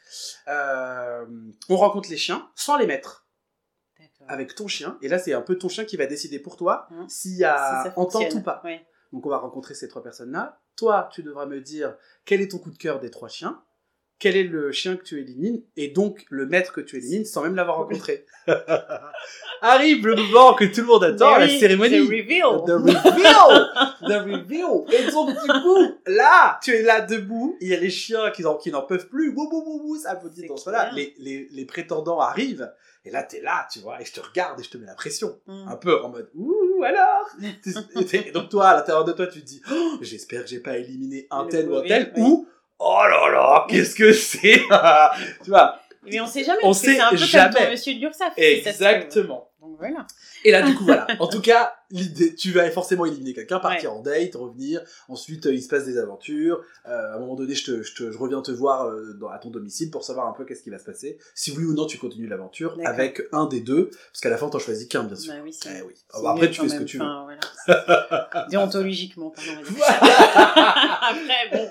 Euh, 0.48 1.26
on 1.70 1.78
rencontre 1.78 2.10
les 2.12 2.18
chiens 2.18 2.48
sans 2.56 2.78
les 2.78 2.86
mettre 2.86 3.28
avec 4.28 4.56
ton 4.56 4.68
chien 4.68 4.98
et 5.02 5.08
là 5.08 5.18
c'est 5.20 5.34
un 5.34 5.42
peu 5.42 5.58
ton 5.58 5.68
chien 5.70 5.84
qui 5.86 5.98
va 5.98 6.06
décider 6.06 6.40
pour 6.40 6.58
toi 6.58 6.88
Mm. 6.92 7.08
s'il 7.10 7.32
y 7.34 7.38
Si 7.38 7.44
a 7.44 7.94
entente 7.96 8.12
fonctionne. 8.24 8.38
ou 8.40 8.44
pas. 8.44 8.62
Donc 9.14 9.26
on 9.26 9.30
va 9.30 9.38
rencontrer 9.38 9.74
ces 9.74 9.88
trois 9.88 10.04
personnes-là. 10.04 10.60
Toi, 10.76 11.10
tu 11.12 11.24
devras 11.24 11.46
me 11.46 11.62
dire 11.62 11.96
quel 12.26 12.42
est 12.42 12.52
ton 12.52 12.58
coup 12.60 12.70
de 12.72 12.78
cœur 12.78 13.00
des 13.00 13.10
trois 13.10 13.30
chiens. 13.30 13.64
Quel 14.18 14.38
est 14.38 14.44
le 14.44 14.72
chien 14.72 14.96
que 14.96 15.04
tu 15.04 15.20
élimines 15.20 15.62
et 15.76 15.90
donc 15.90 16.26
le 16.30 16.46
maître 16.46 16.72
que 16.72 16.82
tu 16.82 16.98
élimines 16.98 17.26
sans 17.26 17.42
même 17.44 17.56
l'avoir 17.56 17.78
rencontré. 17.78 18.26
Arrive 19.62 20.06
le 20.08 20.16
moment 20.16 20.54
que 20.54 20.66
tout 20.66 20.82
le 20.82 20.88
monde 20.88 21.04
attend, 21.04 21.38
la 21.38 21.48
cérémonie. 21.50 21.98
The 21.98 22.10
reveal. 22.10 22.64
The 22.66 22.72
reveal. 22.72 23.70
The 24.02 24.26
reveal. 24.26 24.86
Et 24.94 25.12
donc 25.12 25.30
du 25.30 25.62
coup, 25.62 25.96
là, 26.08 26.60
tu 26.64 26.72
es 26.72 26.82
là 26.82 27.02
debout, 27.02 27.58
il 27.62 27.70
y 27.70 27.74
a 27.74 27.80
les 27.80 27.90
chiens 27.90 28.32
qui 28.32 28.44
n'en 28.44 28.56
qui 28.56 28.72
n'en 28.72 28.84
peuvent 28.84 29.08
plus. 29.08 29.32
Bou 29.32 29.50
bou 29.50 29.64
bou 29.64 29.82
bou, 29.82 29.98
ça 29.98 30.12
applaudit 30.12 30.48
dans 30.48 30.58
cela. 30.58 30.92
Les, 30.94 31.14
les 31.18 31.48
les 31.52 31.66
prétendants 31.66 32.20
arrivent 32.20 32.72
et 33.06 33.12
là 33.12 33.24
t'es 33.24 33.42
là, 33.42 33.68
tu 33.72 33.80
vois, 33.80 34.02
et 34.02 34.06
je 34.06 34.14
te 34.14 34.20
regarde 34.20 34.60
et 34.60 34.64
je 34.64 34.70
te 34.70 34.78
mets 34.78 34.88
la 34.88 34.96
pression, 34.96 35.40
Mm. 35.48 35.68
un 35.68 35.76
peu 35.76 36.02
en 36.04 36.10
mode 36.10 36.30
ouh 36.36 36.84
alors? 36.84 37.30
et 38.14 38.32
donc 38.32 38.50
toi 38.50 38.68
à 38.70 38.76
l'intérieur 38.76 39.06
de 39.06 39.12
toi 39.12 39.28
tu 39.28 39.42
te 39.42 39.46
dis 39.46 39.62
oh, 39.72 39.98
j'espère 40.02 40.44
que 40.44 40.50
j'ai 40.50 40.60
pas 40.60 40.78
éliminé 40.78 41.28
un 41.32 41.44
Le 41.44 41.50
tel 41.50 41.70
ou 41.70 41.76
un 41.78 41.82
tel 41.84 42.14
ou 42.18 42.48
oh 42.80 43.02
là 43.10 43.30
là 43.32 43.66
qu'est-ce 43.70 43.96
que 43.96 44.12
c'est 44.14 44.62
tu 45.44 45.50
vois 45.50 45.80
Mais 46.04 46.20
on 46.20 46.28
sait 46.28 46.44
jamais. 46.44 46.60
On 46.64 46.74
sait 46.74 46.96
c'est 46.96 47.00
un 47.02 47.10
peu 47.10 47.18
jamais. 47.18 47.54
comme 47.54 47.64
ton 47.66 47.72
monsieur 47.72 47.94
se 47.94 48.00
trouve. 48.00 48.32
exactement 48.38 49.50
Donc 49.62 49.78
voilà. 49.80 50.06
et 50.44 50.52
là 50.52 50.62
du 50.62 50.76
coup 50.76 50.86
voilà 50.86 51.08
en 51.20 51.28
tout 51.28 51.42
cas 51.42 51.74
l'idée 51.90 52.36
tu 52.36 52.52
vas 52.52 52.70
forcément 52.72 53.06
éliminer 53.06 53.34
quelqu'un 53.34 53.60
partir 53.60 53.94
en 53.94 54.02
date 54.02 54.36
revenir 54.36 54.82
ensuite 55.08 55.46
euh, 55.48 55.54
il 55.54 55.62
se 55.62 55.68
passe 55.68 55.86
des 55.86 55.98
aventures 55.98 56.62
euh, 56.88 57.14
à 57.14 57.16
un 57.16 57.20
moment 57.20 57.36
donné 57.36 57.56
je 57.56 57.64
te, 57.66 57.82
je 57.84 57.96
te 57.96 58.12
je 58.12 58.18
reviens 58.18 58.42
te 58.42 58.52
voir 58.52 58.86
euh, 58.88 59.14
dans, 59.20 59.30
à 59.30 59.38
ton 59.40 59.50
domicile 59.50 59.90
pour 59.92 60.04
savoir 60.04 60.28
un 60.28 60.34
peu 60.34 60.46
qu'est-ce 60.46 60.62
qui 60.64 60.70
va 60.70 60.78
se 60.80 60.84
passer 60.86 61.18
si 61.34 61.52
oui 61.52 61.64
ou 61.64 61.74
non 61.74 61.86
tu 61.88 61.98
continues 61.98 62.28
l'aventure 62.28 62.78
avec 62.86 63.22
un 63.32 63.46
des 63.48 63.62
deux 63.62 63.90
parce 64.12 64.22
qu'à 64.22 64.30
la 64.30 64.38
fin 64.38 64.50
t'en 64.50 64.60
choisis 64.60 64.88
qu'un 64.88 65.04
bien 65.04 65.16
sûr 65.16 65.34
Bah 65.34 65.40
oui, 65.44 65.54
c'est. 65.54 65.80
Eh 65.80 65.82
oui. 65.82 65.94
Ah 66.14 66.20
bah 66.24 66.32
après 66.36 66.52
tu 66.52 66.62
fais 66.62 66.70
ce 66.70 66.76
que 66.76 66.84
tu 66.84 66.98
veux 67.00 67.04
Enfin, 67.06 67.26
voilà. 67.68 68.48
Déontologiquement, 68.50 69.32
pardon. 69.32 69.62
Après, 71.02 71.50
bon. 71.52 71.70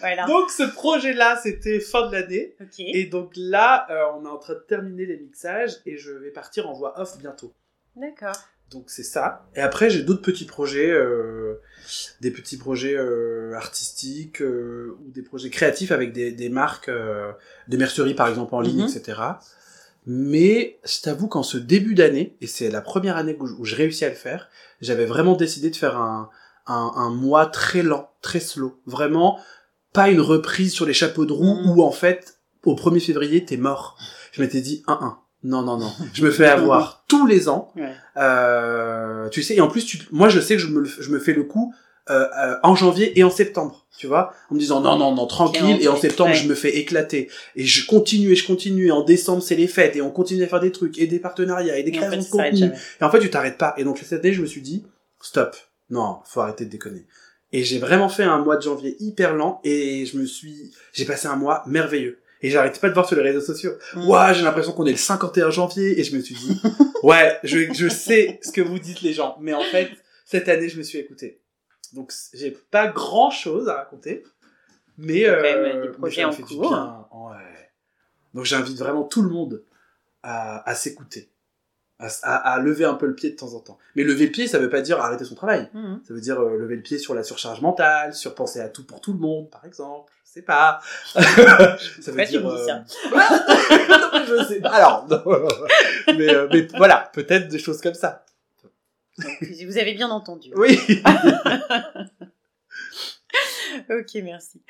Voilà. 0.00 0.26
Donc 0.26 0.50
ce 0.50 0.62
projet-là, 0.64 1.38
c'était 1.42 1.80
fin 1.80 2.06
de 2.08 2.12
l'année. 2.12 2.54
Et 2.78 3.06
donc 3.06 3.32
là, 3.36 3.86
euh, 3.90 4.02
on 4.18 4.24
est 4.24 4.28
en 4.28 4.38
train 4.38 4.54
de 4.54 4.64
terminer 4.68 5.06
les 5.06 5.16
mixages 5.18 5.76
et 5.86 5.96
je 5.96 6.12
vais 6.12 6.30
partir 6.30 6.68
en 6.68 6.72
voix 6.72 7.00
off 7.00 7.16
bientôt. 7.18 7.52
D'accord. 7.96 8.36
Donc 8.70 8.84
c'est 8.88 9.02
ça. 9.04 9.46
Et 9.54 9.60
après, 9.60 9.88
j'ai 9.90 10.02
d'autres 10.02 10.22
petits 10.22 10.46
projets, 10.46 10.90
euh, 10.90 11.60
des 12.20 12.30
petits 12.30 12.56
projets 12.56 12.96
euh, 12.96 13.52
artistiques 13.54 14.40
euh, 14.42 14.96
ou 15.06 15.10
des 15.10 15.22
projets 15.22 15.50
créatifs 15.50 15.92
avec 15.92 16.12
des, 16.12 16.32
des 16.32 16.48
marques, 16.48 16.90
des 17.68 17.76
merceries 17.76 18.14
par 18.14 18.28
exemple 18.28 18.54
en 18.54 18.60
ligne, 18.60 18.82
Mhm. 18.82 18.88
etc. 18.88 19.20
Mais 20.06 20.78
je 20.84 21.00
t'avoue 21.00 21.28
qu'en 21.28 21.42
ce 21.42 21.56
début 21.56 21.94
d'année, 21.94 22.36
et 22.40 22.46
c'est 22.46 22.70
la 22.70 22.80
première 22.82 23.16
année 23.16 23.36
où, 23.40 23.46
je- 23.46 23.54
où 23.54 23.64
je 23.64 23.74
réussis 23.74 24.04
à 24.04 24.10
le 24.10 24.14
faire, 24.14 24.48
j'avais 24.80 25.06
vraiment 25.06 25.34
décidé 25.34 25.70
de 25.70 25.76
faire 25.76 25.96
un, 25.96 26.28
un, 26.66 26.92
un 26.96 27.10
mois 27.10 27.46
très 27.46 27.82
lent, 27.82 28.10
très 28.20 28.40
slow. 28.40 28.78
Vraiment, 28.86 29.38
pas 29.94 30.10
une 30.10 30.20
reprise 30.20 30.74
sur 30.74 30.84
les 30.84 30.92
chapeaux 30.92 31.24
de 31.24 31.32
roue 31.32 31.54
Mhm. 31.62 31.70
où 31.70 31.82
en 31.82 31.90
fait, 31.92 32.38
au 32.64 32.74
1er 32.74 33.00
février, 33.00 33.44
t'es 33.46 33.56
mort. 33.56 33.96
Je 34.32 34.42
m'étais 34.42 34.60
dit, 34.60 34.82
un, 34.86 34.98
un. 35.00 35.18
Non, 35.44 35.62
non, 35.62 35.76
non. 35.78 35.92
Je 36.12 36.22
me 36.24 36.30
fais 36.30 36.46
avoir 36.46 37.04
tous 37.08 37.26
les 37.26 37.48
ans. 37.48 37.70
Ouais. 37.76 37.92
Euh, 38.16 39.28
tu 39.28 39.42
sais, 39.42 39.54
et 39.56 39.60
en 39.60 39.68
plus, 39.68 39.84
tu, 39.84 39.98
moi, 40.10 40.28
je 40.28 40.40
sais 40.40 40.56
que 40.56 40.60
je 40.62 40.68
me, 40.68 40.84
je 40.84 41.10
me 41.10 41.18
fais 41.18 41.32
le 41.32 41.44
coup 41.44 41.74
euh, 42.10 42.26
euh, 42.38 42.56
en 42.62 42.74
janvier 42.74 43.18
et 43.18 43.24
en 43.24 43.30
septembre, 43.30 43.86
tu 43.98 44.06
vois, 44.06 44.32
en 44.50 44.54
me 44.54 44.58
disant 44.60 44.80
non, 44.80 44.98
non, 44.98 45.14
non, 45.14 45.26
tranquille, 45.26 45.78
et 45.80 45.88
en 45.88 45.96
septembre, 45.96 46.30
ouais. 46.30 46.36
je 46.36 46.48
me 46.48 46.54
fais 46.54 46.76
éclater. 46.76 47.30
Et 47.56 47.64
je 47.64 47.86
continue 47.86 48.32
et 48.32 48.36
je 48.36 48.46
continue, 48.46 48.88
et 48.88 48.90
en 48.90 49.02
décembre, 49.02 49.42
c'est 49.42 49.54
les 49.54 49.68
fêtes, 49.68 49.96
et 49.96 50.02
on 50.02 50.10
continue 50.10 50.42
à 50.42 50.46
faire 50.48 50.60
des 50.60 50.72
trucs, 50.72 50.98
et 50.98 51.06
des 51.06 51.18
partenariats, 51.18 51.78
et 51.78 51.82
des 51.82 51.92
créations 51.92 52.20
de 52.20 52.26
contenu. 52.26 52.70
Et 53.00 53.04
en 53.04 53.10
fait, 53.10 53.20
tu 53.20 53.30
t'arrêtes 53.30 53.56
pas. 53.58 53.74
Et 53.78 53.84
donc, 53.84 53.98
cette 53.98 54.24
année, 54.24 54.34
je 54.34 54.42
me 54.42 54.46
suis 54.46 54.60
dit, 54.62 54.84
stop. 55.22 55.56
Non, 55.90 56.18
faut 56.24 56.40
arrêter 56.40 56.64
de 56.64 56.70
déconner. 56.70 57.06
Et 57.54 57.62
j'ai 57.62 57.78
vraiment 57.78 58.08
fait 58.08 58.24
un 58.24 58.38
mois 58.38 58.56
de 58.56 58.62
janvier 58.62 58.96
hyper 58.98 59.32
lent, 59.32 59.60
et 59.62 60.06
je 60.06 60.18
me 60.18 60.26
suis, 60.26 60.72
j'ai 60.92 61.04
passé 61.04 61.28
un 61.28 61.36
mois 61.36 61.62
merveilleux. 61.68 62.18
Et 62.42 62.50
j'arrête 62.50 62.80
pas 62.80 62.88
de 62.88 62.94
voir 62.94 63.06
sur 63.06 63.14
les 63.16 63.22
réseaux 63.22 63.40
sociaux. 63.40 63.74
Mm. 63.94 64.08
Ouah, 64.08 64.32
j'ai 64.32 64.42
l'impression 64.42 64.72
qu'on 64.72 64.86
est 64.86 64.90
le 64.90 64.96
51 64.96 65.50
janvier, 65.50 66.00
et 66.00 66.02
je 66.02 66.16
me 66.16 66.20
suis 66.20 66.34
dit, 66.34 66.60
ouais, 67.04 67.38
je, 67.44 67.72
je 67.72 67.88
sais 67.88 68.40
ce 68.42 68.50
que 68.50 68.60
vous 68.60 68.80
dites 68.80 69.02
les 69.02 69.12
gens, 69.12 69.36
mais 69.40 69.54
en 69.54 69.62
fait, 69.62 69.88
cette 70.24 70.48
année, 70.48 70.68
je 70.68 70.76
me 70.76 70.82
suis 70.82 70.98
écouté. 70.98 71.38
Donc, 71.92 72.12
j'ai 72.32 72.50
pas 72.50 72.88
grand 72.88 73.30
chose 73.30 73.68
à 73.68 73.74
raconter, 73.74 74.24
mais, 74.98 75.24
euh, 75.24 75.40
même 75.40 75.80
des 75.80 75.88
mais 75.90 75.94
projets 75.94 76.22
me 76.22 76.30
en 76.30 76.32
fait 76.32 76.42
du 76.42 76.56
cours. 76.56 76.70
bien. 76.70 77.06
Ouais. 77.12 77.70
Donc, 78.34 78.46
j'invite 78.46 78.78
vraiment 78.78 79.04
tout 79.04 79.22
le 79.22 79.28
monde 79.30 79.62
à, 80.24 80.68
à 80.68 80.74
s'écouter, 80.74 81.30
à, 82.04 82.06
s- 82.08 82.20
à, 82.22 82.36
à 82.36 82.58
lever 82.60 82.84
un 82.84 82.94
peu 82.94 83.06
le 83.06 83.14
pied 83.14 83.30
de 83.30 83.36
temps 83.36 83.54
en 83.54 83.60
temps. 83.60 83.78
Mais 83.96 84.04
lever 84.04 84.26
le 84.26 84.32
pied, 84.32 84.46
ça 84.46 84.58
veut 84.58 84.70
pas 84.70 84.80
dire 84.82 85.00
arrêter 85.00 85.24
son 85.24 85.34
travail. 85.34 85.68
Mhm. 85.74 86.00
Ça 86.06 86.14
veut 86.14 86.20
dire 86.20 86.40
euh, 86.40 86.56
lever 86.58 86.76
le 86.76 86.82
pied 86.82 86.98
sur 86.98 87.14
la 87.14 87.22
surcharge 87.22 87.60
mentale, 87.60 88.14
sur 88.14 88.34
penser 88.34 88.60
à 88.60 88.68
tout 88.68 88.84
pour 88.84 89.00
tout 89.00 89.12
le 89.12 89.18
monde, 89.18 89.50
par 89.50 89.64
exemple. 89.64 90.12
Je 90.26 90.30
sais 90.40 90.42
pas. 90.42 90.80
ça 91.14 91.20
veut 91.20 92.24
tu 92.24 92.30
dire. 92.30 92.44
me 92.44 92.56
dis 92.56 92.64
ça 92.66 92.84
euh, 93.12 94.24
je 94.28 94.44
sais 94.48 94.60
pas. 94.60 94.70
Alors, 94.70 95.06
non. 95.08 95.22
mais, 96.16 96.28
euh, 96.34 96.48
mais 96.52 96.66
voilà, 96.76 97.10
peut-être 97.12 97.48
des 97.48 97.58
choses 97.58 97.80
comme 97.80 97.94
ça. 97.94 98.24
Vous 99.66 99.78
avez 99.78 99.94
bien 99.94 100.10
entendu. 100.10 100.50
Oui. 100.56 100.78
Ok, 103.90 104.14
merci. 104.22 104.62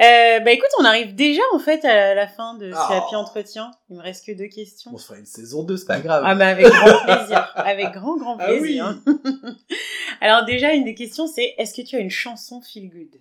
Euh, 0.00 0.40
bah 0.40 0.50
écoute, 0.52 0.70
on 0.78 0.84
arrive 0.84 1.14
déjà 1.14 1.42
en 1.52 1.58
fait 1.58 1.84
à 1.84 2.14
la 2.14 2.26
fin 2.26 2.54
de 2.54 2.70
ce 2.70 2.76
Oh. 2.76 2.92
happy 2.92 3.16
entretien. 3.16 3.70
Il 3.90 3.96
me 3.98 4.02
reste 4.02 4.24
que 4.26 4.32
deux 4.32 4.46
questions. 4.48 4.90
On 4.94 4.98
se 4.98 5.06
fera 5.06 5.18
une 5.18 5.26
saison 5.26 5.62
2, 5.62 5.76
c'est 5.76 5.86
pas 5.86 6.00
grave. 6.00 6.22
Ah 6.26 6.34
bah 6.34 6.48
avec 6.48 6.66
grand 6.66 7.04
plaisir, 7.04 7.52
avec 7.56 7.92
grand 7.92 8.16
grand 8.16 8.36
Ah 8.40 8.46
plaisir. 8.46 8.98
Alors 10.20 10.44
déjà 10.44 10.72
une 10.72 10.84
des 10.84 10.94
questions 10.94 11.26
c'est 11.26 11.54
est-ce 11.58 11.74
que 11.74 11.86
tu 11.86 11.96
as 11.96 12.00
une 12.00 12.10
chanson 12.10 12.60
feel 12.60 12.88
good? 12.90 13.20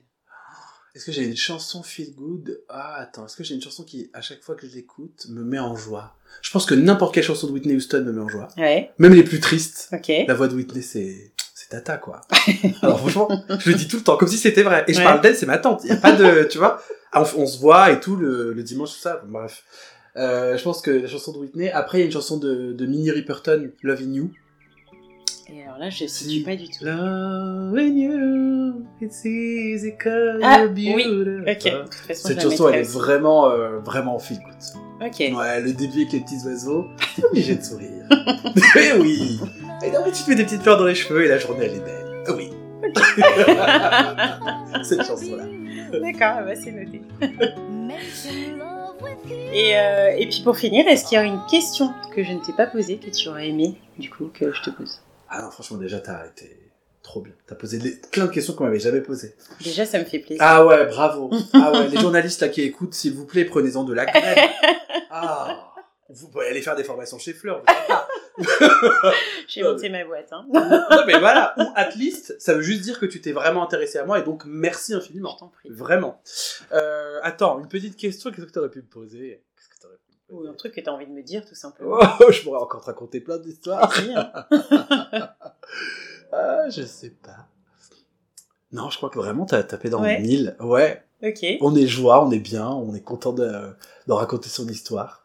Est-ce 0.95 1.05
que 1.05 1.11
j'ai 1.11 1.23
une 1.23 1.37
chanson 1.37 1.83
feel 1.83 2.13
good? 2.15 2.61
Ah, 2.67 2.95
attends, 3.01 3.25
est-ce 3.25 3.37
que 3.37 3.43
j'ai 3.43 3.53
une 3.53 3.61
chanson 3.61 3.83
qui, 3.83 4.09
à 4.11 4.21
chaque 4.21 4.41
fois 4.41 4.55
que 4.55 4.67
je 4.67 4.73
l'écoute, 4.75 5.27
me 5.29 5.43
met 5.43 5.59
en 5.59 5.75
joie? 5.75 6.15
Je 6.41 6.49
pense 6.51 6.65
que 6.65 6.73
n'importe 6.73 7.13
quelle 7.13 7.23
chanson 7.23 7.45
de 7.47 7.51
Whitney 7.51 7.75
Houston 7.75 8.01
me 8.03 8.11
met 8.11 8.21
en 8.21 8.27
joie. 8.27 8.47
Ouais, 8.57 8.91
Même 8.97 9.13
les 9.13 9.23
plus 9.23 9.39
tristes. 9.39 9.89
ok. 9.93 10.11
La 10.27 10.33
voix 10.33 10.47
de 10.47 10.55
Whitney, 10.55 10.81
c'est 10.81 11.31
c'est 11.71 11.77
tata, 11.77 11.97
quoi. 11.97 12.21
Alors 12.81 12.99
franchement, 12.99 13.27
je 13.59 13.69
le 13.69 13.75
dis 13.75 13.87
tout 13.87 13.97
le 13.97 14.03
temps, 14.03 14.17
comme 14.17 14.27
si 14.27 14.37
c'était 14.37 14.63
vrai. 14.63 14.83
Et 14.87 14.93
je 14.93 14.99
Ouais. 14.99 15.03
parle 15.03 15.21
d'elle, 15.21 15.35
c'est 15.35 15.45
ma 15.45 15.57
tante. 15.57 15.81
Il 15.83 15.89
y 15.89 15.93
a 15.93 15.97
pas 15.97 16.11
de, 16.13 16.43
tu 16.49 16.57
vois, 16.57 16.81
Ah, 17.11 17.23
on, 17.37 17.41
on 17.43 17.45
se 17.45 17.59
voit 17.59 17.91
et 17.91 17.99
tout 17.99 18.15
le, 18.15 18.53
le 18.53 18.63
dimanche, 18.63 18.91
tout 18.93 18.99
ça. 18.99 19.21
Bref. 19.27 19.63
Euh, 20.17 20.57
je 20.57 20.63
pense 20.63 20.81
que 20.81 20.91
la 20.91 21.07
chanson 21.07 21.31
de 21.33 21.37
Whitney. 21.37 21.71
Après, 21.71 21.97
il 21.99 22.01
y 22.01 22.03
a 22.03 22.05
une 22.07 22.11
chanson 22.11 22.37
de, 22.37 22.73
de 22.73 22.85
Minnie 22.85 23.11
Riperton, 23.11 23.69
Loving 23.83 24.13
You. 24.13 24.31
Et 25.51 25.63
alors 25.63 25.79
là 25.79 25.89
je 25.89 26.05
Si. 26.05 26.09
situe 26.09 26.43
pas 26.45 26.55
du 26.55 26.65
tout. 26.65 26.85
Loving 26.85 27.97
you, 27.97 28.85
it's 29.01 29.25
easy 29.25 29.93
cause 29.97 30.39
Ah, 30.43 30.59
you're 30.59 30.71
oui. 30.75 30.91
beautiful. 30.93 31.45
Ok, 31.47 31.63
de 31.63 31.83
toute 31.85 31.93
façon 31.95 32.27
Cette 32.27 32.41
chanson, 32.41 32.69
elle 32.69 32.79
est 32.81 32.91
vraiment, 32.91 33.49
euh, 33.49 33.79
vraiment 33.79 34.19
feel 34.19 34.37
good. 34.39 35.07
Ok. 35.07 35.19
Ouais, 35.19 35.61
le 35.61 35.73
début 35.73 36.01
avec 36.01 36.11
les 36.13 36.19
petits 36.19 36.45
oiseaux, 36.45 36.85
t'es 37.15 37.25
obligé 37.25 37.55
de 37.55 37.63
sourire. 37.63 38.05
Eh 38.75 38.99
oui. 38.99 39.39
Et 39.83 39.91
non, 39.91 40.01
mais 40.05 40.11
tu 40.11 40.23
te 40.23 40.29
mets 40.29 40.35
des 40.35 40.43
petites 40.45 40.61
fleurs 40.61 40.77
dans 40.77 40.85
les 40.85 40.95
cheveux 40.95 41.25
et 41.25 41.27
la 41.27 41.37
journée, 41.37 41.65
elle 41.65 41.75
est 41.75 41.79
belle. 41.79 42.23
Ah 42.27 42.31
Oui. 42.35 42.49
Cette 44.83 45.03
chanson-là. 45.05 45.43
D'accord, 45.99 46.45
bah 46.45 46.55
c'est 46.55 46.71
noté. 46.71 47.01
Et, 49.53 49.77
euh, 49.77 50.15
et 50.17 50.27
puis 50.27 50.41
pour 50.43 50.57
finir, 50.57 50.87
est-ce 50.87 51.05
qu'il 51.05 51.17
y 51.17 51.21
a 51.21 51.23
une 51.23 51.41
question 51.49 51.91
que 52.15 52.23
je 52.23 52.31
ne 52.31 52.39
t'ai 52.39 52.53
pas 52.53 52.67
posée 52.67 52.97
que 52.97 53.09
tu 53.09 53.27
aurais 53.29 53.49
aimé 53.49 53.75
du 53.97 54.09
coup 54.09 54.29
que 54.33 54.51
je 54.53 54.61
te 54.61 54.69
pose? 54.69 55.01
Ah 55.29 55.41
non, 55.41 55.51
franchement, 55.51 55.77
déjà, 55.77 55.99
t'as 55.99 56.25
été 56.27 56.57
trop 57.03 57.21
bien. 57.21 57.33
T'as 57.47 57.55
posé 57.55 57.79
les- 57.79 57.95
plein 58.11 58.25
de 58.25 58.31
questions 58.31 58.53
qu'on 58.53 58.65
m'avait 58.65 58.79
jamais 58.79 59.01
posées. 59.01 59.35
Déjà 59.63 59.85
ça 59.85 59.99
me 59.99 60.05
fait 60.05 60.19
plaisir. 60.19 60.43
Ah 60.45 60.65
ouais, 60.65 60.85
bravo. 60.87 61.29
Ah 61.53 61.71
ouais, 61.71 61.87
les 61.87 61.97
journalistes 61.99 62.41
là 62.41 62.49
qui 62.49 62.61
écoutent, 62.61 62.93
s'il 62.93 63.13
vous 63.13 63.25
plaît, 63.25 63.45
prenez-en 63.45 63.83
de 63.83 63.93
la 63.93 64.05
graine. 64.05 64.49
Ah. 65.09 65.71
Vous 66.09 66.27
pouvez 66.27 66.47
aller 66.47 66.61
faire 66.61 66.75
des 66.75 66.83
formations 66.83 67.17
chez 67.19 67.33
Fleur. 67.33 67.61
vous 67.65 67.73
savez 67.73 67.87
pas. 67.87 68.07
J'ai 69.47 69.63
monté 69.63 69.89
ma 69.89 70.03
boîte. 70.05 70.31
Hein. 70.31 70.45
non, 70.53 71.03
mais 71.07 71.19
voilà. 71.19 71.53
Ou 71.57 71.63
at 71.75 71.91
least, 71.95 72.35
ça 72.39 72.53
veut 72.53 72.61
juste 72.61 72.81
dire 72.81 72.99
que 72.99 73.05
tu 73.05 73.21
t'es 73.21 73.31
vraiment 73.31 73.63
intéressé 73.63 73.97
à 73.97 74.05
moi 74.05 74.19
et 74.19 74.23
donc 74.23 74.43
merci 74.45 74.93
infiniment. 74.93 75.35
prie. 75.53 75.69
Vraiment. 75.69 76.21
Euh, 76.71 77.19
attends, 77.23 77.59
une 77.59 77.67
petite 77.67 77.95
question. 77.97 78.31
Qu'est-ce 78.31 78.45
que 78.47 78.51
t'aurais 78.51 78.69
pu 78.69 78.79
me 78.79 78.87
poser? 78.87 79.43
Qu'est-ce 79.55 79.69
que 79.69 79.81
t'aurais 79.81 79.97
pu 79.97 80.11
me 80.11 80.35
Ou 80.35 80.37
poser? 80.39 80.49
un 80.49 80.53
truc 80.53 80.73
que 80.75 80.81
t'as 80.81 80.91
envie 80.91 81.07
de 81.07 81.11
me 81.11 81.23
dire 81.23 81.45
tout 81.45 81.55
simplement. 81.55 81.97
Oh, 82.19 82.25
je 82.31 82.41
pourrais 82.43 82.59
encore 82.61 82.81
te 82.81 82.85
raconter 82.87 83.19
plein 83.21 83.37
d'histoires. 83.37 83.91
Hein. 84.15 84.45
Ah, 86.31 86.69
je 86.69 86.83
sais 86.83 87.09
pas. 87.09 87.47
Non, 88.71 88.89
je 88.91 88.97
crois 88.97 89.09
que 89.09 89.17
vraiment 89.17 89.45
t'as 89.45 89.63
tapé 89.63 89.89
dans 89.89 90.01
Ouais. 90.01 90.17
le 90.17 90.21
mille. 90.21 90.55
Ouais. 90.59 91.03
Ok. 91.23 91.43
On 91.61 91.75
est 91.75 91.87
joie, 91.87 92.23
on 92.23 92.29
est 92.31 92.39
bien, 92.39 92.67
on 92.67 92.93
est 92.93 93.01
content 93.01 93.33
de, 93.33 93.49
de 94.07 94.13
raconter 94.13 94.47
son 94.47 94.67
histoire. 94.67 95.18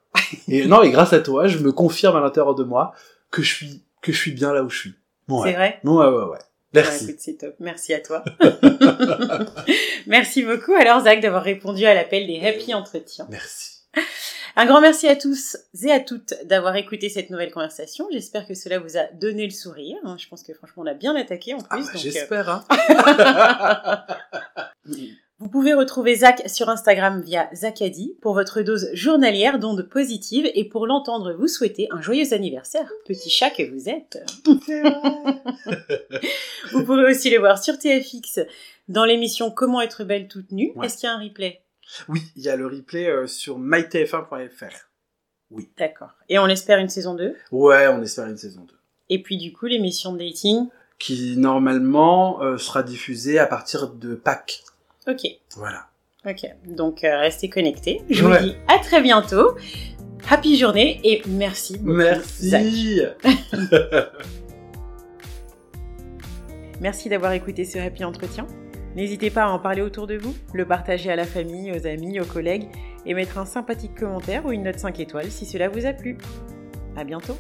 Et 0.49 0.66
non, 0.66 0.82
et 0.82 0.91
grâce 0.91 1.12
à 1.12 1.20
toi, 1.20 1.47
je 1.47 1.59
me 1.59 1.72
confirme 1.72 2.16
à 2.16 2.20
l'intérieur 2.20 2.55
de 2.55 2.64
moi 2.64 2.93
que 3.30 3.43
je 3.43 3.53
suis 3.55 3.82
que 4.03 4.12
je 4.12 4.18
suis 4.18 4.32
bien 4.32 4.53
là 4.53 4.62
où 4.62 4.70
je 4.70 4.78
suis. 4.78 4.95
C'est 5.28 5.35
Ouais. 5.35 5.53
vrai 5.53 5.80
Ouais, 5.85 6.07
ouais, 6.07 6.24
ouais. 6.24 6.39
Bah, 6.72 6.80
Merci. 6.82 7.05
écoute, 7.05 7.16
c'est 7.20 7.35
top. 7.39 7.55
Merci 7.61 7.95
à 7.95 8.01
toi. 8.01 8.24
merci 10.07 10.43
beaucoup 10.43 10.74
alors 10.74 11.03
Zach 11.05 11.20
d'avoir 11.20 11.43
répondu 11.43 11.85
à 11.85 11.95
l'appel 11.95 12.26
des 12.26 12.41
Happy 12.47 12.74
Entretiens. 12.74 13.26
Merci. 13.30 13.70
Un 14.57 14.66
grand 14.66 14.80
merci 14.80 15.09
à 15.09 15.16
tous 15.16 15.57
et 15.82 15.91
à 15.91 15.99
toutes 16.01 16.35
d'avoir 16.45 16.76
écouté 16.76 17.09
cette 17.09 17.30
nouvelle 17.30 17.51
conversation. 17.51 18.07
J'espère 18.12 18.47
que 18.47 18.55
cela 18.55 18.78
vous 18.78 18.97
a 18.97 19.05
donné 19.14 19.45
le 19.45 19.51
sourire. 19.53 19.97
hein. 20.05 20.16
Je 20.18 20.28
pense 20.28 20.43
que 20.43 20.53
franchement 20.55 20.82
on 20.85 20.87
a 20.87 20.95
bien 20.95 21.14
attaqué 21.16 21.55
en 21.55 21.59
Ah 21.70 21.76
plus. 21.76 21.87
bah, 21.87 21.93
donc, 21.93 21.95
euh, 21.95 21.99
J'espère. 21.99 22.49
Hein. 22.51 24.07
Vous 25.55 25.61
pouvez 25.61 25.75
retrouver 25.75 26.17
Zach 26.17 26.43
sur 26.49 26.69
Instagram 26.69 27.23
via 27.23 27.49
Zacadi 27.55 28.17
pour 28.21 28.35
votre 28.35 28.63
dose 28.63 28.89
journalière 28.93 29.61
d'ondes 29.61 29.89
positives 29.89 30.51
et 30.53 30.69
pour 30.69 30.85
l'entendre 30.85 31.33
vous 31.33 31.47
souhaiter 31.47 31.87
un 31.93 32.03
joyeux 32.03 32.33
anniversaire, 32.33 32.91
petit 33.07 33.31
chat 33.31 33.51
que 33.51 33.63
vous 33.63 33.89
êtes. 33.89 34.19
vous 36.73 36.85
pourrez 36.85 37.09
aussi 37.09 37.31
le 37.31 37.39
voir 37.39 37.63
sur 37.63 37.79
TFX 37.79 38.41
dans 38.89 39.05
l'émission 39.05 39.53
Comment 39.53 39.81
être 39.81 40.03
belle 40.03 40.27
toute 40.27 40.51
nue. 40.51 40.73
Est-ce 40.83 40.97
qu'il 40.97 41.09
y 41.09 41.13
a 41.13 41.15
un 41.15 41.23
replay? 41.23 41.63
Oui, 42.09 42.21
il 42.35 42.43
y 42.43 42.49
a 42.49 42.57
le 42.57 42.67
replay 42.67 43.07
euh, 43.07 43.29
sur 43.29 43.61
mytf1.fr. 43.61 44.89
Oui. 45.53 45.71
D'accord. 45.79 46.17
Et 46.29 46.41
on 46.41 46.49
espère 46.49 46.81
une 46.81 46.89
saison 46.89 47.15
2 47.15 47.37
Ouais, 47.53 47.87
on 47.87 48.03
espère 48.03 48.27
une 48.27 48.39
saison 48.39 48.63
2. 48.63 48.75
Et 49.11 49.23
puis 49.23 49.37
du 49.37 49.53
coup, 49.53 49.67
l'émission 49.67 50.15
de 50.15 50.19
dating? 50.19 50.67
Qui 50.99 51.37
normalement 51.37 52.43
euh, 52.43 52.59
sera 52.59 52.83
diffusée 52.83 53.39
à 53.39 53.47
partir 53.47 53.91
de 53.91 54.17
Pâques. 54.17 54.65
Ok. 55.07 55.21
Voilà. 55.57 55.87
Ok, 56.27 56.47
donc 56.67 57.05
euh, 57.05 57.19
restez 57.19 57.51
connectés. 57.51 58.01
Je 58.09 58.25
vous 58.25 58.35
dis 58.39 58.57
à 58.67 58.79
très 58.79 59.03
bientôt. 59.03 59.57
Happy 60.31 60.57
journée 60.57 61.01
et 61.05 61.23
merci 61.27 61.77
beaucoup. 61.77 61.99
Merci. 61.99 63.03
merci 66.81 67.11
d'avoir 67.11 67.33
écouté 67.33 67.67
ce 67.67 67.79
happy 67.79 68.05
entretien. 68.05 68.47
N'hésitez 68.97 69.29
pas 69.29 69.45
à 69.45 69.49
en 69.49 69.59
parler 69.59 69.83
autour 69.83 70.07
de 70.07 70.17
vous, 70.17 70.35
le 70.55 70.65
partager 70.65 71.11
à 71.11 71.17
la 71.17 71.27
famille, 71.27 71.73
aux 71.73 71.87
amis, 71.87 72.21
aux 72.21 72.25
collègues 72.25 72.69
et 73.05 73.13
mettre 73.13 73.37
un 73.39 73.45
sympathique 73.45 73.95
commentaire 73.95 74.47
ou 74.47 74.53
une 74.53 74.63
note 74.63 74.79
5 74.79 75.01
étoiles 75.01 75.31
si 75.31 75.45
cela 75.45 75.69
vous 75.69 75.85
a 75.85 75.93
plu. 75.93 76.17
À 76.97 77.05
bientôt. 77.05 77.37